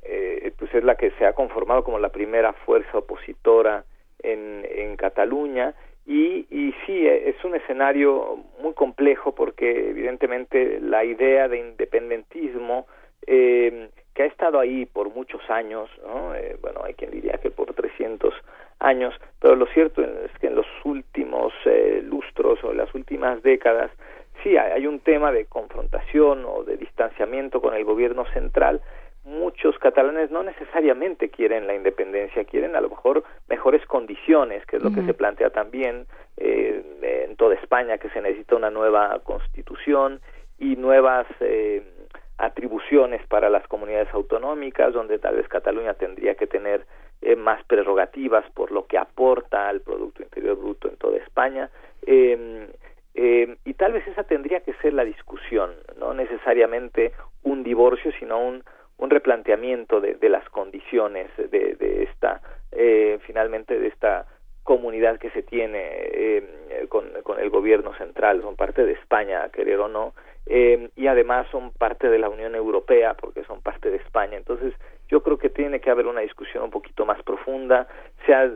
[0.04, 3.84] eh, pues es la que se ha conformado como la primera fuerza opositora
[4.24, 5.76] en, en Cataluña
[6.08, 12.88] y, y sí es un escenario muy complejo porque evidentemente la idea de independentismo
[13.28, 16.34] eh, que ha estado ahí por muchos años, ¿no?
[16.34, 18.34] Eh, bueno, hay quien diría que por 300
[18.80, 23.92] años, pero lo cierto es que en los últimos eh, lustros o las últimas décadas
[24.44, 28.82] sí hay un tema de confrontación o de distanciamiento con el gobierno central.
[29.28, 34.84] Muchos catalanes no necesariamente quieren la independencia, quieren a lo mejor mejores condiciones, que es
[34.84, 36.06] lo que se plantea también
[36.38, 40.22] eh, en toda España, que se necesita una nueva constitución
[40.58, 41.84] y nuevas eh,
[42.38, 46.86] atribuciones para las comunidades autonómicas, donde tal vez Cataluña tendría que tener
[47.22, 51.70] eh, más prerrogativas por lo que aporta al Producto Interior Bruto en toda España.
[52.06, 52.70] Eh,
[53.20, 58.38] eh, y tal vez esa tendría que ser la discusión, no necesariamente un divorcio, sino
[58.40, 58.64] un,
[58.98, 62.42] un replanteamiento de, de las condiciones de, de esta,
[62.72, 64.26] eh, finalmente, de esta
[64.64, 69.80] comunidad que se tiene eh, con, con, el gobierno central, son parte de España, querer
[69.80, 70.14] o no,
[70.46, 74.38] eh, y además son parte de la Unión Europea porque son parte de España.
[74.38, 74.74] Entonces,
[75.08, 77.88] yo creo que tiene que haber una discusión un poquito más profunda.
[78.26, 78.52] Se ha,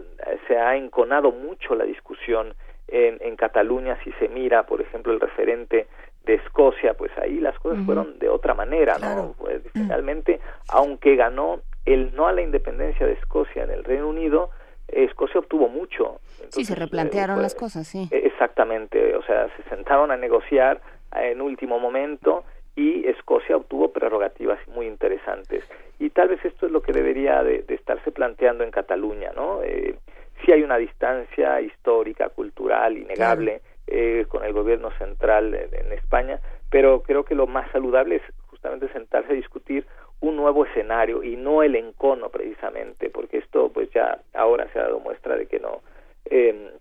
[0.48, 2.56] se ha enconado mucho la discusión
[2.88, 5.88] en, en Cataluña, si se mira, por ejemplo, el referente
[6.26, 7.86] de Escocia, pues ahí las cosas uh -huh.
[7.86, 9.34] fueron de otra manera, ¿no?
[9.38, 10.40] Pues, finalmente,
[10.70, 14.52] aunque ganó el no a la independencia de Escocia en el Reino Unido,
[14.88, 16.20] Escocia obtuvo mucho.
[16.34, 18.08] Entonces, sí, se replantearon eh, las cosas, sí.
[18.12, 20.82] Exactamente, o sea, se sentaron a negociar
[21.16, 22.44] en último momento
[22.76, 25.68] y Escocia obtuvo prerrogativas muy interesantes.
[26.00, 29.62] Y tal vez esto es lo que debería de, de estarse planteando en Cataluña, ¿no?
[29.64, 29.96] Eh,
[30.44, 36.40] sí hay una distancia histórica, cultural, innegable eh, con el gobierno central en, España,
[36.70, 39.86] pero creo que lo más saludable es justamente sentarse a discutir
[40.20, 44.84] un nuevo escenario y no el encono precisamente, porque esto pues ya ahora se ha
[44.84, 45.82] dado muestra de que no.
[46.26, 46.72] Eh,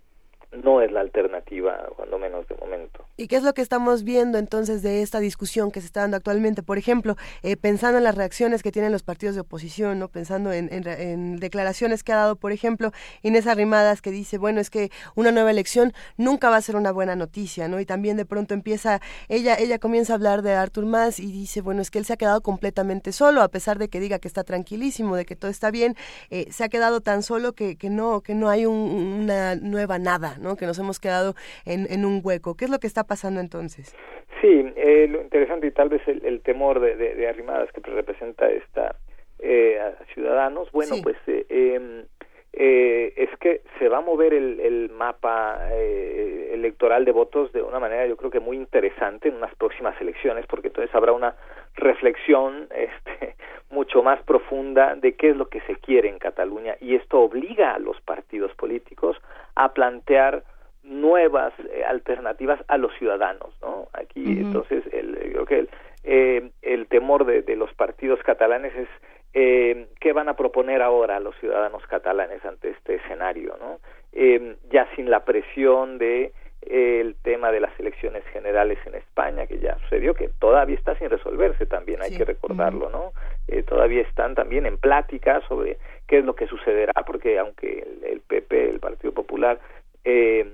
[0.51, 3.05] no es la alternativa, cuando menos de momento.
[3.17, 6.17] ¿Y qué es lo que estamos viendo entonces de esta discusión que se está dando
[6.17, 6.63] actualmente?
[6.63, 10.51] Por ejemplo, eh, pensando en las reacciones que tienen los partidos de oposición, no pensando
[10.51, 12.91] en, en, en, declaraciones que ha dado, por ejemplo,
[13.21, 16.91] Inés Arrimadas, que dice, bueno, es que una nueva elección nunca va a ser una
[16.91, 17.79] buena noticia, ¿no?
[17.79, 21.61] Y también de pronto empieza, ella, ella comienza a hablar de Artur Mas y dice,
[21.61, 24.27] bueno, es que él se ha quedado completamente solo, a pesar de que diga que
[24.27, 25.95] está tranquilísimo, de que todo está bien,
[26.29, 28.73] eh, se ha quedado tan solo que, que no, que no hay un,
[29.21, 30.55] una nueva nada, ¿no?
[30.55, 31.35] Que nos hemos quedado
[31.65, 32.55] en, en, un hueco.
[32.55, 33.95] ¿Qué es lo que está pasando entonces?
[34.41, 37.81] Sí, eh, lo interesante y tal vez el, el temor de, de, de, Arrimadas que
[37.91, 38.95] representa esta
[39.39, 41.01] eh, a Ciudadanos, bueno, sí.
[41.03, 42.05] pues eh, em,
[42.53, 47.61] eh, es que se va a mover el, el mapa eh, electoral de votos de
[47.61, 51.35] una manera yo creo que muy interesante en unas próximas elecciones porque entonces habrá una
[51.75, 53.35] reflexión este,
[53.69, 57.73] mucho más profunda de qué es lo que se quiere en Cataluña y esto obliga
[57.73, 59.17] a los partidos políticos
[59.55, 60.43] a plantear
[60.83, 63.87] nuevas eh, alternativas a los ciudadanos, ¿no?
[63.93, 64.41] Aquí, uh -huh.
[64.41, 65.69] entonces, el, creo que el,
[66.03, 68.89] eh, el temor de, de, los partidos catalanes es
[69.33, 73.79] eh, qué van a proponer ahora a los ciudadanos catalanes ante este escenario, ¿no?
[74.11, 79.59] Eh, ya sin la presión de el tema de las elecciones generales en España, que
[79.59, 82.17] ya sucedió, que todavía está sin resolverse también, hay sí.
[82.17, 83.13] que recordarlo, ¿no?
[83.47, 85.77] Eh, todavía están también en plática sobre
[86.07, 89.59] qué es lo que sucederá, porque aunque el, el PP, el Partido Popular,
[90.03, 90.45] eh,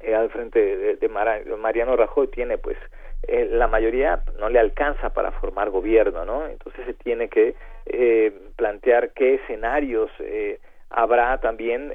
[0.00, 2.76] eh, al frente de, de, Mariano Rajoy tiene pues
[3.24, 6.46] eh, la mayoría no le alcanza para formar gobierno, ¿no?
[6.46, 7.56] Entonces se tiene que
[7.86, 10.60] eh, plantear qué escenarios eh,
[10.90, 11.92] habrá también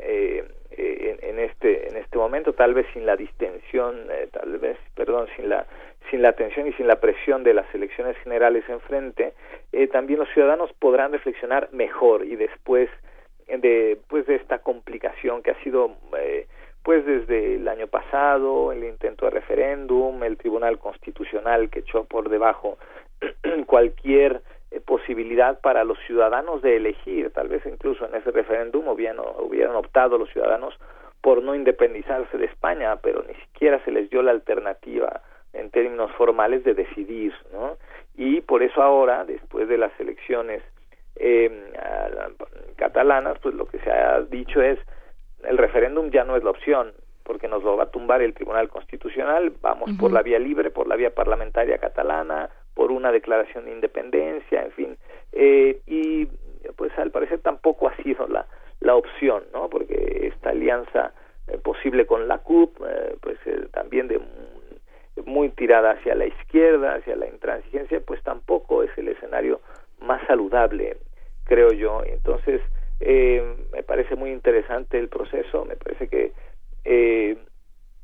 [0.77, 5.27] eh, en, en, este en este momento, tal vez sin la distensión, tal vez, perdón,
[5.35, 5.65] sin la
[6.09, 9.33] sin la tensión y sin la presión de las elecciones generales enfrente,
[9.91, 12.89] también los ciudadanos podrán reflexionar mejor y después
[13.47, 16.47] de pues de esta complicación que ha sido eh,
[16.83, 22.29] pues desde el año pasado, el intento de referéndum, el Tribunal Constitucional que echó por
[22.29, 22.77] debajo
[23.67, 24.41] cualquier
[24.73, 29.75] eh, posibilidad para los ciudadanos de elegir, tal vez incluso en ese referéndum hubieran, hubieran
[29.75, 30.73] optado los ciudadanos
[31.21, 35.21] por no independizarse de España, pero ni siquiera se les dio la alternativa
[35.53, 37.77] en términos formales de decidir, ¿no?
[38.15, 40.61] Y por eso ahora, después de las elecciones
[41.15, 41.71] eh,
[42.75, 44.79] catalanas, pues lo que se ha dicho es
[45.43, 46.93] el referéndum ya no es la opción,
[47.23, 49.99] porque nos lo va a tumbar el Tribunal Constitucional, vamos uh -huh.
[49.99, 54.71] por la vía libre, por la vía parlamentaria catalana, por una declaración de independencia, en
[54.71, 54.97] fin,
[55.31, 56.27] eh, y
[56.75, 58.45] pues al parecer tampoco ha sido la,
[58.79, 59.69] la opción, ¿no?
[59.69, 61.13] Porque esta alianza
[61.47, 64.21] eh, posible con la CUP, eh, pues eh, también de
[65.25, 69.61] muy tirada hacia la izquierda, hacia la intransigencia, pues tampoco es el escenario
[69.99, 70.97] más saludable,
[71.45, 72.01] creo yo.
[72.05, 72.61] Entonces,
[72.99, 76.31] me parece muy interesante el proceso, me parece que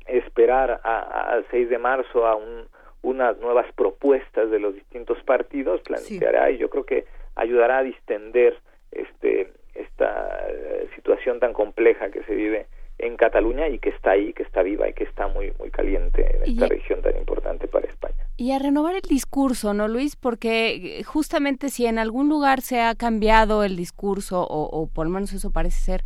[0.06, 2.68] esperar al 6 de marzo a un,
[3.02, 6.54] unas nuevas propuestas de los distintos partidos planteará sí.
[6.54, 8.56] y yo creo que ayudará a distender
[8.92, 12.66] este esta eh, situación tan compleja que se vive
[12.98, 16.36] en Cataluña y que está ahí, que está viva y que está muy muy caliente
[16.36, 18.16] en esta y, región tan importante para España.
[18.36, 20.16] Y a renovar el discurso, ¿no, Luis?
[20.16, 25.06] Porque eh, justamente si en algún lugar se ha cambiado el discurso, o, o por
[25.06, 26.04] lo menos eso parece ser,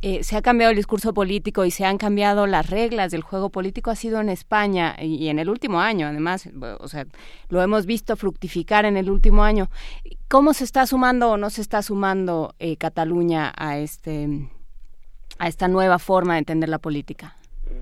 [0.00, 3.50] eh, se ha cambiado el discurso político y se han cambiado las reglas del juego
[3.50, 6.48] político ha sido en España y, en el último año, además,
[6.78, 7.04] o sea,
[7.48, 9.66] lo hemos visto fructificar en el último año.
[10.28, 14.28] ¿Cómo se está sumando o no se está sumando eh, Cataluña a este
[15.40, 17.34] a esta nueva forma de entender la política?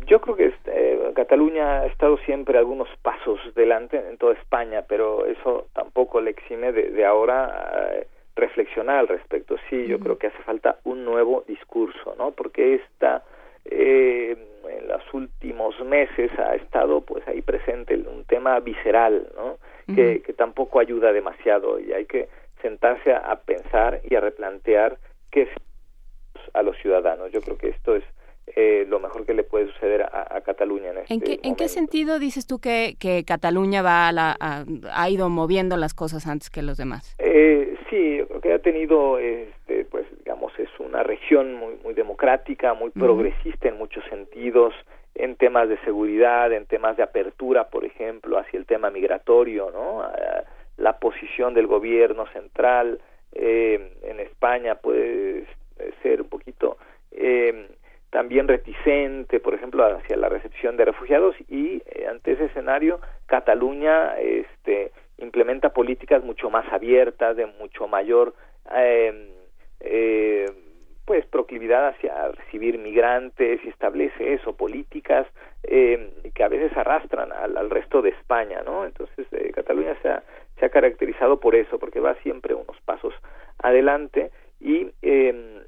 [0.07, 5.27] Yo creo que eh, Cataluña ha estado siempre algunos pasos delante en toda España, pero
[5.27, 8.07] eso tampoco le exime de, ahora
[8.37, 9.57] reflexionar al respecto.
[9.69, 12.33] Sí, yo creo que hace falta un nuevo discurso, ¿no?
[12.33, 13.25] Porque esta
[13.65, 14.37] eh,
[14.69, 19.59] en los últimos meses ha estado pues ahí presente un tema visceral, ¿no?
[19.95, 22.29] que, que, tampoco ayuda demasiado y hay que
[22.61, 24.99] sentarse a, pensar y a replantear
[25.31, 25.49] qué es
[26.55, 27.31] a los ciudadanos.
[27.31, 28.03] Yo creo que esto es
[28.49, 31.69] eh, lo mejor que le puede suceder a, Cataluña en este ¿En qué, ¿En qué
[31.69, 36.77] sentido dices tú que, que Cataluña va ha ido moviendo las cosas antes que los
[36.77, 37.15] demás?
[37.19, 42.75] Eh, sí, creo que ha tenido, este, pues digamos, es una región muy, muy democrática,
[42.75, 44.75] muy progresista en muchos sentidos,
[45.15, 50.05] en temas de seguridad, en temas de apertura, por ejemplo, hacia el tema migratorio, ¿no?
[50.77, 53.01] la posición del gobierno central
[53.33, 55.47] eh, en España puede
[56.03, 56.77] ser un poquito
[57.13, 57.69] eh,
[58.11, 64.19] también reticente, por ejemplo, hacia la recepción de refugiados y eh, ante ese escenario Cataluña
[64.19, 68.35] este, implementa políticas mucho más abiertas, de mucho mayor
[68.71, 69.31] em,
[69.81, 70.47] eh,
[71.05, 75.27] pues proclividad hacia recibir migrantes y establece eso, políticas
[75.63, 78.85] eh, que a veces arrastran al, resto de España, ¿no?
[78.85, 83.15] Entonces eh, Cataluña se ha, caracterizado por eso, porque va siempre unos pasos
[83.59, 85.63] adelante y eh,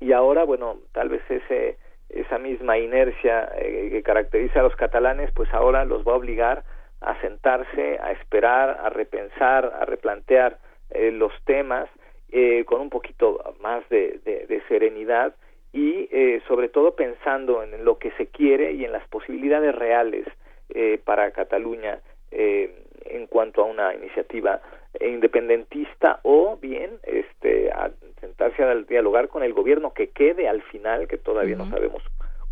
[0.00, 1.76] y ahora, bueno, tal vez ese,
[2.08, 6.64] esa misma inercia eh, que caracteriza a los catalanes, pues ahora los va a obligar
[7.20, 10.58] sentarse, a esperar, a repensar, a replantear
[10.90, 11.88] eh, los temas
[12.30, 15.34] eh, con un poquito más de, de, serenidad
[15.72, 16.08] y
[16.46, 20.26] sobre todo pensando en lo que se quiere y en las posibilidades reales
[21.04, 22.00] para Cataluña
[22.30, 24.60] en cuanto a una iniciativa
[25.00, 31.06] independentista o bien este a sentarse a dialogar con el gobierno que quede al final
[31.06, 32.02] que todavía no sabemos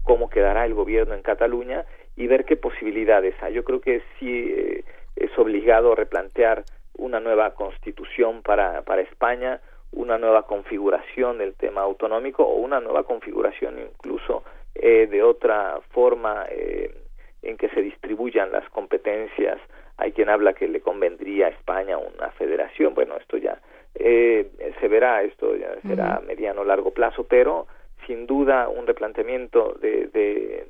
[0.02, 1.84] cómo quedará el gobierno en Cataluña
[2.16, 3.54] y ver qué posibilidades hay.
[3.54, 4.84] Yo creo que sí eh,
[5.16, 6.64] es obligado replantear
[6.96, 9.60] una nueva constitución para para España
[9.92, 14.44] una nueva configuración del tema autonómico o una nueva configuración incluso
[14.74, 16.94] eh, de otra forma eh,
[17.42, 19.58] en que se distribuyan las competencias.
[19.96, 22.94] Hay quien habla que le convendría a España una federación.
[22.94, 23.58] Bueno, esto ya
[23.94, 27.66] eh, se verá, esto ya será a mediano largo plazo, pero
[28.06, 30.06] sin duda un replanteamiento de,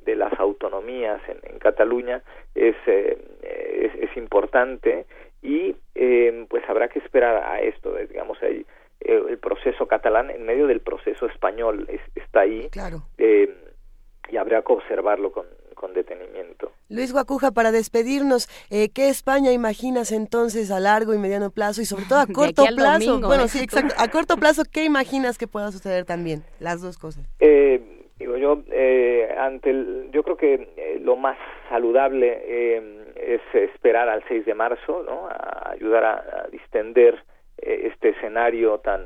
[0.03, 2.23] de, las autonomías en, Cataluña
[2.55, 5.05] es, eh, es, es, importante
[5.43, 8.65] y eh, pues habrá que esperar a esto, digamos, el,
[8.99, 13.03] el proceso catalán en medio del proceso español está ahí claro.
[13.17, 15.45] y habrá que observarlo con,
[15.77, 16.71] con detenimiento.
[16.89, 21.85] Luis Guacuja, para despedirnos, eh, ¿qué España imaginas entonces a largo y mediano plazo y
[21.85, 23.19] sobre todo a corto plazo?
[23.21, 23.47] bueno, ¿eh?
[23.47, 23.93] sí, exacto.
[23.97, 26.43] A corto plazo, ¿qué imaginas que pueda suceder también?
[26.59, 27.25] Las dos cosas.
[27.39, 27.81] Eh,
[28.17, 31.37] digo yo, eh, ante el, yo creo que lo más
[31.69, 32.77] saludable
[33.15, 35.27] es esperar al 6 de marzo, ¿no?
[35.27, 37.23] A ayudar a, distender
[37.57, 39.01] este escenario tan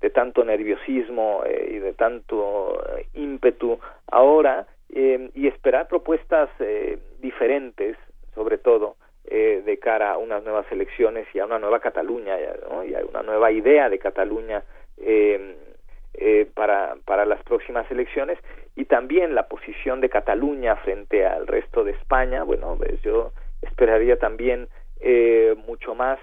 [0.00, 2.78] de tanto nerviosismo y de tanto
[3.14, 7.96] ímpetu ahora eh, y esperar propuestas eh, diferentes,
[8.34, 8.96] sobre todo,
[9.26, 12.36] eh, de cara a unas nuevas elecciones y a una nueva Cataluña
[12.86, 14.62] y a una nueva idea de Cataluña
[14.98, 15.56] eh,
[16.14, 18.38] eh, para, para las próximas elecciones
[18.76, 22.44] y también la posición de Cataluña frente al resto de España.
[22.44, 24.68] Bueno, pues yo esperaría también
[25.00, 26.18] eh, mucho más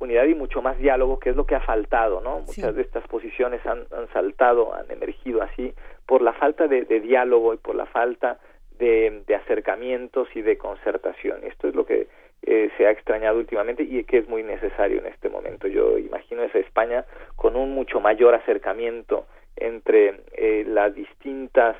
[0.00, 2.40] unidad y mucho más diálogo, que es lo que ha faltado, ¿no?
[2.40, 5.74] Muchas de estas posiciones han, han saltado, han emergido así
[6.06, 8.40] por la falta de, diálogo y por la falta
[8.78, 11.44] de, acercamientos y de concertación.
[11.44, 12.08] Esto es lo que
[12.42, 15.68] eh, se ha extrañado últimamente y que es muy necesario en este momento.
[15.68, 17.04] Yo imagino esa España
[17.36, 21.76] con un mucho mayor acercamiento entre eh, las distintas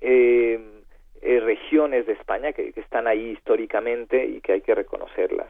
[0.00, 0.60] eh,
[1.22, 5.48] regiones de España que están ahí históricamente y que hay que reconocerlas.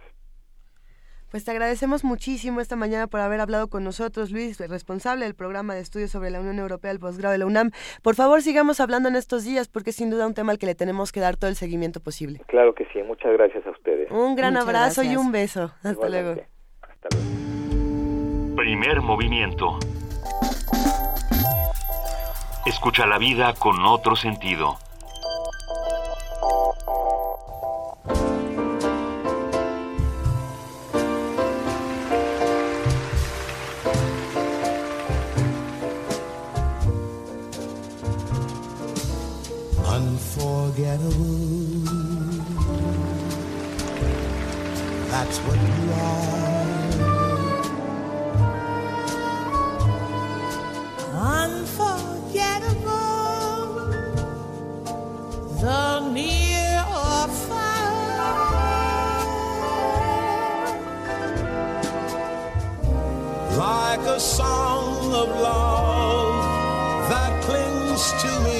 [1.31, 5.75] Pues te agradecemos muchísimo esta mañana por haber hablado con nosotros, Luis, responsable del programa
[5.75, 7.71] de estudios sobre la Unión Europea del posgrado de la UNAM.
[8.03, 10.67] Por favor, sigamos hablando en estos días porque es sin duda un tema al que
[10.67, 12.41] le tenemos que dar todo el seguimiento posible.
[12.49, 14.11] Claro que sí, muchas gracias a ustedes.
[14.11, 15.73] Un gran abrazo y un beso.
[15.85, 16.35] Hasta luego.
[16.83, 18.57] Hasta luego.
[18.57, 19.79] Primer movimiento.
[22.67, 24.79] Escucha la vida con otro sentido.
[40.85, 41.11] Unforgettable.
[45.11, 46.31] That's what you are.
[51.43, 52.91] Unforgettable.
[55.61, 57.69] The near or far.
[63.59, 68.60] Like a song of love that clings to me.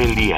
[0.00, 0.33] El día.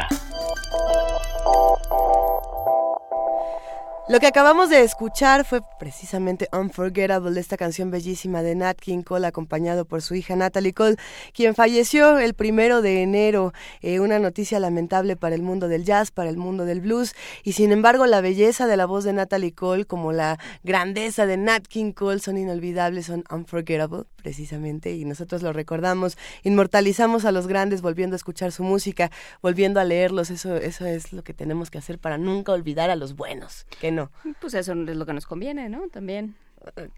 [4.37, 10.03] Acabamos de escuchar fue precisamente Unforgettable, esta canción bellísima de Nat King Cole, acompañado por
[10.03, 10.97] su hija Natalie Cole,
[11.33, 13.55] quien falleció el primero de enero.
[13.81, 17.15] Eh, una noticia lamentable para el mundo del jazz, para el mundo del blues,
[17.45, 21.39] y sin embargo la belleza de la voz de Natalie Cole, como la grandeza de
[21.39, 27.47] Nat King Cole, son inolvidables, son Unforgettable, precisamente, y nosotros lo recordamos, inmortalizamos a los
[27.47, 29.11] grandes volviendo a escuchar su música,
[29.41, 32.97] volviendo a leerlos, eso, eso es lo que tenemos que hacer para nunca olvidar a
[32.97, 34.11] los buenos, que no.
[34.41, 35.89] Pues eso es lo que nos conviene, ¿no?
[35.89, 36.37] También.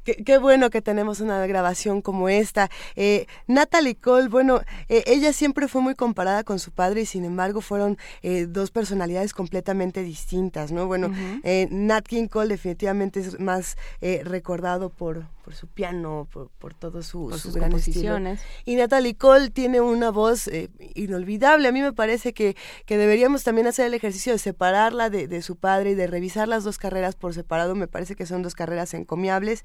[0.04, 2.70] Qué, qué, bueno que tenemos una grabación como esta.
[2.96, 7.24] Eh, Natalie Cole, bueno, eh, ella siempre fue muy comparada con su padre y sin
[7.24, 10.86] embargo fueron eh, dos personalidades completamente distintas, ¿no?
[10.86, 11.68] Bueno, uh -huh.
[11.70, 17.30] Nat King Cole definitivamente es más recordado por, por su piano, por, por todo su,
[17.30, 18.38] por su sus gran composiciones.
[18.40, 18.62] estilo.
[18.66, 20.50] Y Natalie Cole tiene una voz
[20.94, 21.66] inolvidable.
[21.68, 22.54] A mí me parece que,
[22.84, 26.48] que deberíamos también hacer el ejercicio de separarla de, de su padre y de revisar
[26.48, 27.74] las dos carreras por separado.
[27.74, 29.64] Me parece que son dos carreras encomiables.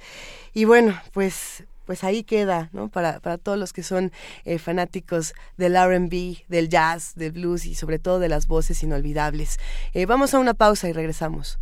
[0.53, 2.87] Y bueno, pues pues ahí queda, ¿no?
[2.87, 4.13] Para, para todos los que son
[4.45, 9.59] eh, fanáticos del RB, del jazz, del blues y sobre todo de las voces inolvidables.
[9.93, 11.59] Eh, vamos a una pausa y regresamos.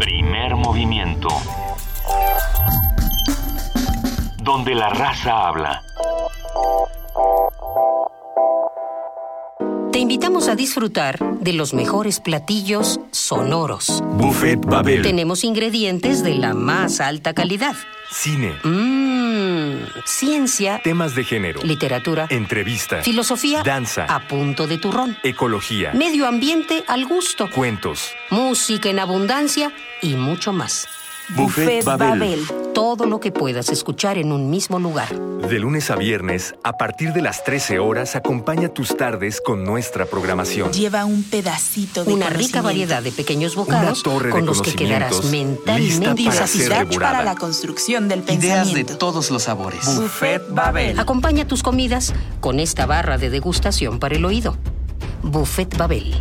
[0.00, 1.28] Primer movimiento.
[4.48, 5.82] Donde la raza habla.
[9.92, 14.02] te invitamos a disfrutar de los mejores platillos sonoros.
[14.12, 15.02] Buffet Babel.
[15.02, 17.74] Tenemos ingredientes de la más alta calidad.
[18.10, 18.54] Cine.
[18.64, 20.80] Mmm, ciencia.
[20.82, 21.60] Temas de género.
[21.62, 22.26] Literatura.
[22.30, 23.02] Entrevista.
[23.02, 23.62] Filosofía.
[23.62, 24.06] Danza.
[24.06, 25.14] A punto de turrón.
[25.24, 25.92] Ecología.
[25.92, 27.50] Medio ambiente al gusto.
[27.50, 28.12] Cuentos.
[28.30, 30.88] Música en abundancia y mucho más.
[31.36, 32.40] Buffet, Babel.
[32.74, 35.14] Todo lo que puedas escuchar en un mismo lugar.
[35.14, 40.06] De lunes a viernes, a partir de las 13 horas, acompaña tus tardes con nuestra
[40.06, 40.72] programación.
[40.72, 44.62] Lleva un pedacito de Una rica variedad de pequeños bocados Una torre con de los
[44.62, 48.98] que quedarás mentalmente lista para ser para la construcción del Ideas de pensamiento.
[48.98, 49.84] todos los sabores.
[49.96, 50.98] Buffet Babel.
[50.98, 54.56] Acompaña tus comidas con esta barra de degustación para el oído.
[55.22, 56.14] Buffet Babel.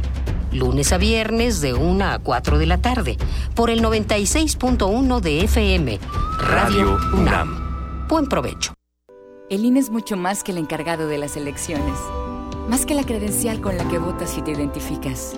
[0.58, 3.18] Lunes a viernes de 1 a 4 de la tarde.
[3.54, 6.00] Por el 96.1 de FM.
[6.40, 8.08] Radio UNAM.
[8.08, 8.74] Buen provecho.
[9.52, 12.00] El INE es mucho más que el encargado de las elecciones.
[12.68, 15.36] Más que la credencial con la que votas y te identificas.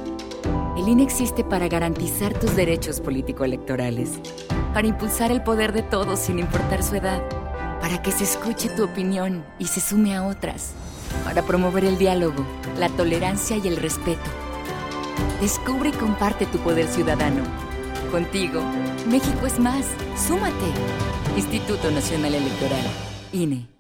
[0.78, 4.12] El INE existe para garantizar tus derechos político-electorales.
[4.74, 7.22] Para impulsar el poder de todos sin importar su edad.
[7.82, 10.72] Para que se escuche tu opinión y se sume a otras.
[11.26, 12.46] Para promover el diálogo,
[12.78, 14.49] la tolerancia y el respeto.
[15.42, 17.44] Descubre y comparte tu poder ciudadano.
[18.12, 18.62] Contigo,
[19.08, 19.86] México es más.
[20.16, 20.54] Súmate.
[21.38, 22.86] Instituto Nacional Electoral.
[23.32, 23.79] INE.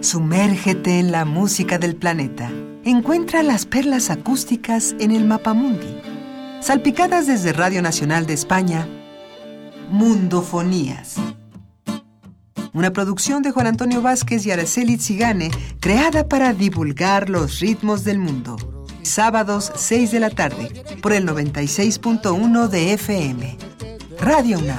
[0.00, 2.52] Sumérgete en la música del planeta.
[2.84, 6.00] Encuentra las perlas acústicas en el Mapamundi.
[6.60, 8.86] Salpicadas desde Radio Nacional de España,
[9.90, 11.16] Mundofonías.
[12.72, 15.50] Una producción de Juan Antonio Vázquez y Araceli Zigane,
[15.80, 18.56] creada para divulgar los ritmos del mundo.
[19.02, 23.58] Sábados 6 de la tarde, por el 96.1 de FM.
[24.20, 24.78] Radio UNAM.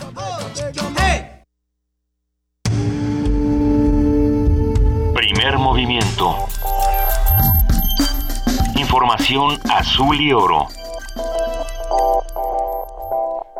[8.76, 10.68] Información azul y oro.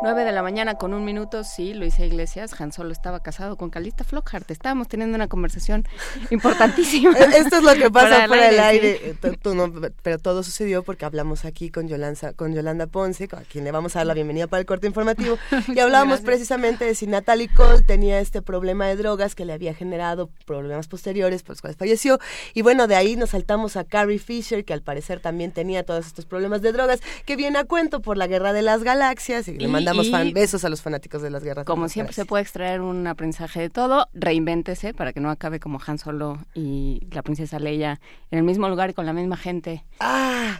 [0.02, 3.68] 9 de la mañana con un minuto, sí, Luisa Iglesias, Han Solo estaba casado con
[3.68, 4.50] Calista Flockhart.
[4.50, 5.84] Estábamos teniendo una conversación
[6.30, 7.12] importantísima.
[7.18, 8.98] Esto es lo que pasa fuera del aire.
[9.04, 9.18] sí.
[9.20, 9.70] Tú- tú no,
[10.02, 13.94] pero todo sucedió porque hablamos aquí con Yolanda, con Yolanda Ponce, a quien le vamos
[13.94, 15.36] a dar la bienvenida para el corte informativo.
[15.68, 19.74] y hablábamos precisamente de si Natalie Cole tenía este problema de drogas que le había
[19.74, 22.18] generado problemas posteriores por los cuales falleció.
[22.54, 26.06] Y bueno, de ahí nos saltamos a Carrie Fisher, que al parecer también tenía todos
[26.06, 29.46] estos problemas de drogas, que viene a cuento por la Guerra de las Galaxias.
[29.46, 31.64] Y, le Y- mandamos y- fan, besos a los fanáticos de las guerras.
[31.64, 35.80] Como siempre se puede extraer un aprendizaje de todo, reinvéntese para que no acabe como
[35.86, 38.00] Han Solo y la princesa Leia
[38.30, 39.84] en el mismo lugar y con la misma gente,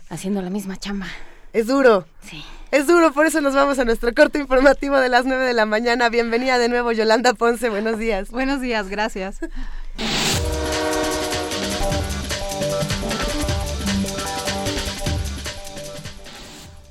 [0.09, 1.07] haciendo la misma chamba.
[1.53, 2.07] Es duro.
[2.23, 2.45] Sí.
[2.71, 5.67] Es duro, por eso nos vamos a nuestro corte informativo de las 9 de la
[5.67, 6.09] mañana.
[6.09, 7.69] Bienvenida de nuevo, Yolanda Ponce.
[7.71, 8.31] Buenos días.
[8.31, 9.41] Buenos días, gracias.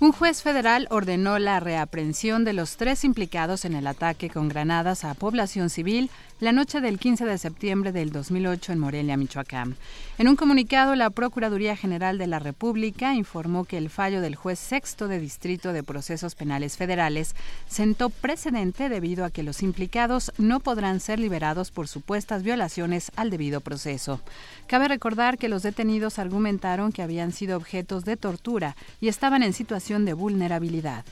[0.02, 5.04] Un juez federal ordenó la reaprehensión de los tres implicados en el ataque con granadas
[5.04, 6.10] a población civil
[6.40, 9.76] la noche del 15 de septiembre del 2008 en Morelia, Michoacán.
[10.18, 14.58] En un comunicado, la Procuraduría General de la República informó que el fallo del juez
[14.58, 17.36] sexto de Distrito de Procesos Penales Federales
[17.68, 23.30] sentó precedente debido a que los implicados no podrán ser liberados por supuestas violaciones al
[23.30, 24.22] debido proceso.
[24.68, 29.54] Cabe recordar que los detenidos argumentaron que habían sido objetos de tortura y estaban en
[29.54, 31.04] situación de vulnerabilidad.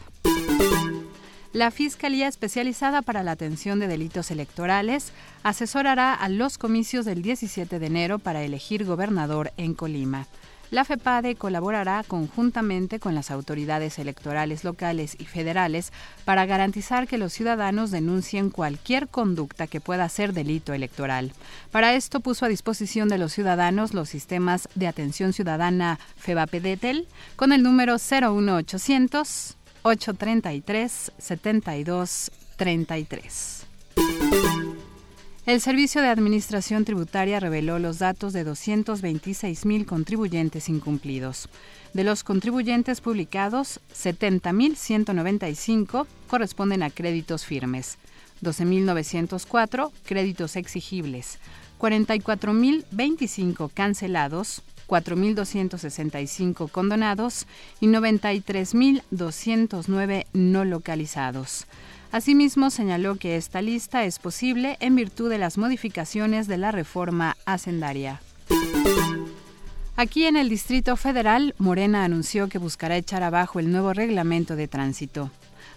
[1.57, 5.11] La Fiscalía Especializada para la Atención de Delitos Electorales
[5.41, 10.27] asesorará a los comicios del 17 de enero para elegir gobernador en Colima.
[10.69, 15.91] La FEPADE colaborará conjuntamente con las autoridades electorales locales y federales
[16.25, 21.33] para garantizar que los ciudadanos denuncien cualquier conducta que pueda ser delito electoral.
[21.71, 27.51] Para esto puso a disposición de los ciudadanos los sistemas de atención ciudadana FEBAPEDETEL con
[27.51, 33.67] el número 01800 833 7233.
[35.47, 41.47] El Servicio de Administración Tributaria reveló los datos de 226 mil contribuyentes incumplidos.
[41.93, 47.97] De los contribuyentes publicados, 70.195 corresponden a créditos firmes,
[48.41, 51.39] 12.904 créditos exigibles,
[51.79, 57.45] 44.025 cancelados, 4.265 condonados
[57.79, 61.67] y 93.209 no localizados.
[62.11, 67.35] Asimismo, señaló que esta lista es posible en virtud de las modificaciones de la reforma
[67.45, 68.21] hacendaria.
[69.97, 74.67] Aquí en el Distrito Federal, Morena anunció que buscará echar abajo el nuevo reglamento de
[74.67, 75.31] tránsito.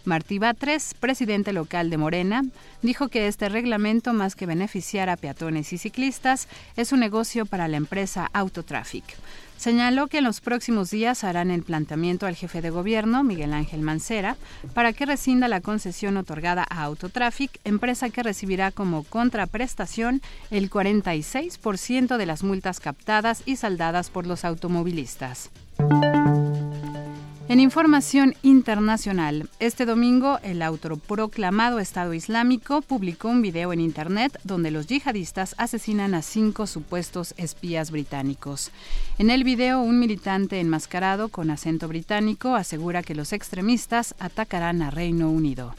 [0.05, 2.45] Martí Batres, presidente local de Morena,
[2.83, 7.69] dijo que este reglamento, más que beneficiar a peatones y ciclistas, es un negocio para
[7.69, 9.05] la empresa Autotraffic.
[9.61, 13.83] Señaló que en los próximos días harán el planteamiento al jefe de gobierno, Miguel Ángel
[13.83, 14.39] Mancera,
[14.73, 22.17] para que rescinda la concesión otorgada a Autotraffic, empresa que recibirá como contraprestación el 46%
[22.17, 25.51] de las multas captadas y saldadas por los automovilistas.
[27.51, 34.71] En información internacional, este domingo el autoproclamado Estado Islámico publicó un video en Internet donde
[34.71, 38.71] los yihadistas asesinan a cinco supuestos espías británicos.
[39.19, 44.93] En el video, un militante enmascarado con acento británico asegura que los extremistas atacarán a
[44.93, 45.75] Reino Unido.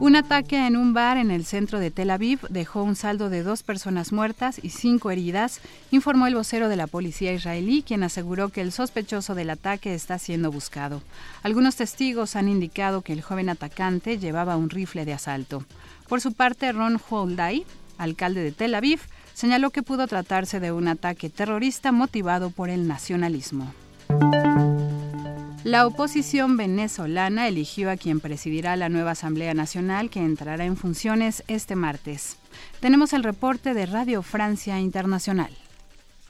[0.00, 3.42] Un ataque en un bar en el centro de Tel Aviv dejó un saldo de
[3.42, 5.60] dos personas muertas y cinco heridas,
[5.90, 10.20] informó el vocero de la policía israelí, quien aseguró que el sospechoso del ataque está
[10.20, 11.02] siendo buscado.
[11.42, 15.64] Algunos testigos han indicado que el joven atacante llevaba un rifle de asalto.
[16.08, 17.66] Por su parte, Ron Holdai,
[17.98, 19.00] alcalde de Tel Aviv,
[19.34, 23.74] señaló que pudo tratarse de un ataque terrorista motivado por el nacionalismo.
[25.68, 31.44] La oposición venezolana eligió a quien presidirá la nueva Asamblea Nacional que entrará en funciones
[31.46, 32.38] este martes.
[32.80, 35.50] Tenemos el reporte de Radio Francia Internacional.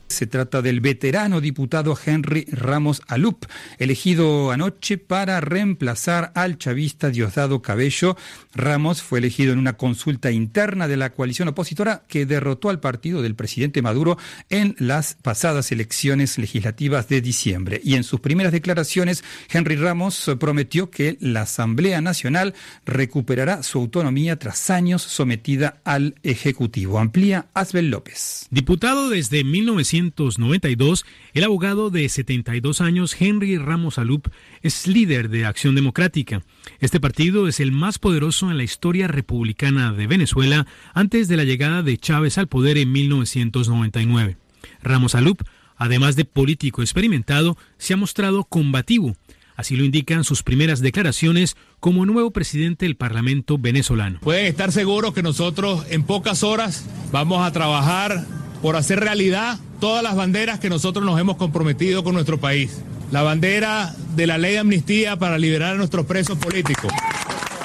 [0.08, 3.44] Se trata del veterano diputado Henry Ramos Alup,
[3.78, 8.16] elegido anoche para reemplazar al chavista Diosdado Cabello.
[8.54, 13.20] Ramos fue elegido en una consulta interna de la coalición opositora que derrotó al partido
[13.20, 14.16] del presidente Maduro
[14.48, 17.80] en las pasadas elecciones legislativas de diciembre.
[17.84, 19.22] Y en sus primeras declaraciones,
[19.52, 22.54] Henry Ramos prometió que la Asamblea Nacional
[22.86, 26.98] recuperará su autonomía tras años sometida al Ejecutivo.
[26.98, 28.46] Amplía Asbel López.
[28.50, 31.04] Diputado desde 1900 1992,
[31.34, 34.28] el abogado de 72 años Henry Ramos Alup
[34.62, 36.42] es líder de Acción Democrática.
[36.80, 41.44] Este partido es el más poderoso en la historia republicana de Venezuela antes de la
[41.44, 44.36] llegada de Chávez al poder en 1999.
[44.82, 45.42] Ramos Alup,
[45.76, 49.16] además de político experimentado, se ha mostrado combativo.
[49.56, 54.20] Así lo indican sus primeras declaraciones como nuevo presidente del Parlamento venezolano.
[54.20, 58.24] Pueden estar seguros que nosotros en pocas horas vamos a trabajar
[58.62, 62.82] por hacer realidad todas las banderas que nosotros nos hemos comprometido con nuestro país.
[63.10, 66.92] La bandera de la ley de amnistía para liberar a nuestros presos políticos.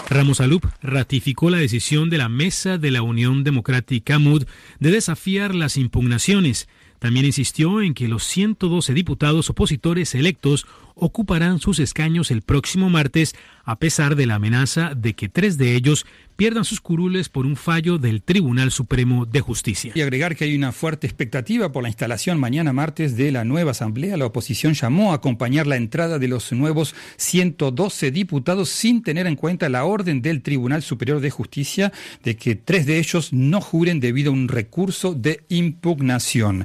[0.10, 4.46] Ramos Alup ratificó la decisión de la Mesa de la Unión Democrática MUD
[4.80, 6.68] de desafiar las impugnaciones.
[7.04, 10.66] También insistió en que los 112 diputados opositores electos
[10.96, 13.36] ocuparán sus escaños el próximo martes,
[13.66, 16.06] a pesar de la amenaza de que tres de ellos
[16.38, 19.92] pierdan sus curules por un fallo del Tribunal Supremo de Justicia.
[19.94, 23.72] Y agregar que hay una fuerte expectativa por la instalación mañana martes de la nueva
[23.72, 24.16] Asamblea.
[24.16, 29.36] La oposición llamó a acompañar la entrada de los nuevos 112 diputados sin tener en
[29.36, 31.92] cuenta la orden del Tribunal Superior de Justicia
[32.24, 36.64] de que tres de ellos no juren debido a un recurso de impugnación.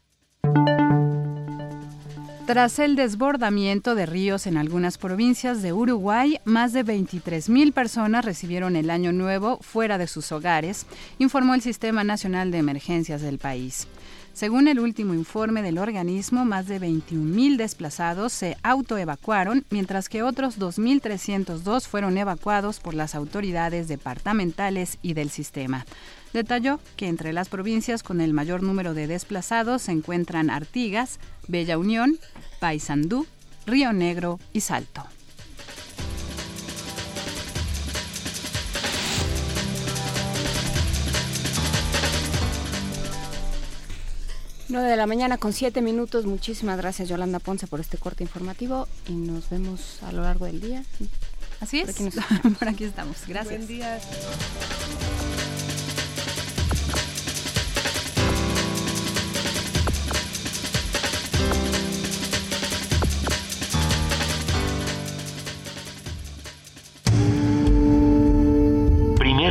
[2.49, 8.75] Tras el desbordamiento de ríos en algunas provincias de Uruguay, más de 23.000 personas recibieron
[8.75, 10.87] el año nuevo fuera de sus hogares,
[11.19, 13.87] informó el Sistema Nacional de Emergencias del país.
[14.33, 20.59] Según el último informe del organismo, más de 21.000 desplazados se autoevacuaron, mientras que otros
[20.59, 25.85] 2.302 fueron evacuados por las autoridades departamentales y del sistema.
[26.33, 31.79] Detalló que entre las provincias con el mayor número de desplazados se encuentran Artigas, Bella
[31.79, 32.19] Unión,
[32.61, 33.27] Paysandú,
[33.67, 35.05] Río Negro y Salto.
[44.71, 46.27] Nueve de la mañana con siete minutos.
[46.27, 50.61] Muchísimas gracias Yolanda Ponce por este corte informativo y nos vemos a lo largo del
[50.61, 50.85] día.
[51.61, 51.97] Así es.
[51.97, 53.17] Por aquí, por aquí estamos.
[53.27, 53.57] Gracias.
[53.57, 53.99] Buen día.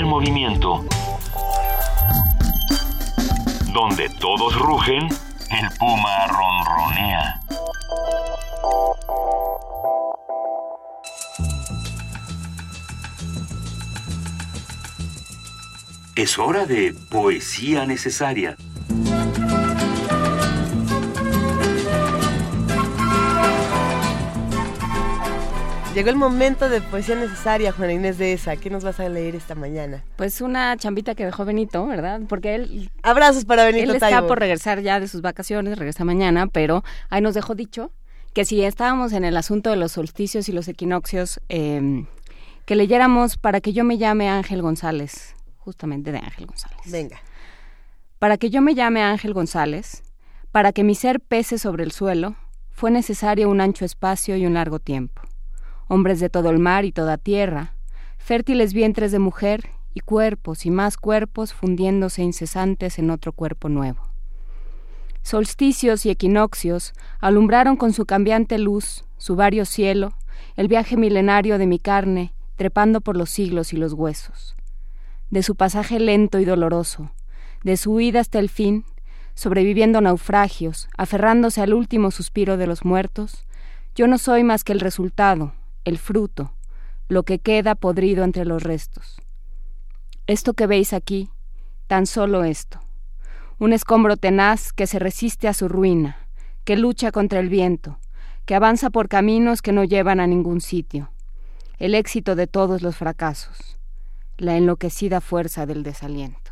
[0.05, 0.84] Movimiento.
[3.73, 5.07] Donde todos rugen,
[5.49, 7.39] el puma ronronea.
[16.15, 18.57] Es hora de poesía necesaria.
[25.98, 28.56] Llegó el momento de poesía necesaria, Juana Inés de esa.
[28.56, 30.03] ¿Qué nos vas a leer esta mañana?
[30.15, 32.22] Pues una chambita que dejó Benito, ¿verdad?
[32.30, 32.91] Porque él...
[33.02, 37.22] Abrazos para Benito Él está por regresar ya de sus vacaciones, regresa mañana, pero ahí
[37.22, 37.90] nos dejó dicho
[38.36, 42.06] que si estábamos en el asunto de los solsticios y los equinoccios, eh,
[42.65, 46.78] que leyéramos para que yo me llame Ángel González, justamente de Ángel González.
[46.86, 47.19] Venga.
[48.19, 50.03] Para que yo me llame Ángel González,
[50.52, 52.36] para que mi ser pese sobre el suelo,
[52.69, 55.26] fue necesario un ancho espacio y un largo tiempo
[55.88, 57.73] hombres de todo el mar y toda tierra,
[58.18, 64.01] fértiles vientres de mujer y cuerpos y más cuerpos fundiéndose incesantes en otro cuerpo nuevo.
[65.23, 70.14] Solsticios y equinoccios alumbraron con su cambiante luz, su vario cielo,
[70.55, 74.55] el viaje milenario de mi carne, trepando por los siglos y los huesos.
[75.30, 77.11] De su pasaje lento y doloroso,
[77.64, 78.85] de su huida hasta el fin,
[79.34, 83.45] sobreviviendo naufragios, aferrándose al último suspiro de los muertos,
[83.95, 85.53] yo no soy más que el resultado,
[85.88, 86.51] el fruto,
[87.07, 89.22] lo que queda podrido entre los restos.
[90.27, 91.30] Esto que veis aquí,
[91.88, 92.81] tan solo esto,
[93.57, 96.18] un escombro tenaz que se resiste a su ruina,
[96.65, 97.99] que lucha contra el viento,
[98.45, 101.09] que avanza por caminos que no llevan a ningún sitio,
[101.77, 103.77] el éxito de todos los fracasos,
[104.35, 106.51] la enloquecida fuerza del desaliento.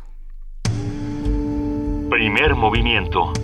[2.08, 3.34] Primer movimiento.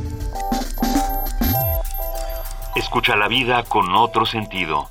[2.74, 4.89] Escucha la vida con otro sentido.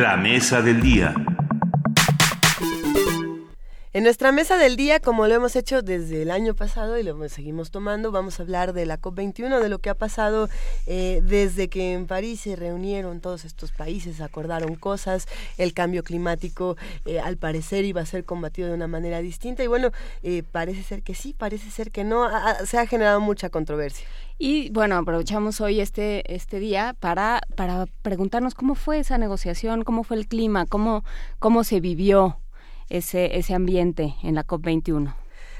[0.00, 1.14] La mesa del día.
[3.92, 7.28] En nuestra mesa del día, como lo hemos hecho desde el año pasado y lo
[7.28, 10.48] seguimos tomando, vamos a hablar de la COP21, de lo que ha pasado
[10.86, 15.28] eh, desde que en París se reunieron todos estos países, acordaron cosas,
[15.58, 19.66] el cambio climático eh, al parecer iba a ser combatido de una manera distinta y
[19.66, 19.90] bueno,
[20.22, 22.26] eh, parece ser que sí, parece ser que no,
[22.64, 24.06] se ha generado mucha controversia.
[24.42, 30.02] Y bueno, aprovechamos hoy este, este día para, para preguntarnos cómo fue esa negociación, cómo
[30.02, 31.04] fue el clima, cómo,
[31.38, 32.38] cómo se vivió
[32.88, 35.12] ese, ese ambiente en la COP21.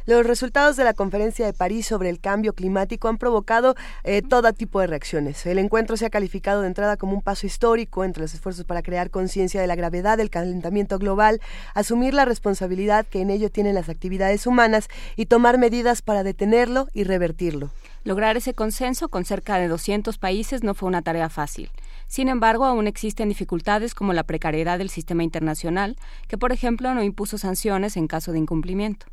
[0.07, 4.51] Los resultados de la conferencia de París sobre el cambio climático han provocado eh, todo
[4.55, 5.45] tipo de reacciones.
[5.45, 8.81] El encuentro se ha calificado de entrada como un paso histórico entre los esfuerzos para
[8.81, 11.43] crear conciencia de la gravedad del calentamiento global,
[11.75, 16.89] asumir la responsabilidad que en ello tienen las actividades humanas y tomar medidas para detenerlo
[16.95, 17.71] y revertirlo.
[18.03, 21.71] Lograr ese consenso con cerca de 200 países no fue una tarea fácil.
[22.07, 25.97] Sin embargo, aún existen dificultades como la precariedad del sistema internacional,
[26.27, 29.05] que por ejemplo no impuso sanciones en caso de incumplimiento.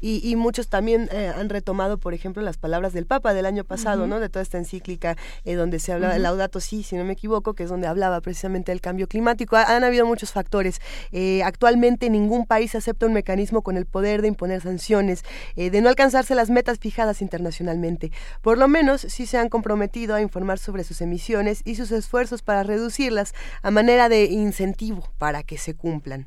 [0.00, 4.06] Y, muchos también eh, han retomado, por ejemplo, las palabras del Papa del año pasado,
[4.06, 4.20] ¿no?
[4.20, 7.54] De toda esta encíclica eh, donde se hablaba, uh Laudato Si, si no me equivoco,
[7.54, 9.56] que es donde hablaba precisamente del cambio climático.
[9.56, 10.80] han habido muchos factores.
[11.12, 15.24] Eh, actualmente ningún país acepta un mecanismo con el poder de imponer sanciones,
[15.56, 18.12] de no alcanzarse las metas fijadas internacionalmente.
[18.42, 22.42] Por lo menos sí se han comprometido a informar sobre sus emisiones y sus esfuerzos
[22.42, 26.26] para reducirlas a manera de incentivo para que se cumplan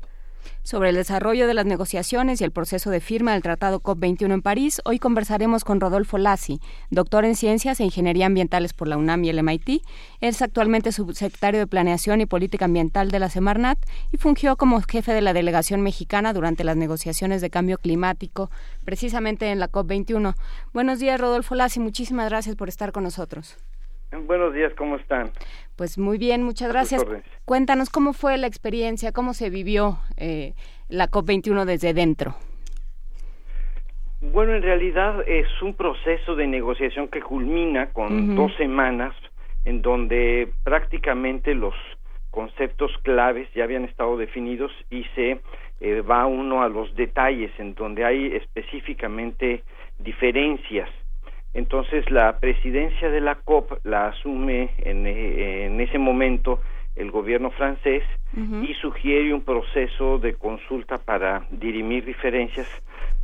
[0.62, 4.42] sobre el desarrollo de las negociaciones y el proceso de firma del Tratado COP21 en
[4.42, 6.60] París, hoy conversaremos con Rodolfo Lassi,
[6.90, 9.82] doctor en Ciencias e Ingeniería Ambientales por la UNAM y el MIT.
[10.20, 13.78] Es actualmente subsecretario de Planeación y Política Ambiental de la Semarnat
[14.12, 18.50] y fungió como jefe de la delegación mexicana durante las negociaciones de cambio climático,
[18.84, 20.34] precisamente en la COP21.
[20.72, 21.80] Buenos días, Rodolfo Lassi.
[21.80, 23.56] Muchísimas gracias por estar con nosotros.
[24.10, 25.30] Buenos días, ¿cómo están?
[25.78, 27.06] Pues muy bien, muchas gracias.
[27.44, 30.54] Cuéntanos cómo fue la experiencia, cómo se vivió eh,
[30.88, 32.34] la COP21 desde dentro.
[34.20, 39.14] Bueno, en realidad es un proceso de negociación que culmina con dos semanas
[39.64, 41.74] en donde prácticamente los
[42.32, 45.40] conceptos claves ya habían estado definidos y se
[45.80, 49.62] eh, va uno a los detalles en donde hay específicamente
[50.00, 50.88] diferencias
[51.54, 56.60] entonces la presidencia de la COP la asume en, en ese momento
[56.98, 58.02] el gobierno francés
[58.62, 62.68] y sugiere un proceso de consulta para dirimir diferencias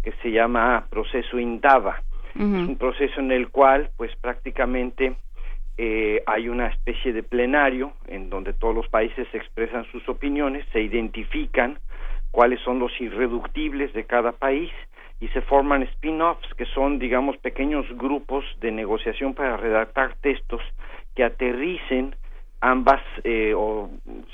[0.03, 2.03] que se llama proceso Indaba.
[2.35, 5.15] Es un proceso en el cual pues prácticamente
[5.77, 10.81] eh, hay una especie de plenario en donde todos los países expresan sus opiniones, se
[10.81, 11.79] identifican
[12.33, 14.71] cuáles son los irreductibles de cada país
[15.25, 20.61] y se forman spin-offs que son digamos pequeños grupos de negociación para redactar textos
[21.15, 22.15] que aterricen
[22.61, 23.89] ambas eh, o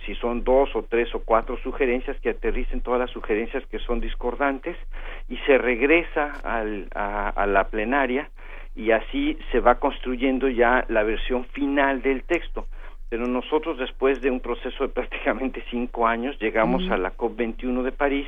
[0.05, 4.01] si son dos o tres o cuatro sugerencias que aterricen todas las sugerencias que son
[4.01, 4.77] discordantes
[5.29, 8.29] y se regresa al, a, a la plenaria
[8.75, 12.67] y así se va construyendo ya la versión final del texto
[13.11, 17.93] pero nosotros después de un proceso de prácticamente cinco años llegamos a la COP21 de
[17.93, 18.27] París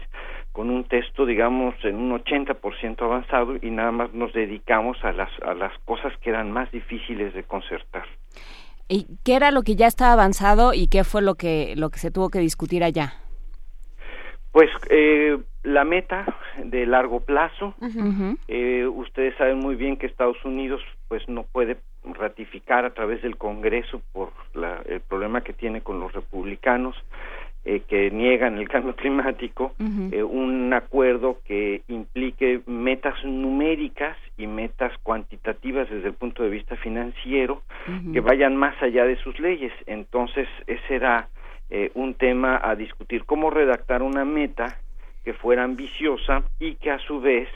[0.51, 5.31] con un texto, digamos, en un 80% avanzado y nada más nos dedicamos a las,
[5.43, 8.05] a las cosas que eran más difíciles de concertar.
[8.89, 11.99] ¿Y qué era lo que ya estaba avanzado y qué fue lo que, lo que
[11.99, 13.15] se tuvo que discutir allá?
[14.53, 16.27] Pues eh, la meta
[16.62, 17.74] de largo plazo,
[18.49, 23.37] eh, ustedes saben muy bien que Estados Unidos pues no puede ratificar a través del
[23.37, 26.97] Congreso por la- el problema que tiene con los republicanos
[27.65, 29.73] eh, que niegan el cambio climático
[30.12, 36.74] eh, un acuerdo que implique metas numéricas y metas cuantitativas desde el punto de vista
[36.77, 37.62] financiero
[38.12, 39.73] que vayan más allá de sus leyes.
[39.87, 41.29] Entonces, ese era
[41.74, 44.77] eh, un tema a discutir, cómo redactar una meta
[45.24, 47.49] que fuera ambiciosa y que a su vez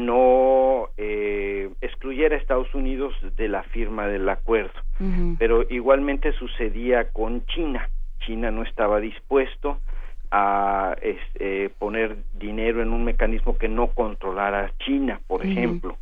[0.00, 4.78] no eh, excluyera a Estados Unidos de la firma del acuerdo.
[5.38, 7.88] Pero igualmente sucedía con China.
[8.20, 9.78] China no estaba dispuesto
[10.30, 15.96] a es- eh, poner dinero en un mecanismo que no controlara China, por ejemplo.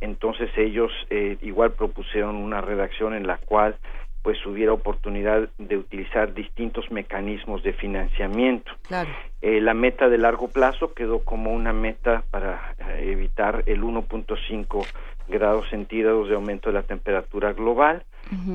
[0.00, 3.76] Entonces ellos eh, igual propusieron una redacción en la cual
[4.22, 8.72] pues hubiera oportunidad de utilizar distintos mecanismos de financiamiento.
[8.86, 9.10] Claro.
[9.40, 14.86] Eh, la meta de largo plazo quedó como una meta para eh, evitar el 1.5
[15.28, 18.04] grados centígrados de aumento de la temperatura global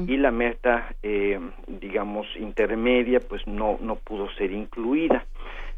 [0.07, 5.26] y la meta, eh, digamos, intermedia, pues no, no pudo ser incluida.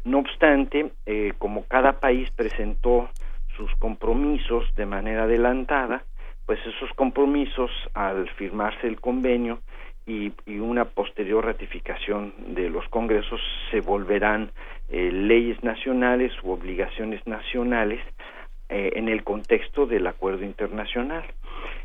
[0.04, 3.08] No obstante, eh, como cada país presentó
[3.56, 6.04] sus compromisos de manera adelantada,
[6.44, 9.60] pues esos compromisos, al firmarse el convenio
[10.06, 14.50] y, y una posterior ratificación de los congresos, se volverán
[14.88, 18.00] eh, leyes nacionales u obligaciones nacionales
[18.68, 21.24] eh, en el contexto del acuerdo internacional.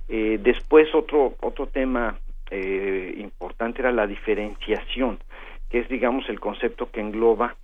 [0.08, 2.18] Eh, después otro otro tema
[2.50, 5.20] eh, importante era la diferenciación,
[5.70, 7.56] que es digamos el concepto que engloba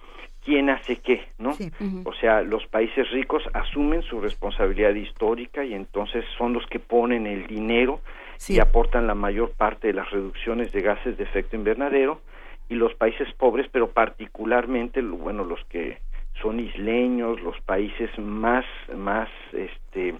[0.46, 1.58] quién hace qué, ¿no?
[2.06, 7.28] O sea, los países ricos asumen su responsabilidad histórica y entonces son los que ponen
[7.28, 8.00] el dinero
[8.48, 12.22] y aportan la mayor parte de las reducciones de gases de efecto invernadero
[12.70, 16.00] y los países pobres, pero particularmente bueno, los que
[16.42, 18.66] son isleños, los países más
[18.96, 20.16] más este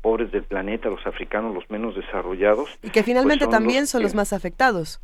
[0.00, 2.76] pobres del planeta, los africanos, los menos desarrollados.
[2.82, 5.00] Y que finalmente pues son también los son los más afectados.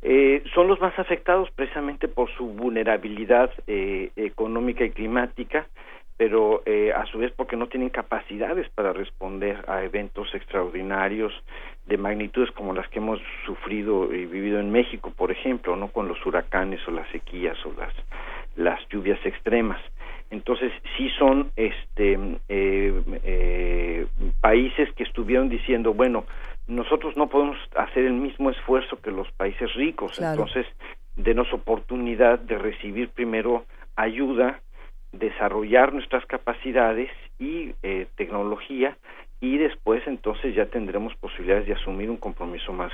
[0.00, 5.66] eh, son los más afectados precisamente por su vulnerabilidad eh, económica y climática,
[6.18, 11.32] pero eh, a su vez porque no tienen capacidades para responder a eventos extraordinarios
[11.86, 16.08] de magnitudes como las que hemos sufrido y vivido en México, por ejemplo, no con
[16.08, 17.94] los huracanes o las sequías o las
[18.56, 19.80] las lluvias extremas.
[20.30, 22.18] Entonces sí son este
[22.48, 24.06] eh, eh,
[24.40, 26.26] países que estuvieron diciendo bueno
[26.66, 30.42] nosotros no podemos hacer el mismo esfuerzo que los países ricos, Claro.
[30.42, 30.66] entonces
[31.16, 33.64] denos oportunidad de recibir primero
[33.96, 34.60] ayuda,
[35.12, 38.96] desarrollar nuestras capacidades y eh, tecnología
[39.40, 42.92] y después entonces ya tendremos posibilidades de asumir un compromiso más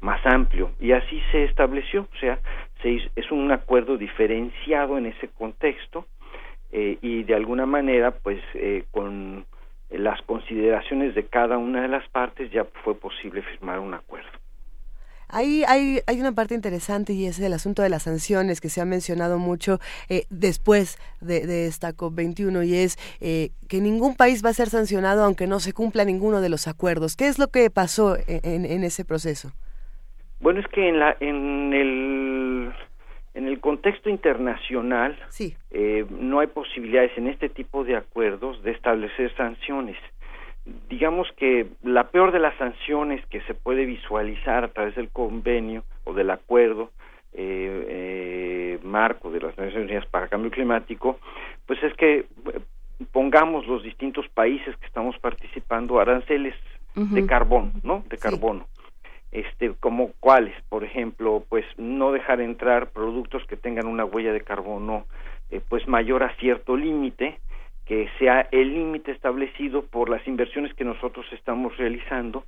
[0.00, 2.38] más amplio y así se estableció, o sea,
[2.82, 6.06] se hizo- es un acuerdo diferenciado en ese contexto
[6.72, 9.46] eh, y de alguna manera pues eh, con
[9.90, 14.25] las consideraciones de cada una de las partes ya fue posible firmar un acuerdo.
[15.28, 18.80] Ahí hay, hay una parte interesante y es el asunto de las sanciones que se
[18.80, 19.78] ha mencionado mucho
[20.08, 24.68] eh, después de, de esta COP21 y es eh, que ningún país va a ser
[24.68, 27.16] sancionado aunque no se cumpla ninguno de los acuerdos.
[27.16, 29.52] ¿Qué es lo que pasó en, ese proceso?
[30.40, 32.72] Bueno, es que en la en el
[33.34, 35.18] en el contexto internacional
[35.70, 39.96] eh, no hay posibilidades en este tipo de acuerdos de establecer sanciones.
[40.88, 45.84] Digamos que la peor de las sanciones que se puede visualizar a través del convenio
[46.04, 46.90] o del acuerdo
[47.32, 51.18] eh, eh, marco de las Naciones Unidas para el Cambio Climático,
[51.66, 52.26] pues es que eh,
[53.12, 56.54] pongamos los distintos países que estamos participando aranceles
[56.94, 58.04] de carbón, ¿no?
[58.08, 58.66] De carbono.
[59.30, 64.40] Este como cuáles por ejemplo pues no dejar entrar productos que tengan una huella de
[64.40, 65.04] carbono
[65.50, 67.38] eh, pues mayor a cierto límite
[67.86, 72.44] que sea el límite establecido por las inversiones que nosotros estamos realizando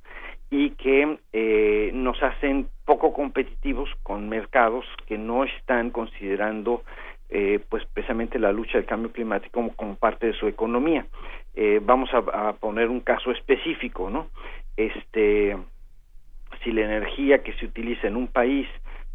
[0.51, 6.83] y que eh, nos hacen poco competitivos con mercados que no están considerando
[7.29, 11.05] eh, pues precisamente la lucha del cambio climático como, parte de su economía.
[11.55, 14.27] Eh, vamos a, a poner un caso específico no
[14.75, 15.57] este
[16.63, 18.67] si la energía que se utiliza en un país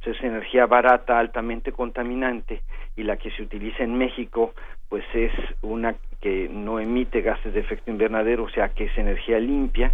[0.06, 2.62] es energía barata, altamente contaminante,
[2.96, 4.54] y la que se utiliza en México
[4.88, 5.32] pues es
[5.62, 9.92] una que no emite gases de efecto invernadero, o sea que es energía limpia,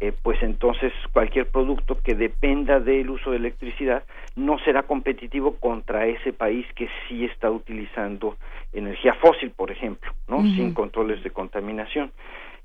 [0.00, 4.04] eh, pues entonces cualquier producto que dependa del uso de electricidad
[4.36, 8.38] no será competitivo contra ese país que sí está utilizando
[8.72, 10.42] energía fósil, por ejemplo, ¿no?
[10.42, 12.10] Sin controles de contaminación.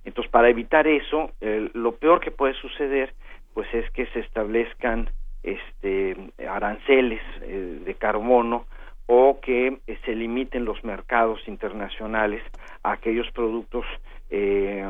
[0.05, 1.31] Entonces, para evitar eso,
[1.73, 3.13] lo peor que puede suceder,
[3.53, 5.09] pues es que se establezcan
[5.43, 6.15] este
[6.47, 8.65] aranceles eh, de carbono
[9.05, 12.41] o que eh, se limiten los mercados internacionales
[12.83, 13.85] a aquellos productos
[14.29, 14.83] eh,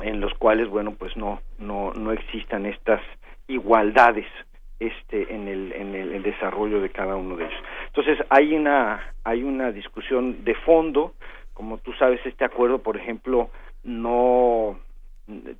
[0.00, 3.00] en los cuales bueno pues no no no existan estas
[3.48, 4.26] igualdades
[4.78, 7.60] este en el en el, desarrollo de cada uno de ellos.
[7.86, 11.14] Entonces hay una hay una discusión de fondo.
[11.54, 13.50] Como tú sabes este acuerdo por ejemplo
[13.84, 14.78] no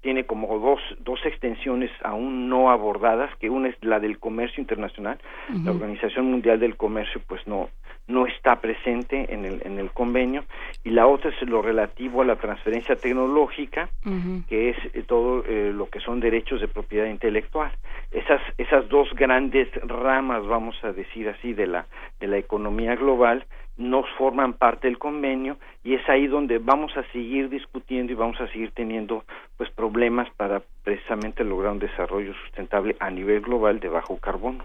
[0.00, 5.18] tiene como dos, dos extensiones aún no abordadas, que una es la del comercio internacional,
[5.64, 7.68] la Organización Mundial del Comercio pues no,
[8.06, 10.44] no está presente en el, en el convenio,
[10.84, 13.88] y la otra es lo relativo a la transferencia tecnológica,
[14.48, 17.72] que es eh, todo eh, lo que son derechos de propiedad intelectual.
[18.12, 21.86] Esas, esas dos grandes ramas, vamos a decir así, de la,
[22.20, 23.44] de la economía global,
[23.76, 28.40] no forman parte del convenio y es ahí donde vamos a seguir discutiendo y vamos
[28.40, 29.24] a seguir teniendo
[29.56, 34.64] pues problemas para precisamente lograr un desarrollo sustentable a nivel global de bajo carbono.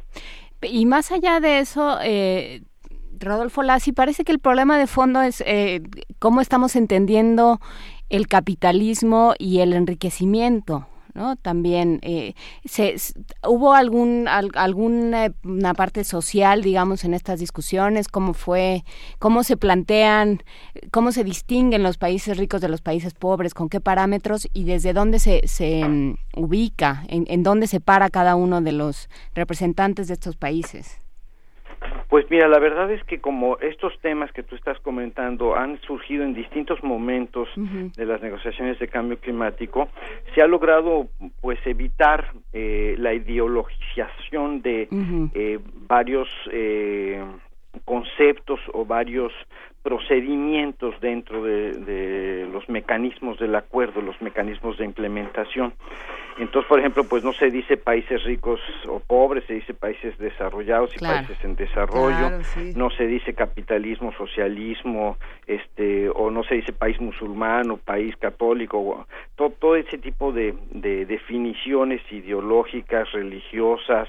[0.61, 2.61] Y más allá de eso, eh,
[3.19, 5.81] Rodolfo Lassi, parece que el problema de fondo es eh,
[6.19, 7.59] cómo estamos entendiendo
[8.09, 10.87] el capitalismo y el enriquecimiento.
[11.13, 11.35] ¿No?
[11.35, 12.33] También eh,
[12.65, 12.95] se,
[13.47, 18.83] hubo algún alguna parte social, digamos, en estas discusiones, cómo fue,
[19.19, 20.43] cómo se plantean,
[20.91, 24.93] cómo se distinguen los países ricos de los países pobres, con qué parámetros y desde
[24.93, 30.07] dónde se, se mm, ubica, en, en dónde se para cada uno de los representantes
[30.07, 31.01] de estos países.
[32.09, 36.23] Pues mira, la verdad es que como estos temas que tú estás comentando han surgido
[36.23, 39.87] en distintos momentos de las negociaciones de cambio climático,
[40.35, 41.07] se ha logrado
[41.39, 44.89] pues evitar eh, la ideologización de
[45.33, 47.23] eh, varios eh,
[47.85, 49.31] conceptos o varios
[49.83, 55.73] procedimientos dentro de, los mecanismos del acuerdo, los mecanismos de implementación.
[56.37, 60.95] Entonces, por ejemplo, pues no se dice países ricos o pobres, se dice países desarrollados
[60.95, 62.39] y países en desarrollo,
[62.75, 69.05] no se dice capitalismo, socialismo, este, o no se dice país musulmán o país católico,
[69.35, 74.07] todo, todo ese tipo de, de definiciones ideológicas, religiosas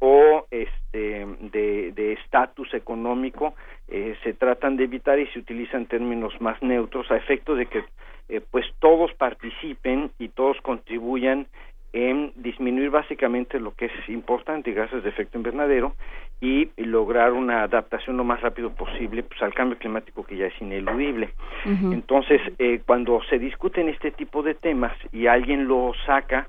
[0.00, 3.54] o este de estatus económico
[3.90, 7.84] eh, se tratan de evitar y se utilizan términos más neutros a efecto de que
[8.28, 11.46] eh, pues todos participen y todos contribuyan
[11.92, 15.96] en disminuir básicamente lo que es importante, gases de efecto invernadero,
[16.40, 20.60] y lograr una adaptación lo más rápido posible pues, al cambio climático que ya es
[20.60, 21.30] ineludible.
[21.66, 26.48] Entonces, eh, cuando se discuten este tipo de temas y alguien lo saca,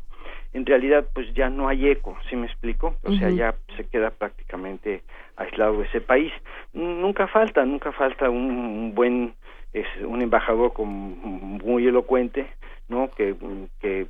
[0.54, 2.96] en realidad pues ya no hay eco, ¿sí me explico?
[3.04, 5.04] O sea, ya se queda prácticamente
[5.38, 6.32] aislado ese país.
[6.74, 9.34] Nunca falta, nunca falta un, buen
[9.74, 12.48] es un embajador muy elocuente,
[12.90, 13.10] ¿no?
[13.10, 13.36] Que,
[13.80, 14.08] que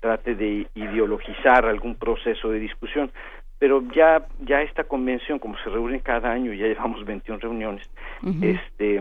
[0.00, 3.10] trate de ideologizar algún proceso de discusión,
[3.58, 7.88] pero ya ya esta convención como se reúne cada año, ya llevamos 21 reuniones,
[8.40, 9.00] este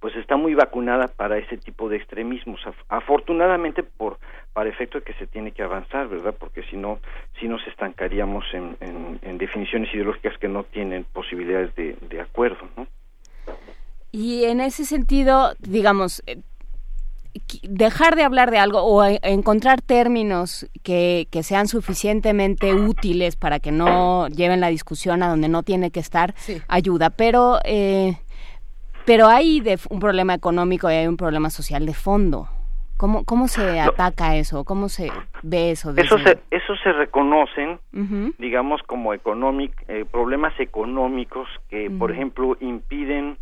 [0.00, 2.60] pues está muy vacunada para ese tipo de extremismos.
[2.88, 4.18] Afortunadamente por
[4.52, 6.34] para efecto de que se tiene que avanzar, ¿verdad?
[6.38, 6.98] Porque si no,
[7.38, 8.76] si nos estancaríamos en,
[9.22, 12.86] en, definiciones ideológicas que no tienen posibilidades de, de acuerdo, ¿no?
[14.12, 16.40] Y en ese sentido, digamos, eh,
[17.62, 23.70] dejar de hablar de algo o encontrar términos que, que, sean suficientemente útiles para que
[23.70, 26.34] no lleven la discusión a donde no tiene que estar,
[26.66, 27.10] ayuda.
[27.10, 28.18] Pero eh,
[29.04, 32.48] pero hay un problema económico y hay un problema social de fondo.
[32.96, 34.64] ¿Cómo, cómo se ataca eso?
[34.64, 35.10] ¿Cómo se
[35.42, 35.94] ve eso?
[35.96, 37.80] Eso se, eso se reconocen,
[38.38, 43.38] digamos, como económic, eh, problemas económicos que, por ejemplo, impiden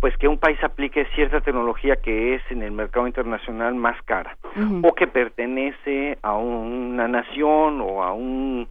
[0.00, 4.36] pues que un país aplique cierta tecnología que es en el mercado internacional más cara
[4.82, 8.68] o que pertenece a una nación o a un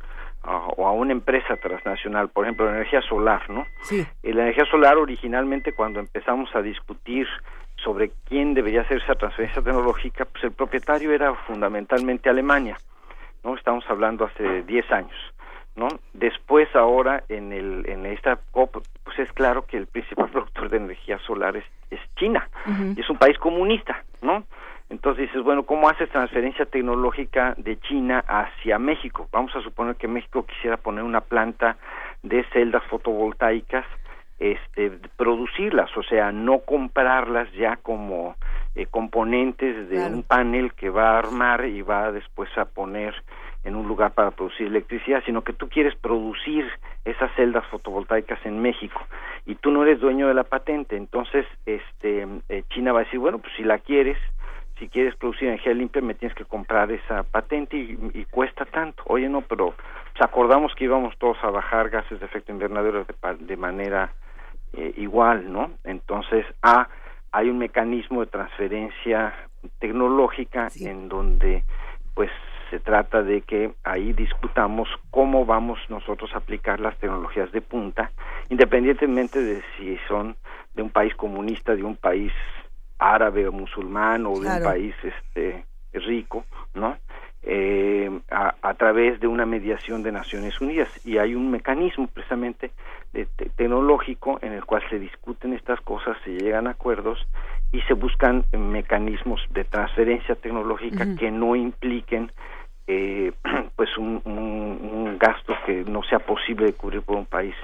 [0.47, 3.65] o a una empresa transnacional, por ejemplo, la energía solar, ¿no?
[3.81, 4.05] Sí.
[4.23, 7.27] la energía solar originalmente cuando empezamos a discutir
[7.75, 12.77] sobre quién debería hacer esa transferencia tecnológica, pues el propietario era fundamentalmente Alemania,
[13.43, 13.55] ¿no?
[13.55, 15.33] Estamos hablando hace 10 años,
[15.75, 15.87] ¿no?
[16.13, 20.77] Después ahora en el en esta COP pues es claro que el principal productor de
[20.77, 22.49] energía solar es, es China,
[22.95, 24.43] y es un país comunista, ¿no?
[24.89, 29.27] Entonces dices, bueno, ¿cómo haces transferencia tecnológica de China hacia México?
[29.31, 31.77] Vamos a suponer que México quisiera poner una planta
[32.21, 33.85] de celdas fotovoltaicas
[34.39, 38.35] este, producirlas, o sea, no comprarlas ya como
[38.75, 43.15] eh, componentes de un panel que va a armar y va después a poner
[43.63, 46.69] en un lugar para producir electricidad, sino que tú quieres producir
[47.05, 49.01] esas celdas fotovoltaicas en México
[49.45, 53.19] y tú no eres dueño de la patente, entonces este eh, China va a decir,
[53.19, 54.17] bueno, pues si la quieres,
[54.79, 59.03] si quieres producir energía limpia me tienes que comprar esa patente y, cuesta tanto.
[59.07, 63.05] Oye, no, pero pues, acordamos que íbamos todos a bajar gases de efecto invernadero
[63.39, 64.11] de, manera
[64.73, 65.71] eh, igual, ¿no?
[65.83, 66.89] Entonces, ah,
[67.31, 69.33] hay un mecanismo de transferencia
[69.79, 71.63] tecnológica en donde
[72.13, 72.31] pues
[72.69, 78.11] se trata de que ahí discutamos cómo vamos nosotros a aplicar las tecnologías de punta,
[78.49, 80.35] independientemente de si son
[80.73, 82.31] de un país comunista, de un país
[82.99, 86.97] árabe o musulmán o de un país este rico, ¿no?
[87.47, 92.71] Eh, a, a, través de una mediación de Naciones Unidas y hay un mecanismo precisamente
[93.13, 97.19] de, tecnológico en el cual se discuten estas cosas, se llegan a acuerdos
[97.71, 102.31] y se buscan mecanismos de transferencia tecnológica que no impliquen
[102.87, 103.31] eh,
[103.75, 107.55] pues un, un, gasto que no sea posible de cubrir por un país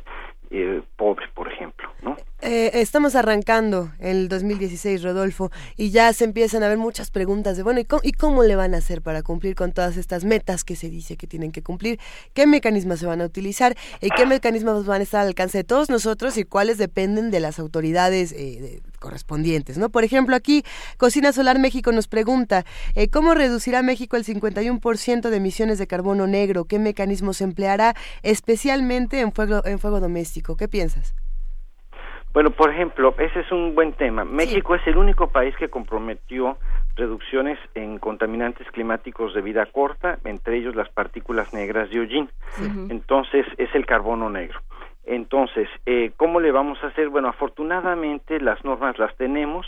[0.49, 2.17] eh, pobre, por ejemplo, ¿no?
[2.43, 7.61] Eh, estamos arrancando el 2016, Rodolfo, y ya se empiezan a ver muchas preguntas de,
[7.61, 10.63] bueno, ¿y cómo, ¿y cómo, le van a hacer para cumplir con todas estas metas
[10.63, 11.99] que se dice que tienen que cumplir?
[12.33, 13.77] ¿Qué mecanismos se van a utilizar?
[14.01, 17.41] ¿Y qué mecanismos van a estar al alcance de todos nosotros y cuáles dependen de
[17.41, 19.89] las autoridades eh, correspondientes, ¿no?
[19.89, 20.63] Por ejemplo, aquí
[20.97, 26.25] Cocina Solar México nos pregunta, eh, ¿cómo reducirá México el 51% de emisiones de carbono
[26.25, 26.65] negro?
[26.65, 30.57] ¿Qué mecanismos empleará especialmente en fuego, en fuego doméstico?
[30.57, 31.13] ¿Qué piensas?
[32.33, 34.23] Bueno, por ejemplo, ese es un buen tema.
[34.23, 36.57] México es el único país que comprometió
[36.95, 42.29] reducciones en contaminantes climáticos de vida corta, entre ellos las partículas negras de hollín.
[42.89, 44.59] Entonces, es el carbono negro.
[45.03, 47.09] Entonces, eh, ¿cómo le vamos a hacer?
[47.09, 49.65] Bueno, afortunadamente las normas las tenemos.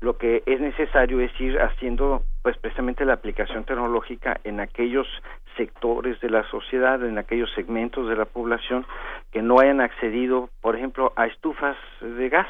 [0.00, 5.08] Lo que es necesario es ir haciendo, pues, precisamente la aplicación tecnológica en aquellos
[5.56, 8.86] sectores de la sociedad, en aquellos segmentos de la población
[9.34, 12.46] que no hayan accedido, por ejemplo, a estufas de gas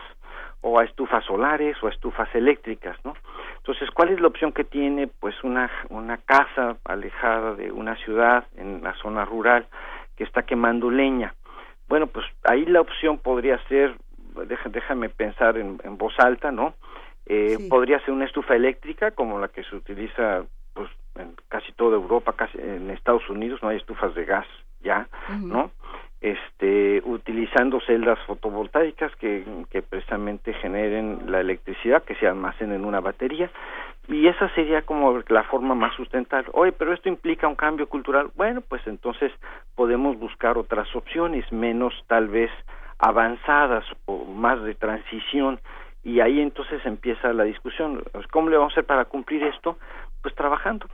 [0.61, 3.15] o a estufas solares o a estufas eléctricas, ¿no?
[3.57, 8.45] Entonces, ¿cuál es la opción que tiene, pues, una una casa alejada de una ciudad
[8.59, 9.67] en la zona rural
[10.15, 11.35] que está quemando leña?
[11.89, 13.97] Bueno, pues ahí la opción podría ser,
[14.71, 16.75] déjame pensar en, voz alta, ¿no?
[17.25, 21.97] Eh, Podría ser una estufa eléctrica como la que se utiliza pues en casi toda
[21.97, 24.47] Europa, casi en Estados Unidos no hay estufas de gas
[24.83, 25.09] ya,
[25.41, 25.71] ¿no?
[26.25, 29.45] Este, utilizando celdas fotovoltaicas que,
[29.91, 33.51] precisamente generen la electricidad que se almacena en una batería
[34.09, 36.49] y esa sería como la forma más sustentable.
[36.55, 38.31] Oye, pero esto implica un cambio cultural.
[38.37, 39.33] Bueno, pues entonces
[39.75, 42.51] podemos buscar otras opciones, menos tal vez
[42.99, 45.61] avanzadas o más de transición.
[46.05, 48.03] Y ahí entonces empieza la discusión.
[48.31, 49.77] ¿Cómo le vamos a hacer para cumplir esto?
[50.25, 50.87] Pues trabajando.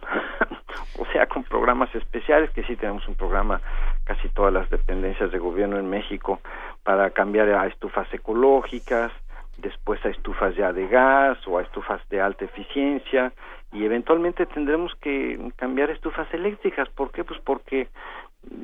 [0.99, 3.61] o sea, con programas especiales, que sí tenemos un programa
[4.03, 6.41] casi todas las dependencias de gobierno en México
[6.83, 9.13] para cambiar a estufas ecológicas,
[9.59, 13.33] después a estufas ya de gas o a estufas de alta eficiencia
[13.73, 16.89] y eventualmente tendremos que cambiar estufas eléctricas.
[16.89, 17.23] ¿Por qué?
[17.23, 17.87] Pues porque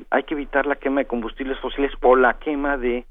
[0.09, 3.05] hay que evitar la quema de combustibles fósiles o la quema de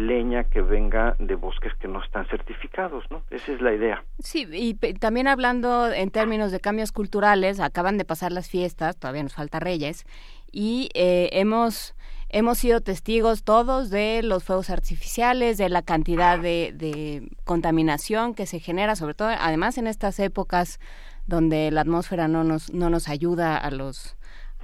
[0.00, 3.22] leña que venga de bosques que no están certificados, ¿no?
[3.30, 4.04] Esa es la idea.
[4.18, 9.22] Sí, y también hablando en términos de cambios culturales, acaban de pasar las fiestas, todavía
[9.22, 10.04] nos falta Reyes,
[10.52, 11.94] y eh, hemos
[12.30, 18.60] hemos sido testigos todos de los fuegos artificiales, de la cantidad de, contaminación que se
[18.60, 20.78] genera, sobre todo, además en estas épocas
[21.26, 24.16] donde la atmósfera no nos, no nos ayuda a los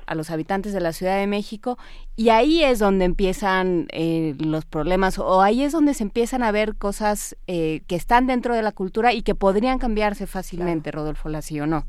[0.06, 1.76] a los habitantes de la Ciudad de México
[2.16, 6.52] y ahí es donde empiezan eh, los problemas o ahí es donde se empiezan a
[6.52, 11.28] ver cosas eh, que están dentro de la cultura y que podrían cambiarse fácilmente, Rodolfo
[11.28, 11.84] Lassi, ¿o no?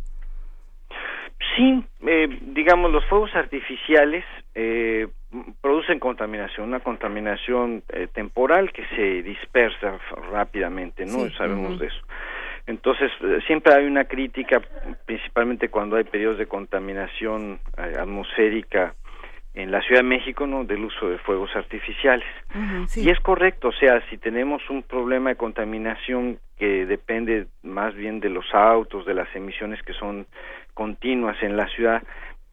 [1.55, 5.07] Sí, eh, digamos, los fuegos artificiales eh,
[5.61, 9.97] producen contaminación, una contaminación eh, temporal que se dispersa
[10.31, 11.29] rápidamente, ¿no?
[11.31, 12.01] Sabemos de eso.
[12.67, 14.61] Entonces, eh, siempre hay una crítica,
[15.05, 18.95] principalmente cuando hay periodos de contaminación eh, atmosférica
[19.53, 20.65] en la Ciudad de México, ¿no?
[20.65, 22.27] Del uso de fuegos artificiales.
[22.95, 28.19] Y es correcto, o sea, si tenemos un problema de contaminación que depende más bien
[28.19, 30.27] de los autos, de las emisiones que son
[30.73, 32.03] continuas en la ciudad,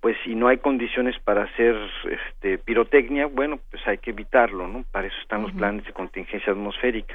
[0.01, 1.77] pues si no hay condiciones para hacer
[2.11, 4.85] este, pirotecnia, bueno, pues hay que evitarlo, ¿no?
[4.91, 7.15] Para eso están los planes de contingencia atmosférica.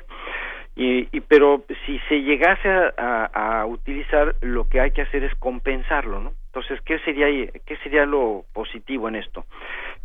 [0.78, 5.34] Y, y pero si se llegase a, a, utilizar, lo que hay que hacer es
[5.36, 6.34] compensarlo, ¿no?
[6.46, 7.28] Entonces, ¿qué sería,
[7.66, 9.44] qué sería lo positivo en esto?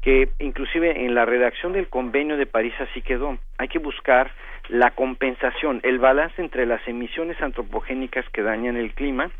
[0.02, 3.38] que inclusive en la redacción del convenio de París así quedó.
[3.56, 4.32] Hay que buscar
[4.68, 9.30] la compensación, el balance entre las emisiones antropogénicas que dañan el clima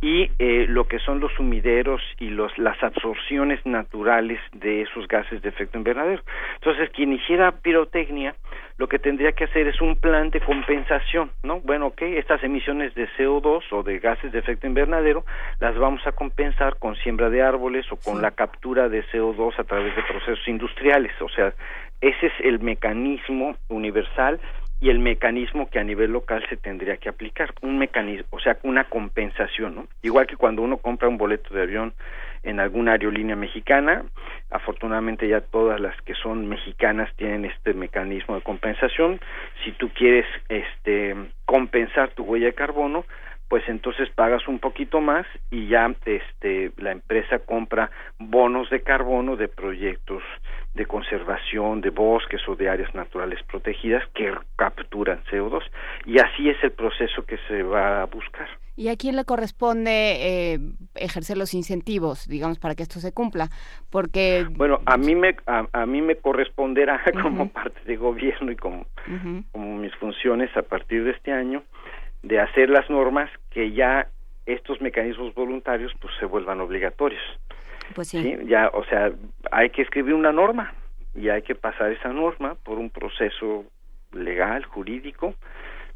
[0.00, 5.42] y eh, lo que son los sumideros y los, las absorciones naturales de esos gases
[5.42, 6.22] de efecto invernadero.
[6.56, 8.34] Entonces, quien hiciera pirotecnia,
[8.78, 11.60] lo que tendría que hacer es un plan de compensación, ¿no?
[11.60, 15.24] Bueno, ok, estas emisiones de CO2 o de gases de efecto invernadero
[15.58, 19.64] las vamos a compensar con siembra de árboles o con la captura de CO2 a
[19.64, 21.52] través de procesos industriales, o sea,
[22.00, 24.40] ese es el mecanismo universal
[24.80, 28.58] y el mecanismo que a nivel local se tendría que aplicar, un mecanismo, o sea,
[28.62, 29.88] una compensación, ¿no?
[30.02, 31.94] Igual que cuando uno compra un boleto de avión
[32.44, 34.04] en alguna aerolínea mexicana,
[34.50, 39.20] afortunadamente ya todas las que son mexicanas tienen este mecanismo de compensación.
[39.64, 43.04] Si tú quieres este compensar tu huella de carbono,
[43.48, 49.36] pues entonces pagas un poquito más y ya este la empresa compra bonos de carbono
[49.36, 50.22] de proyectos
[50.74, 55.62] de conservación de bosques o de áreas naturales protegidas que capturan CO2
[56.04, 58.48] y así es el proceso que se va a buscar.
[58.76, 60.60] ¿Y a quién le corresponde eh,
[60.94, 63.48] ejercer los incentivos, digamos, para que esto se cumpla?
[63.90, 68.86] Porque bueno, a mí me a, mí me corresponderá como parte de gobierno y como,
[69.50, 71.64] como mis funciones a partir de este año
[72.22, 74.08] de hacer las normas que ya
[74.46, 77.22] estos mecanismos voluntarios pues se vuelvan obligatorios.
[77.94, 78.36] Pues sí.
[78.46, 79.12] Ya, o sea,
[79.50, 80.74] hay que escribir una norma
[81.14, 83.64] y hay que pasar esa norma por un proceso
[84.12, 85.34] legal, jurídico,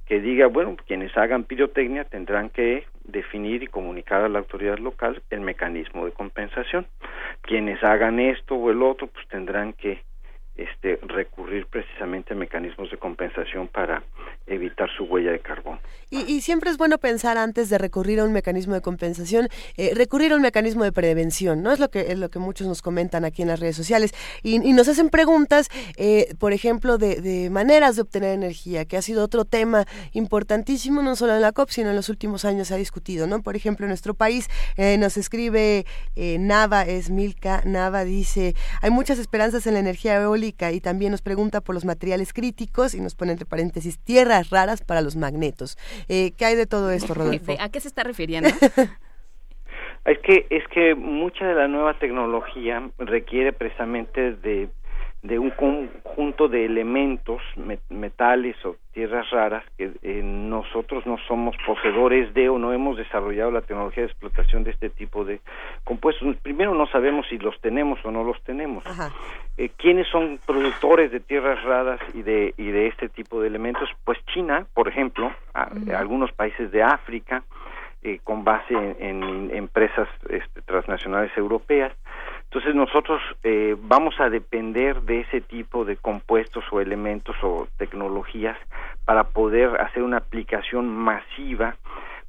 [0.07, 5.23] que diga, bueno, quienes hagan pirotecnia tendrán que definir y comunicar a la autoridad local
[5.31, 6.87] el mecanismo de compensación.
[7.41, 10.03] Quienes hagan esto o el otro, pues tendrán que
[10.57, 14.03] este, recurrir precisamente a mecanismos de compensación para
[14.47, 15.79] evitar su huella de carbón.
[16.11, 19.49] Y, siempre es bueno pensar antes de recurrir a un mecanismo de compensación,
[19.79, 21.73] eh, recurrir a un mecanismo de prevención, ¿no?
[21.73, 24.59] Es lo que es lo que muchos nos comentan aquí en las redes sociales y,
[24.59, 29.45] nos hacen preguntas, eh, por ejemplo, de, maneras de obtener energía, que ha sido otro
[29.47, 33.27] tema importantísimo no solo en la COP, sino en los últimos años se ha discutido,
[33.27, 33.43] ¿no?
[33.43, 39.19] Por ejemplo, en nuestro país eh, nos escribe Nava, es Milka, Nava dice, hay muchas
[39.19, 43.15] esperanzas en la energía eólica y también nos pregunta por los materiales críticos y nos
[43.15, 45.79] pone entre paréntesis tierras raras para los magnetos.
[46.09, 47.55] Eh, ¿Qué hay de todo esto, Rodolfo?
[47.61, 48.49] ¿A qué se está refiriendo?
[50.05, 54.69] es que es que mucha de la nueva tecnología requiere precisamente de
[55.23, 57.41] de un conjunto de elementos,
[57.89, 63.53] metales o tierras raras que eh, nosotros no somos poseedores de o no hemos desarrollado
[63.53, 65.41] la tecnología de explotación de este tipo de
[65.85, 66.37] compuestos.
[66.43, 68.85] Primero no sabemos si los tenemos o no los tenemos.
[69.57, 73.89] Eh, ¿Quiénes son productores de tierras raras y de, y de este tipo de elementos?
[74.05, 77.45] Pues China, por ejemplo, algunos países de África,
[78.05, 81.93] eh, con base en, empresas este, transnacionales europeas.
[82.53, 88.59] Entonces nosotros eh, vamos a depender de ese tipo de compuestos o elementos o tecnologías
[89.07, 91.77] para poder hacer una aplicación masiva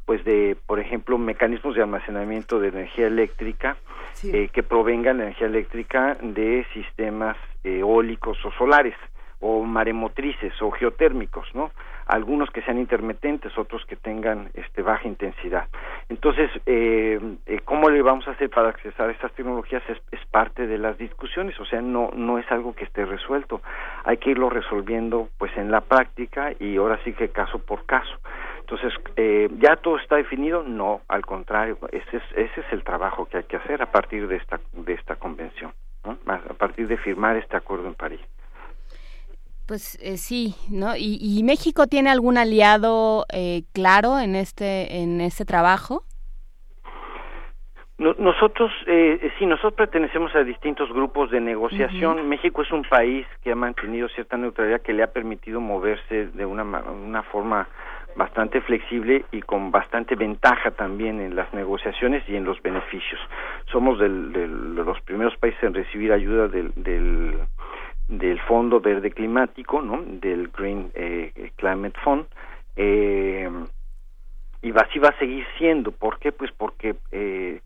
[0.06, 3.76] pues de por ejemplo mecanismos de almacenamiento de energía eléctrica
[4.24, 7.36] eh, que provengan de energía eléctrica de sistemas
[7.66, 8.96] eólicos o solares
[9.44, 11.72] o maremotrices o geotérmicos, ¿no?
[12.06, 15.68] Algunos que sean intermitentes, otros que tengan este, baja intensidad.
[16.08, 19.84] Entonces, eh, eh, ¿cómo le vamos a hacer para accesar a estas tecnologías?
[19.90, 23.62] Es, es, parte de las discusiones, o sea, no, no es algo que esté resuelto.
[24.06, 28.18] Hay que irlo resolviendo pues en la práctica y ahora sí que caso por caso.
[28.62, 30.64] Entonces, eh, ¿ya todo está definido?
[30.64, 34.28] No, al contrario, ese es, ese es el trabajo que hay que hacer a partir
[34.28, 35.74] de esta, de esta convención,
[36.28, 38.22] a partir de firmar este acuerdo en París.
[39.68, 40.96] Pues eh, sí, ¿no?
[40.98, 46.04] ¿Y, México tiene algún aliado eh, claro en este en este trabajo?
[47.98, 52.28] nosotros, eh, sí, nosotros pertenecemos a distintos grupos de negociación.
[52.28, 56.46] México es un país que ha mantenido cierta neutralidad que le ha permitido moverse de
[56.46, 57.68] una, una forma
[58.16, 63.20] bastante flexible y con bastante ventaja también en las negociaciones y en los beneficios.
[63.72, 67.40] Somos de los primeros países en recibir ayuda del, del
[68.18, 70.02] del Fondo Verde Climático, ¿no?
[70.04, 72.26] Del Green eh, Climate Fund.
[72.76, 73.50] Eh,
[74.62, 75.92] y así va a seguir siendo.
[75.92, 76.32] ¿Por qué?
[76.32, 77.60] Pues porque eh,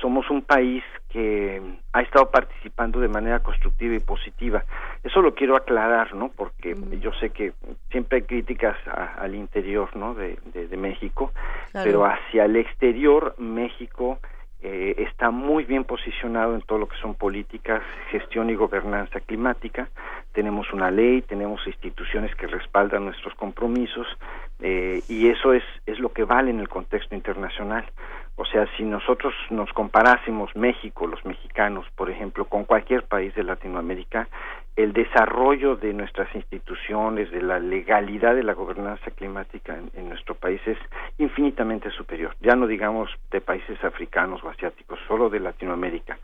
[0.00, 1.60] somos un país que
[1.92, 4.64] ha estado participando de manera constructiva y positiva.
[5.02, 6.28] Eso lo quiero aclarar, ¿no?
[6.28, 7.52] Porque yo sé que
[7.90, 10.14] siempre hay críticas al interior, ¿no?
[10.14, 11.32] De, de, México,
[11.72, 14.18] pero hacia el exterior México
[14.62, 19.88] eh, está muy bien posicionado en todo lo que son políticas, gestión y gobernanza climática.
[20.32, 24.06] Tenemos una ley, tenemos instituciones que respaldan nuestros compromisos
[24.60, 27.86] eh, y eso es, es lo que vale en el contexto internacional.
[28.36, 33.44] O sea, si nosotros nos comparásemos México, los mexicanos, por ejemplo, con cualquier país de
[33.44, 34.28] Latinoamérica,
[34.82, 40.60] el desarrollo de nuestras instituciones, de la legalidad de la gobernanza climática en, nuestro país
[40.66, 40.78] es
[41.18, 42.34] infinitamente superior.
[42.40, 46.18] Ya no digamos de países africanos o asiáticos, solo de Latinoamérica.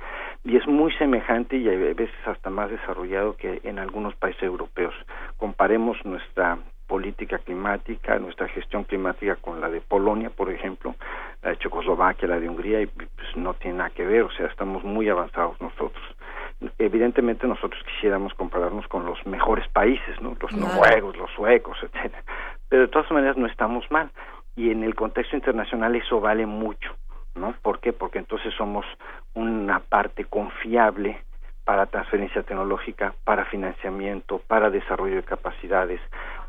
[0.44, 4.94] Y es muy semejante y a veces hasta más desarrollado que en algunos países europeos.
[5.36, 10.94] Comparemos nuestra política climática, nuestra gestión climática con la de Polonia, por ejemplo,
[11.42, 14.46] la de Checoslovaquia, la de Hungría, y pues no tiene nada que ver, o sea,
[14.46, 16.15] estamos muy avanzados nosotros
[16.78, 20.36] evidentemente nosotros quisiéramos compararnos con los mejores países, ¿no?
[20.40, 22.22] Los noruegos, los suecos, etcétera.
[22.68, 24.10] Pero de todas maneras no estamos mal
[24.54, 26.94] y en el contexto internacional eso vale mucho,
[27.34, 27.54] ¿no?
[27.62, 27.92] ¿Por qué?
[27.92, 28.86] Porque entonces somos
[29.34, 31.22] una parte confiable
[31.64, 36.00] para transferencia tecnológica, para financiamiento, para desarrollo de capacidades,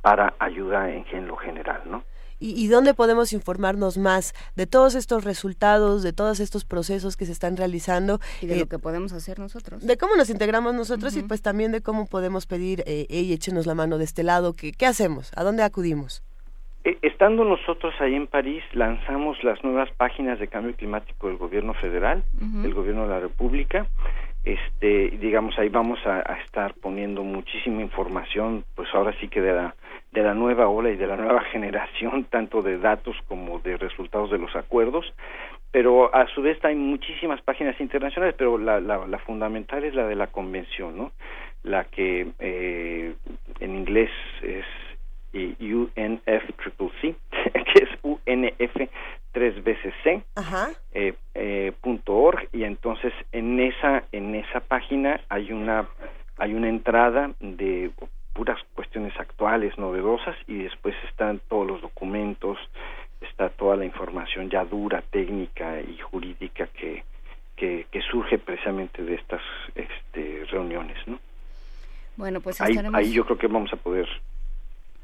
[0.02, 2.04] para ayuda en, en lo general, ¿no?
[2.40, 7.32] Y, dónde podemos informarnos más de todos estos resultados, de todos estos procesos que se
[7.32, 8.20] están realizando.
[8.42, 9.86] Y de lo eh, que podemos hacer nosotros.
[9.86, 13.76] De cómo nos integramos nosotros y pues también de cómo podemos pedir, eh, échenos la
[13.76, 15.32] mano de este lado, ¿qué, qué hacemos?
[15.36, 16.24] ¿A dónde acudimos?
[16.88, 21.74] Eh, estando nosotros ahí en París, lanzamos las nuevas páginas de cambio climático del gobierno
[21.74, 23.88] federal, del gobierno de la República.
[24.48, 29.76] Este, digamos, ahí vamos a, estar poniendo muchísima información, pues ahora sí que de la
[30.14, 34.32] de la nueva ola y de la nueva generación, tanto de datos como de resultados
[34.32, 35.14] de los acuerdos,
[35.70, 40.08] pero a su vez hay muchísimas páginas internacionales, pero la, la, la fundamental es la
[40.08, 41.12] de la convención, ¿no?
[41.64, 43.16] La que eh,
[43.60, 44.12] en inglés
[44.44, 44.66] es
[45.34, 47.02] UNFCCC,
[47.54, 48.90] que es UNF
[49.32, 50.24] tres veces C,
[50.94, 55.88] eh, eh, punto org, y entonces en esa en esa página hay una
[56.38, 57.92] hay una entrada de
[58.34, 62.58] puras cuestiones actuales, novedosas, y después están todos los documentos,
[63.22, 67.04] está toda la información ya dura, técnica y jurídica que,
[67.56, 69.42] que, surge precisamente de estas
[69.74, 71.20] este, reuniones, ¿no?
[72.16, 74.08] Bueno, pues ahí, ahí yo creo que vamos a poder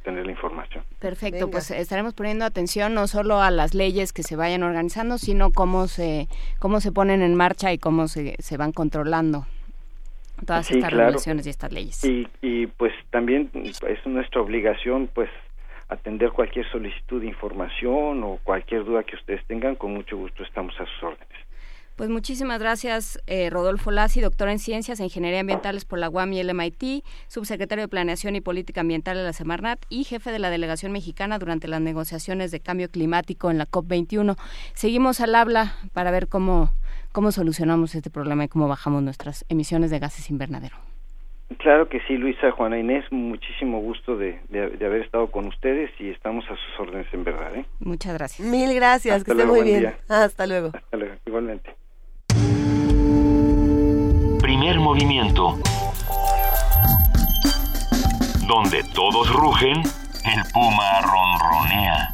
[0.03, 0.83] tener la información.
[0.99, 5.51] Perfecto, pues estaremos poniendo atención no solo a las leyes que se vayan organizando, sino
[5.51, 6.27] cómo se
[6.59, 9.45] cómo se ponen en marcha y cómo se, se van controlando
[10.45, 12.03] todas estas regulaciones y estas leyes.
[12.03, 15.29] Y, y pues también es nuestra obligación pues
[15.89, 20.73] atender cualquier solicitud de información o cualquier duda que ustedes tengan, con mucho gusto estamos
[20.79, 21.42] a sus órdenes.
[21.95, 26.33] Pues muchísimas gracias, eh, Rodolfo Lassi, doctor en Ciencias e Ingeniería Ambientales por la UAM
[26.33, 30.39] y el MIT, subsecretario de Planeación y Política Ambiental de la Semarnat y jefe de
[30.39, 34.35] la Delegación Mexicana durante las negociaciones de cambio climático en la COP21.
[34.73, 36.71] Seguimos al habla para ver cómo,
[37.11, 40.77] cómo solucionamos este problema y cómo bajamos nuestras emisiones de gases invernadero.
[41.59, 46.43] Claro que sí, Luisa, Juana Inés, muchísimo gusto de, haber estado con ustedes y estamos
[46.45, 47.55] a sus órdenes en verdad.
[47.55, 47.65] ¿eh?
[47.79, 48.47] Muchas gracias.
[48.47, 49.93] Mil gracias, que esté muy bien.
[50.09, 50.71] Hasta luego.
[50.73, 51.82] Hasta luego, igualmente.
[54.63, 55.59] Primer movimiento.
[58.47, 59.83] Donde todos rugen,
[60.23, 62.13] el puma ronronea.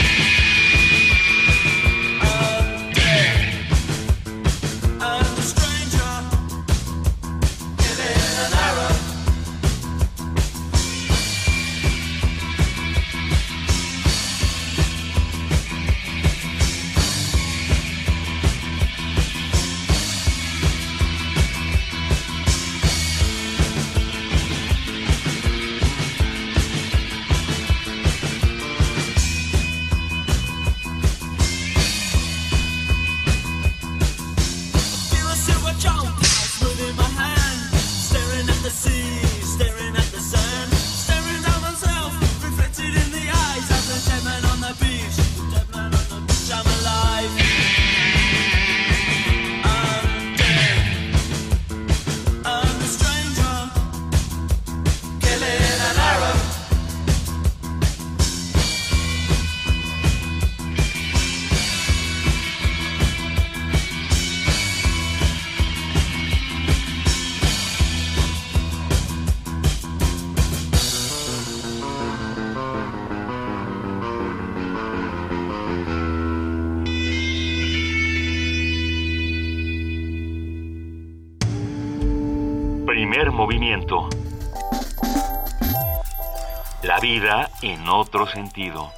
[88.31, 88.91] sentido.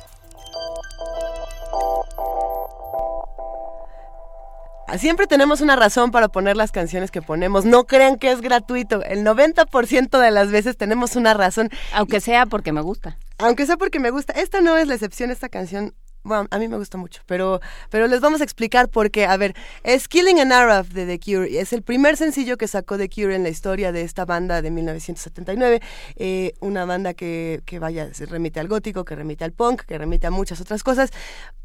[4.97, 7.65] Siempre tenemos una razón para poner las canciones que ponemos.
[7.65, 9.03] No crean que es gratuito.
[9.03, 11.69] El 90% de las veces tenemos una razón.
[11.93, 13.17] Aunque sea porque me gusta.
[13.39, 14.33] Aunque sea porque me gusta.
[14.33, 18.07] Esta no es la excepción, esta canción bueno, a mí me gusta mucho, pero, pero
[18.07, 19.25] les vamos a explicar por qué.
[19.25, 19.53] A ver,
[19.83, 21.59] es Killing an Arab de The Cure.
[21.59, 24.71] Es el primer sencillo que sacó The Cure en la historia de esta banda de
[24.71, 25.81] 1979.
[26.15, 29.97] Eh, una banda que, que, vaya, se remite al gótico, que remite al punk, que
[29.97, 31.09] remite a muchas otras cosas,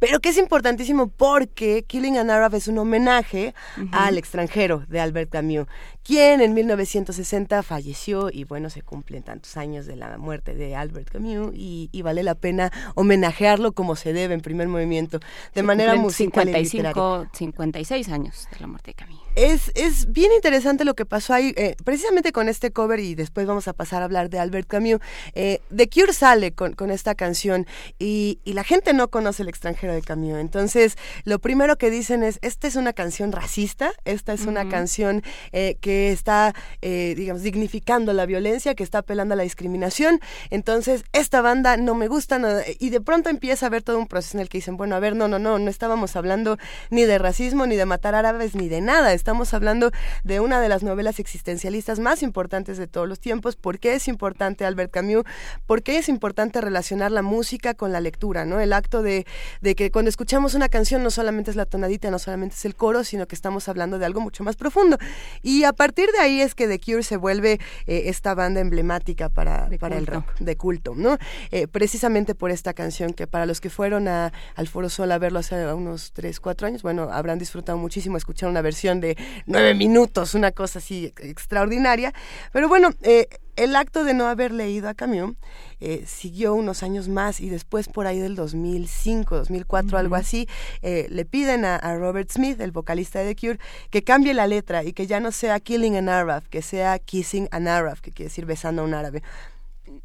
[0.01, 3.55] pero que es importantísimo porque Killing an Arab es un homenaje
[3.93, 5.67] al extranjero de Albert Camus,
[6.03, 11.11] quien en 1960 falleció y bueno, se cumplen tantos años de la muerte de Albert
[11.11, 15.21] Camus y, y vale la pena homenajearlo como se debe en primer movimiento,
[15.55, 19.28] de manera musical 55, y 56 años de la muerte de Camille.
[19.39, 23.47] Es, es bien interesante lo que pasó ahí, eh, precisamente con este cover y después
[23.47, 24.99] vamos a pasar a hablar de Albert Camus.
[25.33, 27.65] Eh, The Cure sale con, con esta canción
[28.01, 30.39] y, y, la gente no conoce el extranjero de Camus.
[30.39, 35.23] Entonces, lo primero que dicen es, esta es una canción racista, esta es una canción
[35.53, 36.53] eh, que está,
[36.83, 40.19] eh, digamos, dignificando la violencia, que está apelando a la discriminación.
[40.51, 42.41] Entonces, esta banda no me gusta,
[42.81, 44.99] y de pronto empieza a haber todo un proceso en el que dicen, bueno, a
[44.99, 46.59] ver, no, no, no, no estábamos hablando
[46.91, 49.13] ni de racismo, ni de matar árabes, ni de nada.
[49.29, 49.91] Estamos hablando
[50.25, 53.57] de una de las novelas existencialistas más importantes de todos los tiempos.
[53.57, 55.25] ¿Por qué es importante Albert Camus?
[55.67, 58.47] ¿Por qué es importante relacionar la música con la lectura?
[58.47, 58.59] ¿no?
[58.59, 59.27] El acto de,
[59.61, 62.75] de que cuando escuchamos una canción no solamente es la tonadita, no solamente es el
[62.75, 64.97] coro, sino que estamos hablando de algo mucho más profundo.
[65.43, 69.29] Y a partir de ahí es que The Cure se vuelve eh, esta banda emblemática
[69.29, 71.19] para, para el rock, de culto, ¿no?
[71.51, 75.19] Eh, precisamente por esta canción que para los que fueron a, al Foro Sol a
[75.19, 79.75] verlo hace unos 3, 4 años, bueno, habrán disfrutado muchísimo escuchar una versión de 9
[79.75, 82.13] minutos, una cosa así extraordinaria.
[82.53, 85.35] Pero bueno, eh, el acto de no haber leído a Camus
[85.81, 90.49] eh, siguió unos años más y después por ahí del 2005, 2004, algo así,
[90.83, 93.59] eh, le piden a, a, Robert Smith, el vocalista de The Cure,
[93.91, 97.49] que cambie la letra y que ya no sea Killing an Arab, que sea Kissing
[97.51, 99.23] an Arab, que quiere decir besando a un árabe.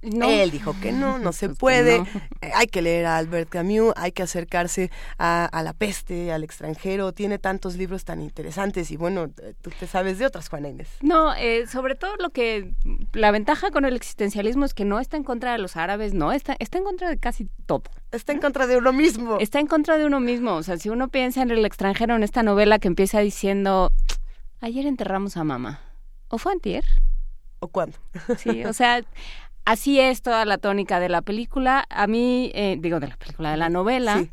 [0.02, 0.30] No.
[0.30, 2.00] Él dijo que no, no se puede.
[2.00, 2.08] No.
[2.56, 7.14] Hay que leer a Albert Camus, hay que acercarse a, a, la peste, al extranjero.
[7.14, 9.30] Tiene tantos libros tan interesantes y bueno,
[9.62, 10.90] tú te sabes de otras, Juana Inés.
[11.02, 12.74] No, eh, sobre todo lo que
[13.14, 16.32] la ventaja con el existencialismo es que no está en contra de los árabes, no,
[16.32, 17.84] está, está en contra de casi todo.
[18.12, 19.38] Está en contra de uno mismo.
[19.40, 20.56] Está en contra de uno mismo.
[20.56, 23.92] O sea, si uno piensa en el extranjero, en esta novela que empieza diciendo,
[24.62, 25.82] ayer enterramos a mamá.
[26.30, 26.84] ¿O fue antier?
[27.60, 27.98] ¿O cuándo?
[28.38, 29.04] Sí, o sea,
[29.66, 31.86] así es toda la tónica de la película.
[31.90, 34.20] A mí, eh, digo, de la película, de la novela.
[34.20, 34.32] Sí.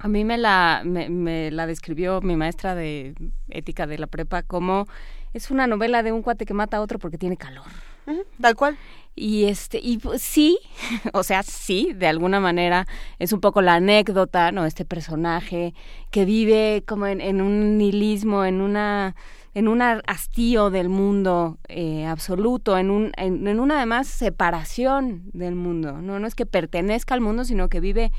[0.00, 3.14] A mí me la, me, me, la describió mi maestra de
[3.48, 4.86] ética de la prepa como
[5.32, 7.66] es una novela de un cuate que mata a otro porque tiene calor.
[8.06, 8.78] Uh -huh, tal cual.
[9.14, 10.58] Y este, y sí,
[11.12, 12.86] o sea, sí, de alguna manera
[13.18, 14.64] es un poco la anécdota, ¿no?
[14.64, 15.74] Este personaje
[16.10, 19.16] que vive como en, en un nihilismo, en una
[19.54, 26.00] en un hastío del mundo eh, absoluto, en, un, en, una además separación del mundo.
[26.00, 28.12] No, no es que pertenezca al mundo, sino que vive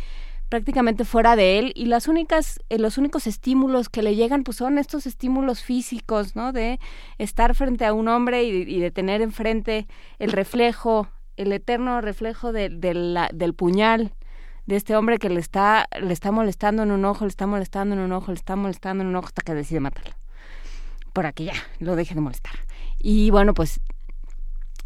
[0.50, 4.58] prácticamente fuera de él y las únicas eh, los únicos estímulos que le llegan pues
[4.58, 6.80] son estos estímulos físicos no de
[7.20, 12.52] estar frente a un hombre y, y de tener enfrente el reflejo el eterno reflejo
[12.52, 14.16] de la, del puñal
[14.66, 17.94] de este hombre que le está le está molestando en un ojo le está molestando
[17.94, 20.16] en un ojo le está molestando en un ojo hasta que decide matarlo
[21.14, 22.54] para que ya lo deje de molestar.
[23.00, 23.80] Y bueno, pues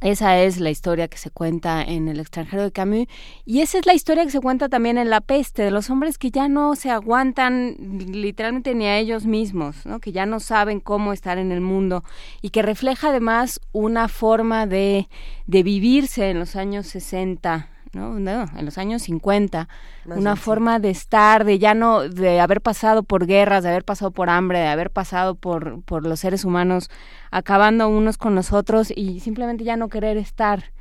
[0.04, 3.08] esa es la historia que se cuenta en El extranjero de Camus
[3.46, 6.18] y esa es la historia que se cuenta también en La peste, de los hombres
[6.18, 7.78] que ya no se aguantan
[8.12, 10.02] literalmente ni a ellos mismos, ¿no?
[10.02, 12.04] que ya no saben cómo estar en el mundo
[12.42, 15.08] y que refleja además una forma de,
[15.48, 18.20] de vivirse en los años 60 ¿no?
[18.20, 19.68] no en los años 50,
[20.06, 23.86] Más una forma de estar, de ya no, de haber pasado por guerras, de haber
[23.86, 26.90] pasado por hambre, de haber pasado por, por los seres humanos
[27.32, 30.72] acabando unos con los otros y simplemente ya no querer estar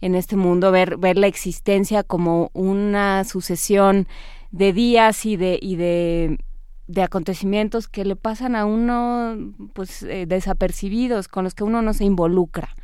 [0.00, 4.08] en este mundo, ver, ver la existencia como una sucesión
[4.50, 6.38] de días y de, y de
[6.90, 9.36] de acontecimientos que le pasan a uno
[9.74, 12.74] pues eh, desapercibidos con los que uno no se involucra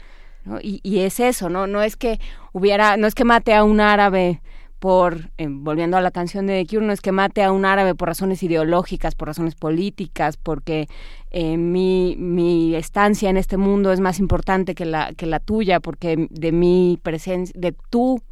[0.47, 0.59] ¿no?
[0.61, 1.67] Y, y, es eso, ¿no?
[1.67, 2.19] No es que
[2.53, 4.41] hubiera, no es que mate a un árabe
[4.79, 7.65] por, eh, volviendo a la canción de The Cure, no es que mate a un
[7.65, 10.89] árabe por razones ideológicas, por razones políticas, porque
[11.31, 15.81] eh, mi, mi estancia en este mundo es más importante que la, que la tuya,
[15.81, 18.23] porque de mi presencia, de tu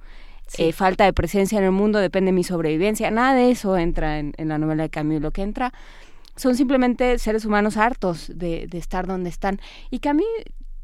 [0.47, 0.65] sí.
[0.65, 3.11] eh, falta de presencia en el mundo depende mi sobrevivencia.
[3.11, 5.21] Nada de eso entra en, en la novela de Camus.
[5.21, 5.73] Lo que entra
[6.37, 9.61] son simplemente seres humanos hartos de, de estar donde están.
[9.91, 10.27] Y Camus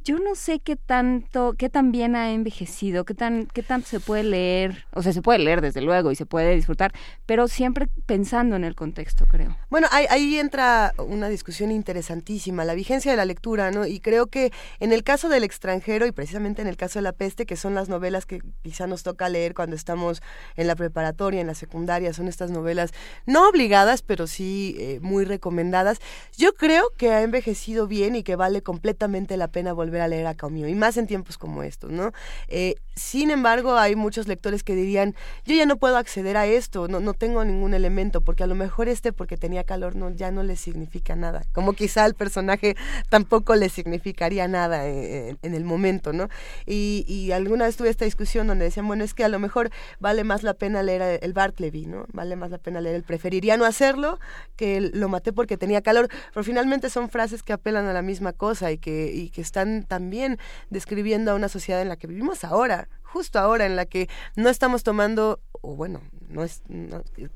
[0.05, 4.01] yo no sé qué tanto, qué tan bien ha envejecido, qué tan, qué tanto se
[4.01, 6.93] puede leer, o sea, se puede leer desde luego y se puede disfrutar,
[7.27, 9.57] pero siempre pensando en el contexto, creo.
[9.69, 13.87] Bueno, ahí, entra una discusión interesantísima, la vigencia de la lectura, ¿no?
[13.87, 17.13] Y creo que en el caso del extranjero y precisamente en el caso de la
[17.13, 20.23] peste, que son las novelas que quizá nos toca leer cuando estamos
[20.57, 22.93] en la preparatoria, en la secundaria, son estas novelas
[23.27, 25.99] no obligadas, pero sí eh, muy recomendadas.
[26.37, 30.27] Yo creo que ha envejecido bien y que vale completamente la pena volver a leer
[30.27, 32.13] a Camus, y más en tiempos como estos, ¿no?
[32.49, 35.15] Eh, sin embargo, hay muchos lectores que dirían,
[35.45, 38.55] yo ya no puedo acceder a esto, no, no tengo ningún elemento, porque a lo
[38.55, 42.77] mejor este, porque tenía calor, no, ya no le significa nada, como quizá al personaje
[43.09, 46.29] tampoco le significaría nada en, el momento, ¿no?
[46.67, 50.23] Y, alguna vez tuve esta discusión donde decían, bueno, es que a lo mejor vale
[50.23, 52.05] más la pena leer el Bartleby, ¿no?
[52.13, 54.19] Vale más la pena leer el preferiría no hacerlo
[54.57, 58.33] que lo maté porque tenía calor, pero finalmente son frases que apelan a la misma
[58.33, 60.39] cosa y que, y que están también
[60.69, 64.49] describiendo a una sociedad en la que vivimos ahora, justo ahora, en la que no
[64.49, 66.01] estamos tomando, o bueno,
[66.31, 66.63] no, es,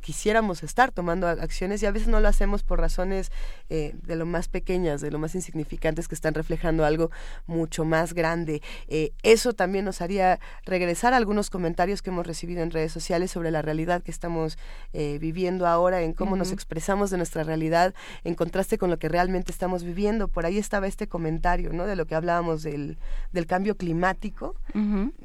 [0.00, 3.30] quisiéramos estar tomando acciones y a veces no lo hacemos por razones
[3.68, 7.10] eh, de lo más pequeñas, de lo más insignificantes que están reflejando algo
[7.46, 8.62] mucho más grande.
[8.88, 13.30] Eh, eso también nos haría regresar a algunos comentarios que hemos recibido en redes sociales
[13.30, 14.58] sobre la realidad que estamos
[14.92, 19.08] eh, viviendo ahora, en cómo nos expresamos de nuestra realidad en contraste con lo que
[19.08, 20.28] realmente estamos viviendo.
[20.28, 21.86] Por ahí estaba este comentario, ¿no?
[21.86, 22.98] De lo que hablábamos del,
[23.32, 24.54] del cambio climático.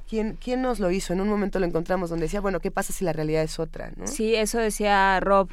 [0.08, 1.14] ¿Quién, ¿Quién nos lo hizo?
[1.14, 3.92] En un momento lo encontramos donde decía, bueno, ¿qué pasa si la realidad es otra,
[3.96, 4.08] ¿no?
[4.08, 5.50] Sí, eso decía Rob,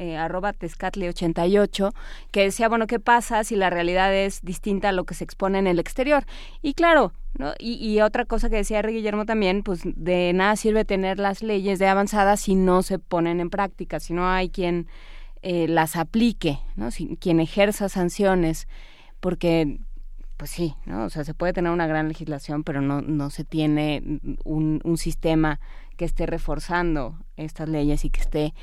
[0.00, 1.92] eh, arroba Tescatle88,
[2.30, 5.58] que decía, bueno, ¿qué pasa si la realidad es distinta a lo que se expone
[5.58, 6.24] en el exterior?
[6.62, 7.52] Y claro, ¿no?
[7.58, 11.86] Y, otra cosa que decía Guillermo también, pues de nada sirve tener las leyes de
[11.86, 14.88] avanzada si no se ponen en práctica, si no hay quien
[15.42, 16.90] eh, las aplique, ¿no?
[16.90, 18.68] Si, quien ejerza sanciones,
[19.20, 19.80] porque
[20.38, 21.04] pues sí, ¿no?
[21.04, 24.02] O sea, se puede tener una gran legislación, pero no, no se tiene
[24.44, 25.60] un sistema
[26.00, 28.54] que esté reforzando estas leyes y que esté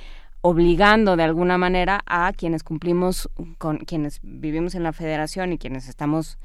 [0.41, 5.87] obligando de alguna manera a quienes cumplimos con quienes vivimos en la federación y quienes
[5.87, 6.39] estamos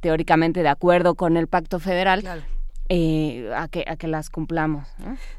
[0.00, 2.24] teóricamente de acuerdo con el pacto federal
[2.90, 4.88] eh, a, que, a que las cumplamos.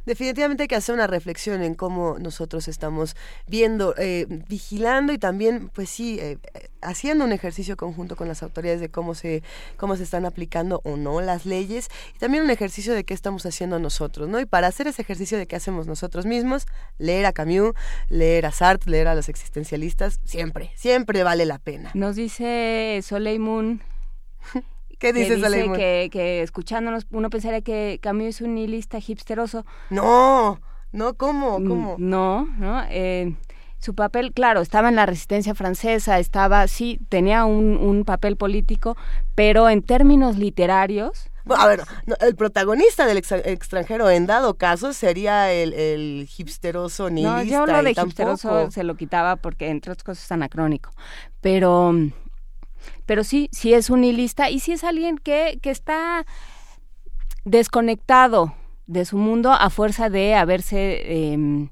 [0.06, 3.16] Definitivamente hay que hacer una reflexión en cómo nosotros estamos
[3.48, 6.38] viendo, eh, vigilando y también, pues sí, eh,
[6.82, 9.42] haciendo un ejercicio conjunto con las autoridades de cómo se,
[9.78, 13.46] cómo se están aplicando o no las leyes y también un ejercicio de qué estamos
[13.48, 14.40] haciendo nosotros, ¿no?
[14.40, 16.68] Y para hacer ese ejercicio de qué hacemos nosotros mismos,
[17.00, 17.74] leer a Camus,
[18.10, 21.90] leer a Sartre, leer a los existencialistas, siempre, siempre vale la pena.
[21.96, 23.82] Nos dice Soleil Moon
[25.00, 29.66] ¿Qué dices, que dice que, que, escuchándonos uno pensaría que Camus es un nihilista hipsteroso.
[29.90, 30.60] No,
[30.92, 31.60] no, ¿cómo?
[31.60, 31.96] Mm, ¿Cómo?
[31.98, 32.84] No, no.
[32.90, 33.34] Eh,
[33.80, 38.98] su papel, claro, estaba en la resistencia francesa, estaba, sí, tenía un, un papel político,
[39.36, 41.82] pero en términos literarios, a ver,
[42.20, 47.60] el protagonista del extranjero en dado caso sería el, el hipsteroso nihilista.
[47.60, 50.92] No, yo lo de hipsteroso se lo quitaba porque entre otras cosas es anacrónico.
[51.42, 51.96] Pero
[53.06, 56.26] pero sí, sí es un nihilista y sí es alguien que, que está
[57.46, 58.54] desconectado
[58.88, 61.70] de su mundo a fuerza de haberse em,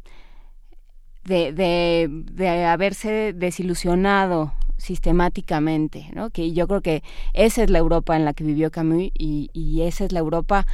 [1.24, 6.30] de, de, de, haberse desilusionado sistemáticamente, ¿no?
[6.30, 7.04] Que yo creo que
[7.34, 10.66] esa es la Europa en la que vivió Camus y, y esa es la Europa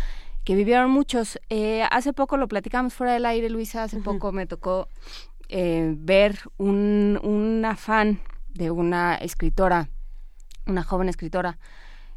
[0.43, 1.39] que vivieron muchos.
[1.49, 4.89] Eh, hace poco lo platicamos fuera del aire, Luisa, hace poco me tocó
[5.49, 8.19] eh, ver un, un afán
[8.53, 9.89] de una escritora
[10.65, 11.57] una joven escritora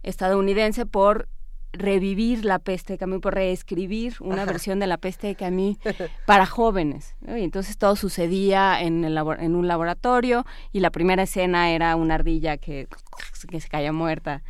[0.03, 1.29] estadounidense por
[1.73, 5.77] revivir la peste de Camus, por reescribir una versión de la peste de Camus
[6.27, 7.15] para jóvenes.
[7.27, 12.15] Y entonces todo sucedía en, el en un laboratorio y la primera escena era una
[12.15, 12.89] ardilla que,
[13.49, 14.43] que se caía muerta.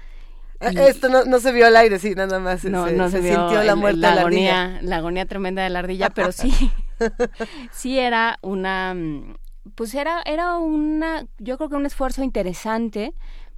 [0.60, 2.64] Ah, esto no, no, se vio al aire, sí, nada más.
[2.64, 6.32] No, no se, sintió la muerte la, agonía, la agonía tremenda de la ardilla, pero
[6.32, 6.72] sí,
[7.72, 8.96] sí era una,
[9.74, 13.12] pues era, era una, yo creo que un esfuerzo interesante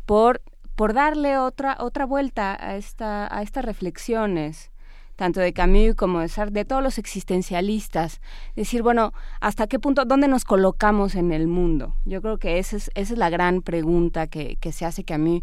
[0.08, 0.40] por,
[0.74, 4.70] por darle otra, otra vuelta a, esta, a estas reflexiones
[5.16, 8.20] tanto de Camus como de Sartre, de todos los existencialistas,
[8.54, 11.96] decir, bueno, ¿hasta qué punto, dónde nos colocamos en el mundo?
[12.04, 15.42] Yo creo que esa es, esa es la gran pregunta que, que se hace Camus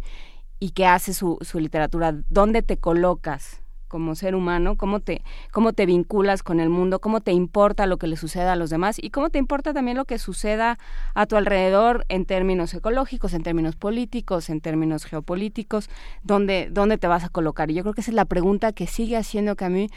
[0.61, 3.64] y que hace su, su literatura, ¿dónde te colocas?
[3.87, 7.97] Como ser humano, cómo te, cómo te vinculas con el mundo, cómo te importa lo
[7.97, 10.77] que le suceda a los demás y cómo te importa también lo que suceda
[11.13, 15.89] a tu alrededor en términos ecológicos, en términos políticos, en términos geopolíticos,
[16.23, 17.71] dónde, dónde te vas a colocar.
[17.71, 19.91] Y yo creo que esa es la pregunta que sigue haciendo Camus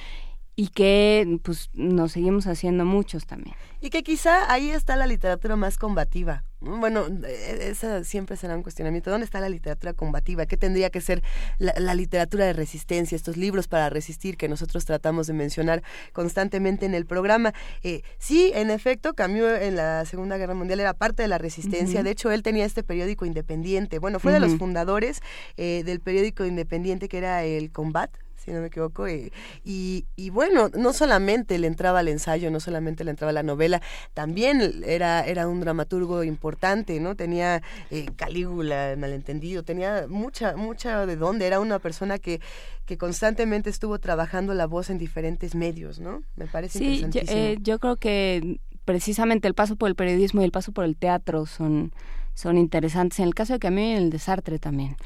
[0.59, 3.55] y que pues nos seguimos haciendo muchos también.
[3.81, 8.63] Y que quizá ahí está la literatura más combativa, bueno, e, esa siempre será un
[8.63, 9.11] cuestionamiento.
[9.11, 10.47] ¿Dónde está la literatura combativa?
[10.47, 11.23] ¿Qué tendría que ser
[11.59, 13.17] la, literatura de resistencia?
[13.17, 17.53] Estos libros para resistir que nosotros tratamos de mencionar constantemente en el programa.
[17.83, 19.29] Eh, sí, en efecto, Camus
[19.61, 22.03] en la Segunda Guerra Mundial era parte de la resistencia.
[22.03, 23.99] De hecho, él tenía este periódico independiente.
[23.99, 25.21] Bueno, fue de los fundadores
[25.57, 28.11] eh, del periódico independiente que era el Combat,
[28.49, 29.07] si no me equivoco.
[29.07, 29.31] Eh,
[29.65, 33.43] y, y, bueno, no solamente le entraba al ensayo, no solamente le entraba a la
[33.43, 33.81] novela,
[34.15, 37.15] también era, era un dramaturgo importante, ¿no?
[37.15, 41.47] Tenía eh, Calígula, malentendido, tenía mucha, mucha de dónde.
[41.47, 42.41] Era una persona que,
[42.87, 46.23] que constantemente estuvo trabajando la voz en diferentes medios, ¿no?
[46.37, 50.51] Me parece sí, eh, yo creo que precisamente el paso por el periodismo y el
[50.51, 51.93] paso por el teatro son
[52.39, 53.19] son interesantes.
[53.19, 54.97] En el caso de Camus, el de Sartre también.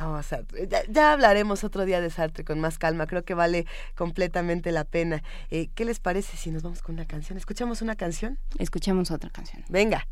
[0.00, 0.20] Oh,
[0.88, 3.08] Ya, hablaremos otro día de Sartre con más calma.
[3.08, 3.66] Creo que vale
[3.96, 5.24] completamente la pena.
[5.50, 7.36] Eh, ¿Qué les parece si nos vamos con una canción?
[7.36, 8.38] ¿Escuchamos una canción?
[8.58, 9.64] Escuchemos otra canción.
[9.68, 10.06] Venga.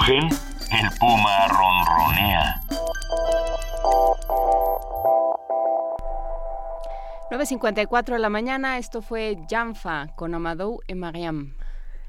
[0.00, 0.28] Rugen,
[0.72, 2.60] el puma ronronea.
[7.30, 11.54] 9.54 de la mañana, esto fue Janfa con Amadou y Mariam.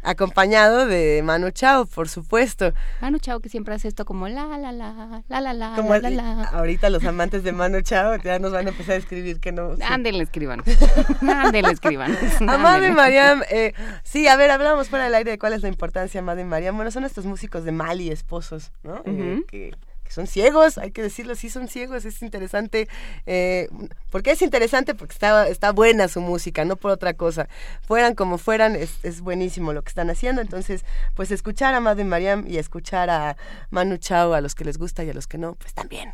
[0.03, 2.73] Acompañado de Manu Chao, por supuesto.
[3.01, 6.09] Manu Chao que siempre hace esto como la la la, la la la, Como la
[6.09, 6.43] la la.
[6.45, 9.75] ahorita los amantes de Manu Chao ya nos van a empezar a escribir que no.
[9.75, 9.83] sí.
[9.87, 10.63] Ándenle, escriban.
[11.21, 12.17] Ándenle, escriban.
[12.47, 12.91] Amado y Ándenle.
[12.95, 13.73] Mariam, eh,
[14.11, 16.43] sí, a ver, hablábamos fuera del aire de cuál es la importancia de Amado y
[16.43, 16.75] Mariam.
[16.75, 19.01] Bueno, son estos músicos de Mali, esposos, ¿no?
[19.06, 19.73] Eh, que,
[20.03, 22.90] que son ciegos, hay que decirlo, sí son ciegos, es interesante.
[23.25, 23.69] Eh,
[24.11, 24.95] ¿Por qué es interesante?
[24.95, 27.48] Porque está, está buena su música, no por otra cosa.
[27.81, 30.41] Fueran como fueran, es, es buenísimo lo que están haciendo.
[30.41, 30.83] Entonces,
[31.15, 33.38] pues escuchar a Amado y Mariam y escuchar a
[33.69, 36.14] Manu Chao, a los que les gusta y a los que no, pues también.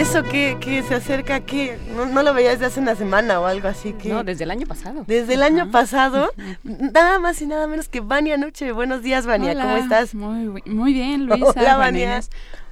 [0.00, 1.40] Eso qué se acerca?
[1.40, 1.78] ¿Qué?
[1.94, 3.92] No, no lo veía desde hace una semana o algo así.
[3.92, 5.04] que No, desde el año pasado.
[5.06, 6.32] Desde el año pasado,
[6.64, 8.72] nada más y nada menos que Vania Nuche.
[8.72, 10.14] Buenos días, Vania, ¿cómo estás?
[10.14, 11.52] Muy, muy bien, Luisa.
[11.54, 12.20] Hola, Vania.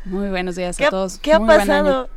[0.07, 1.18] Muy buenos días ¿Qué a todos.
[1.18, 2.08] qué ha Muy pasado?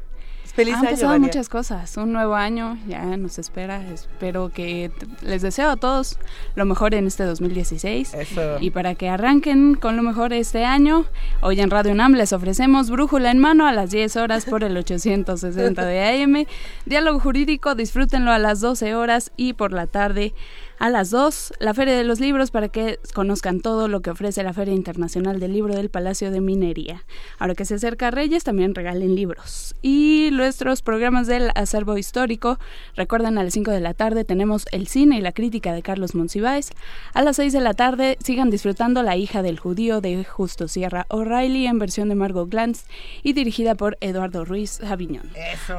[0.61, 1.97] Feliz Han año, pasado muchas cosas.
[1.97, 3.81] Un nuevo año ya nos espera.
[3.91, 4.91] Espero que
[5.23, 6.19] les deseo a todos
[6.55, 8.13] lo mejor en este 2016.
[8.13, 8.57] Eso.
[8.59, 11.05] Y para que arranquen con lo mejor este año,
[11.41, 14.77] hoy en Radio UNAM les ofrecemos Brújula en mano a las 10 horas por el
[14.77, 16.45] 860 de AM.
[16.85, 20.33] Diálogo jurídico, disfrútenlo a las 12 horas y por la tarde
[20.81, 24.41] a las 2, la Feria de los Libros para que conozcan todo lo que ofrece
[24.41, 27.03] la Feria Internacional del Libro del Palacio de Minería.
[27.37, 29.75] Ahora que se acerca Reyes, también regalen libros.
[29.83, 32.57] Y nuestros programas del acervo histórico,
[32.95, 36.15] recuerden a las 5 de la tarde tenemos el cine y la crítica de Carlos
[36.15, 36.71] Monsiváis.
[37.13, 41.05] A las 6 de la tarde sigan disfrutando La hija del judío de Justo Sierra
[41.09, 42.85] O'Reilly en versión de Margot Glantz
[43.21, 45.29] y dirigida por Eduardo Ruiz Aviñón.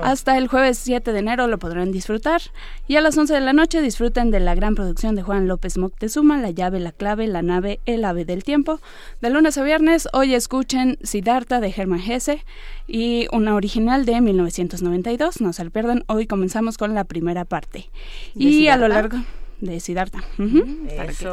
[0.01, 2.41] Hasta el jueves 7 de enero lo podrán disfrutar.
[2.87, 5.79] Y a las 11 de la noche disfruten de la gran producción de Juan López
[5.79, 8.79] Moctezuma, La llave, la clave, la nave, el ave del tiempo.
[9.23, 12.45] De lunes a viernes, hoy escuchen Siddhartha de Hermann Hesse
[12.87, 15.41] y una original de 1992.
[15.41, 17.89] No se lo pierdan, hoy comenzamos con la primera parte.
[18.35, 19.17] ¿De Y a lo largo
[19.61, 20.21] de Siddhartha.
[20.97, 21.25] Para que,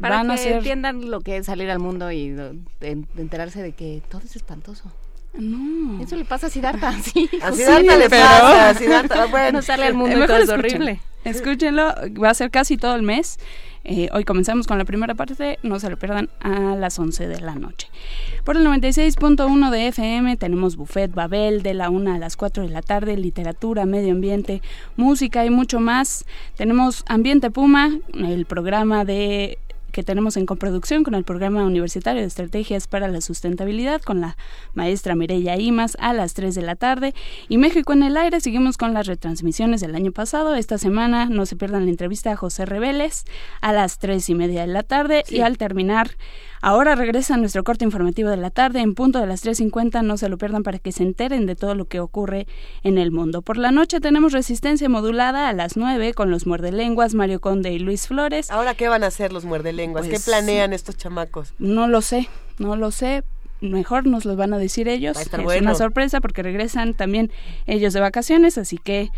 [0.00, 2.34] para Van a que ser- entiendan lo que es salir al mundo y
[2.80, 4.90] enterarse de que todo es espantoso.
[5.38, 6.00] No.
[6.02, 7.28] Eso le pasa a Siddhartha, sí.
[7.42, 9.52] A sí, Siddhartha le pero- pasa, a Siddhartha, bueno.
[9.58, 11.00] No sale al mundo Mejor todo es horrible.
[11.24, 13.38] Escúchenlo, va a ser casi todo el mes.
[13.86, 17.40] Eh, hoy comenzamos con la primera parte, no se lo pierdan a las 11 de
[17.40, 17.88] la noche.
[18.42, 22.70] Por el 96.1 de FM tenemos Buffet Babel de la 1 a las 4 de
[22.70, 24.62] la tarde, literatura, medio ambiente,
[24.96, 26.24] música y mucho más.
[26.56, 29.58] Tenemos Ambiente Puma, el programa de
[29.94, 34.36] que tenemos en coproducción con el Programa Universitario de Estrategias para la Sustentabilidad con la
[34.74, 37.14] maestra Mireya Imas a las 3 de la tarde.
[37.48, 40.56] Y México en el aire, seguimos con las retransmisiones del año pasado.
[40.56, 43.24] Esta semana no se pierdan la entrevista a José Reveles
[43.60, 45.22] a las 3 y media de la tarde.
[45.28, 46.10] Y al terminar,
[46.64, 50.02] ahora regresa nuestro corte informativo de la tarde en punto de las 3.50.
[50.02, 52.46] No se lo pierdan para que se enteren de todo lo que ocurre
[52.82, 53.42] en el mundo.
[53.42, 57.78] Por la noche tenemos resistencia modulada a las 9 con los muerdelenguas Mario Conde y
[57.78, 58.50] Luis Flores.
[58.50, 60.04] Ahora, ¿qué van a hacer los muerdelenguas?
[60.06, 61.54] ¿Qué Pues, planean estos chamacos?
[61.58, 62.28] No lo sé,
[62.58, 63.24] no lo sé.
[63.60, 65.16] Mejor nos lo van a decir ellos.
[65.16, 65.62] Va a estar es bueno.
[65.70, 67.30] una sorpresa porque regresan también
[67.66, 69.10] ellos de vacaciones, así que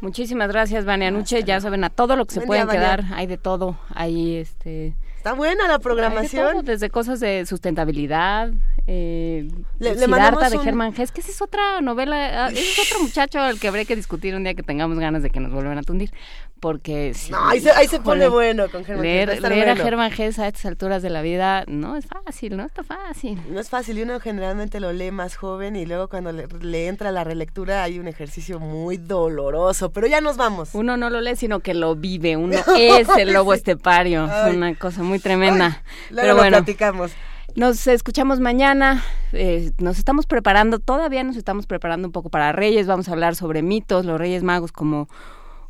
[0.00, 1.42] Muchísimas gracias, Vania Nuche.
[1.44, 3.04] Ya saben a todo lo que se pueden quedar.
[3.12, 3.78] Hay de todo.
[3.94, 4.94] Hay este.
[5.28, 6.52] Está buena la programación.
[6.52, 8.50] todo, desde cosas de sustentabilidad,
[8.90, 9.46] eh,
[9.80, 13.38] le, le de Germán Gess, que esa es otra novela, ah, ese es otro muchacho
[13.38, 15.82] al que habría que discutir un día que tengamos ganas de que nos vuelvan a
[15.82, 16.10] tundir,
[16.58, 17.14] porque...
[17.30, 20.48] no, ahí se, ahí se pone bueno con Germán Leer, leer a Germán Gess a
[20.48, 23.38] estas alturas de la vida no es fácil, no está fácil.
[23.50, 26.88] No es fácil y uno generalmente lo lee más joven y luego cuando le, le
[26.88, 30.70] entra la relectura hay un ejercicio muy doloroso, pero ya nos vamos.
[30.72, 34.74] Uno no lo lee, sino que lo vive, uno es el lobo estepario, es una
[34.76, 35.82] cosa muy tremenda.
[36.08, 37.12] pero bueno, platicamos.
[37.54, 39.02] Nos escuchamos mañana.
[39.32, 42.86] Eh, nos estamos preparando, todavía nos estamos preparando un poco para Reyes.
[42.86, 45.08] Vamos a hablar sobre mitos, los Reyes Magos como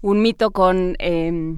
[0.00, 1.56] un mito con eh,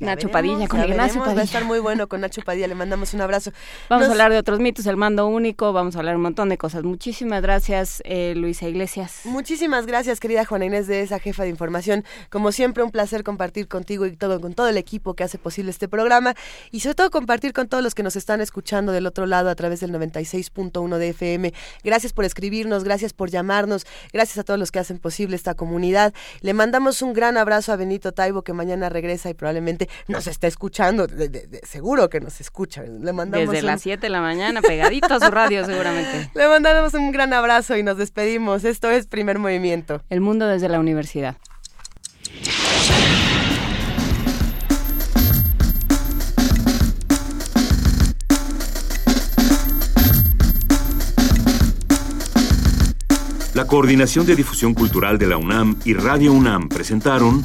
[0.00, 1.34] Nacho Padilla, con Ignacio Padilla.
[1.34, 3.52] Va a estar muy bueno con Nacho Padilla, le mandamos un abrazo.
[3.90, 6.56] Vamos a hablar de otros mitos, el mando único, vamos a hablar un montón de
[6.56, 6.84] cosas.
[6.84, 9.20] Muchísimas gracias, eh, Luisa Iglesias.
[9.24, 12.04] Muchísimas gracias, querida Juana Inés de esa jefa de información.
[12.30, 15.70] Como siempre, un placer compartir contigo y todo con todo el equipo que hace posible
[15.70, 16.34] este programa
[16.70, 19.54] y sobre todo compartir con todos los que nos están escuchando del otro lado a
[19.54, 21.52] través del 96.1 de FM.
[21.84, 26.14] Gracias por escribirnos, gracias por llamarnos, gracias a todos los que hacen posible esta comunidad.
[26.40, 30.46] Le mandamos un gran abrazo a Benito Taibo que mañana regresa y probablemente nos está
[30.46, 31.06] escuchando,
[31.62, 32.82] seguro que nos escucha.
[32.82, 36.30] Le mandamos Desde las 7 de la mañana, pegadito a su radio seguramente.
[36.34, 38.64] Le mandamos un gran abrazo y nos despedimos.
[38.64, 40.02] Esto es Primer Movimiento.
[40.08, 41.36] El mundo desde la universidad.
[53.60, 57.44] La Coordinación de Difusión Cultural de la UNAM y Radio UNAM presentaron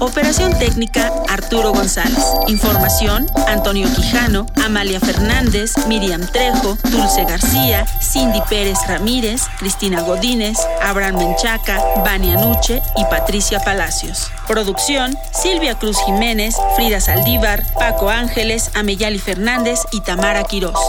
[0.00, 2.24] Operación técnica, Arturo González.
[2.48, 11.18] Información, Antonio Quijano, Amalia Fernández, Miriam Trejo, Dulce García, Cindy Pérez Ramírez, Cristina Godínez, Abraham
[11.18, 14.30] Menchaca, Vania Nuche y Patricia Palacios.
[14.48, 20.80] Producción, Silvia Cruz Jiménez, Frida Saldívar, Paco Ángeles, Ameyali Fernández y Tamara Quirós.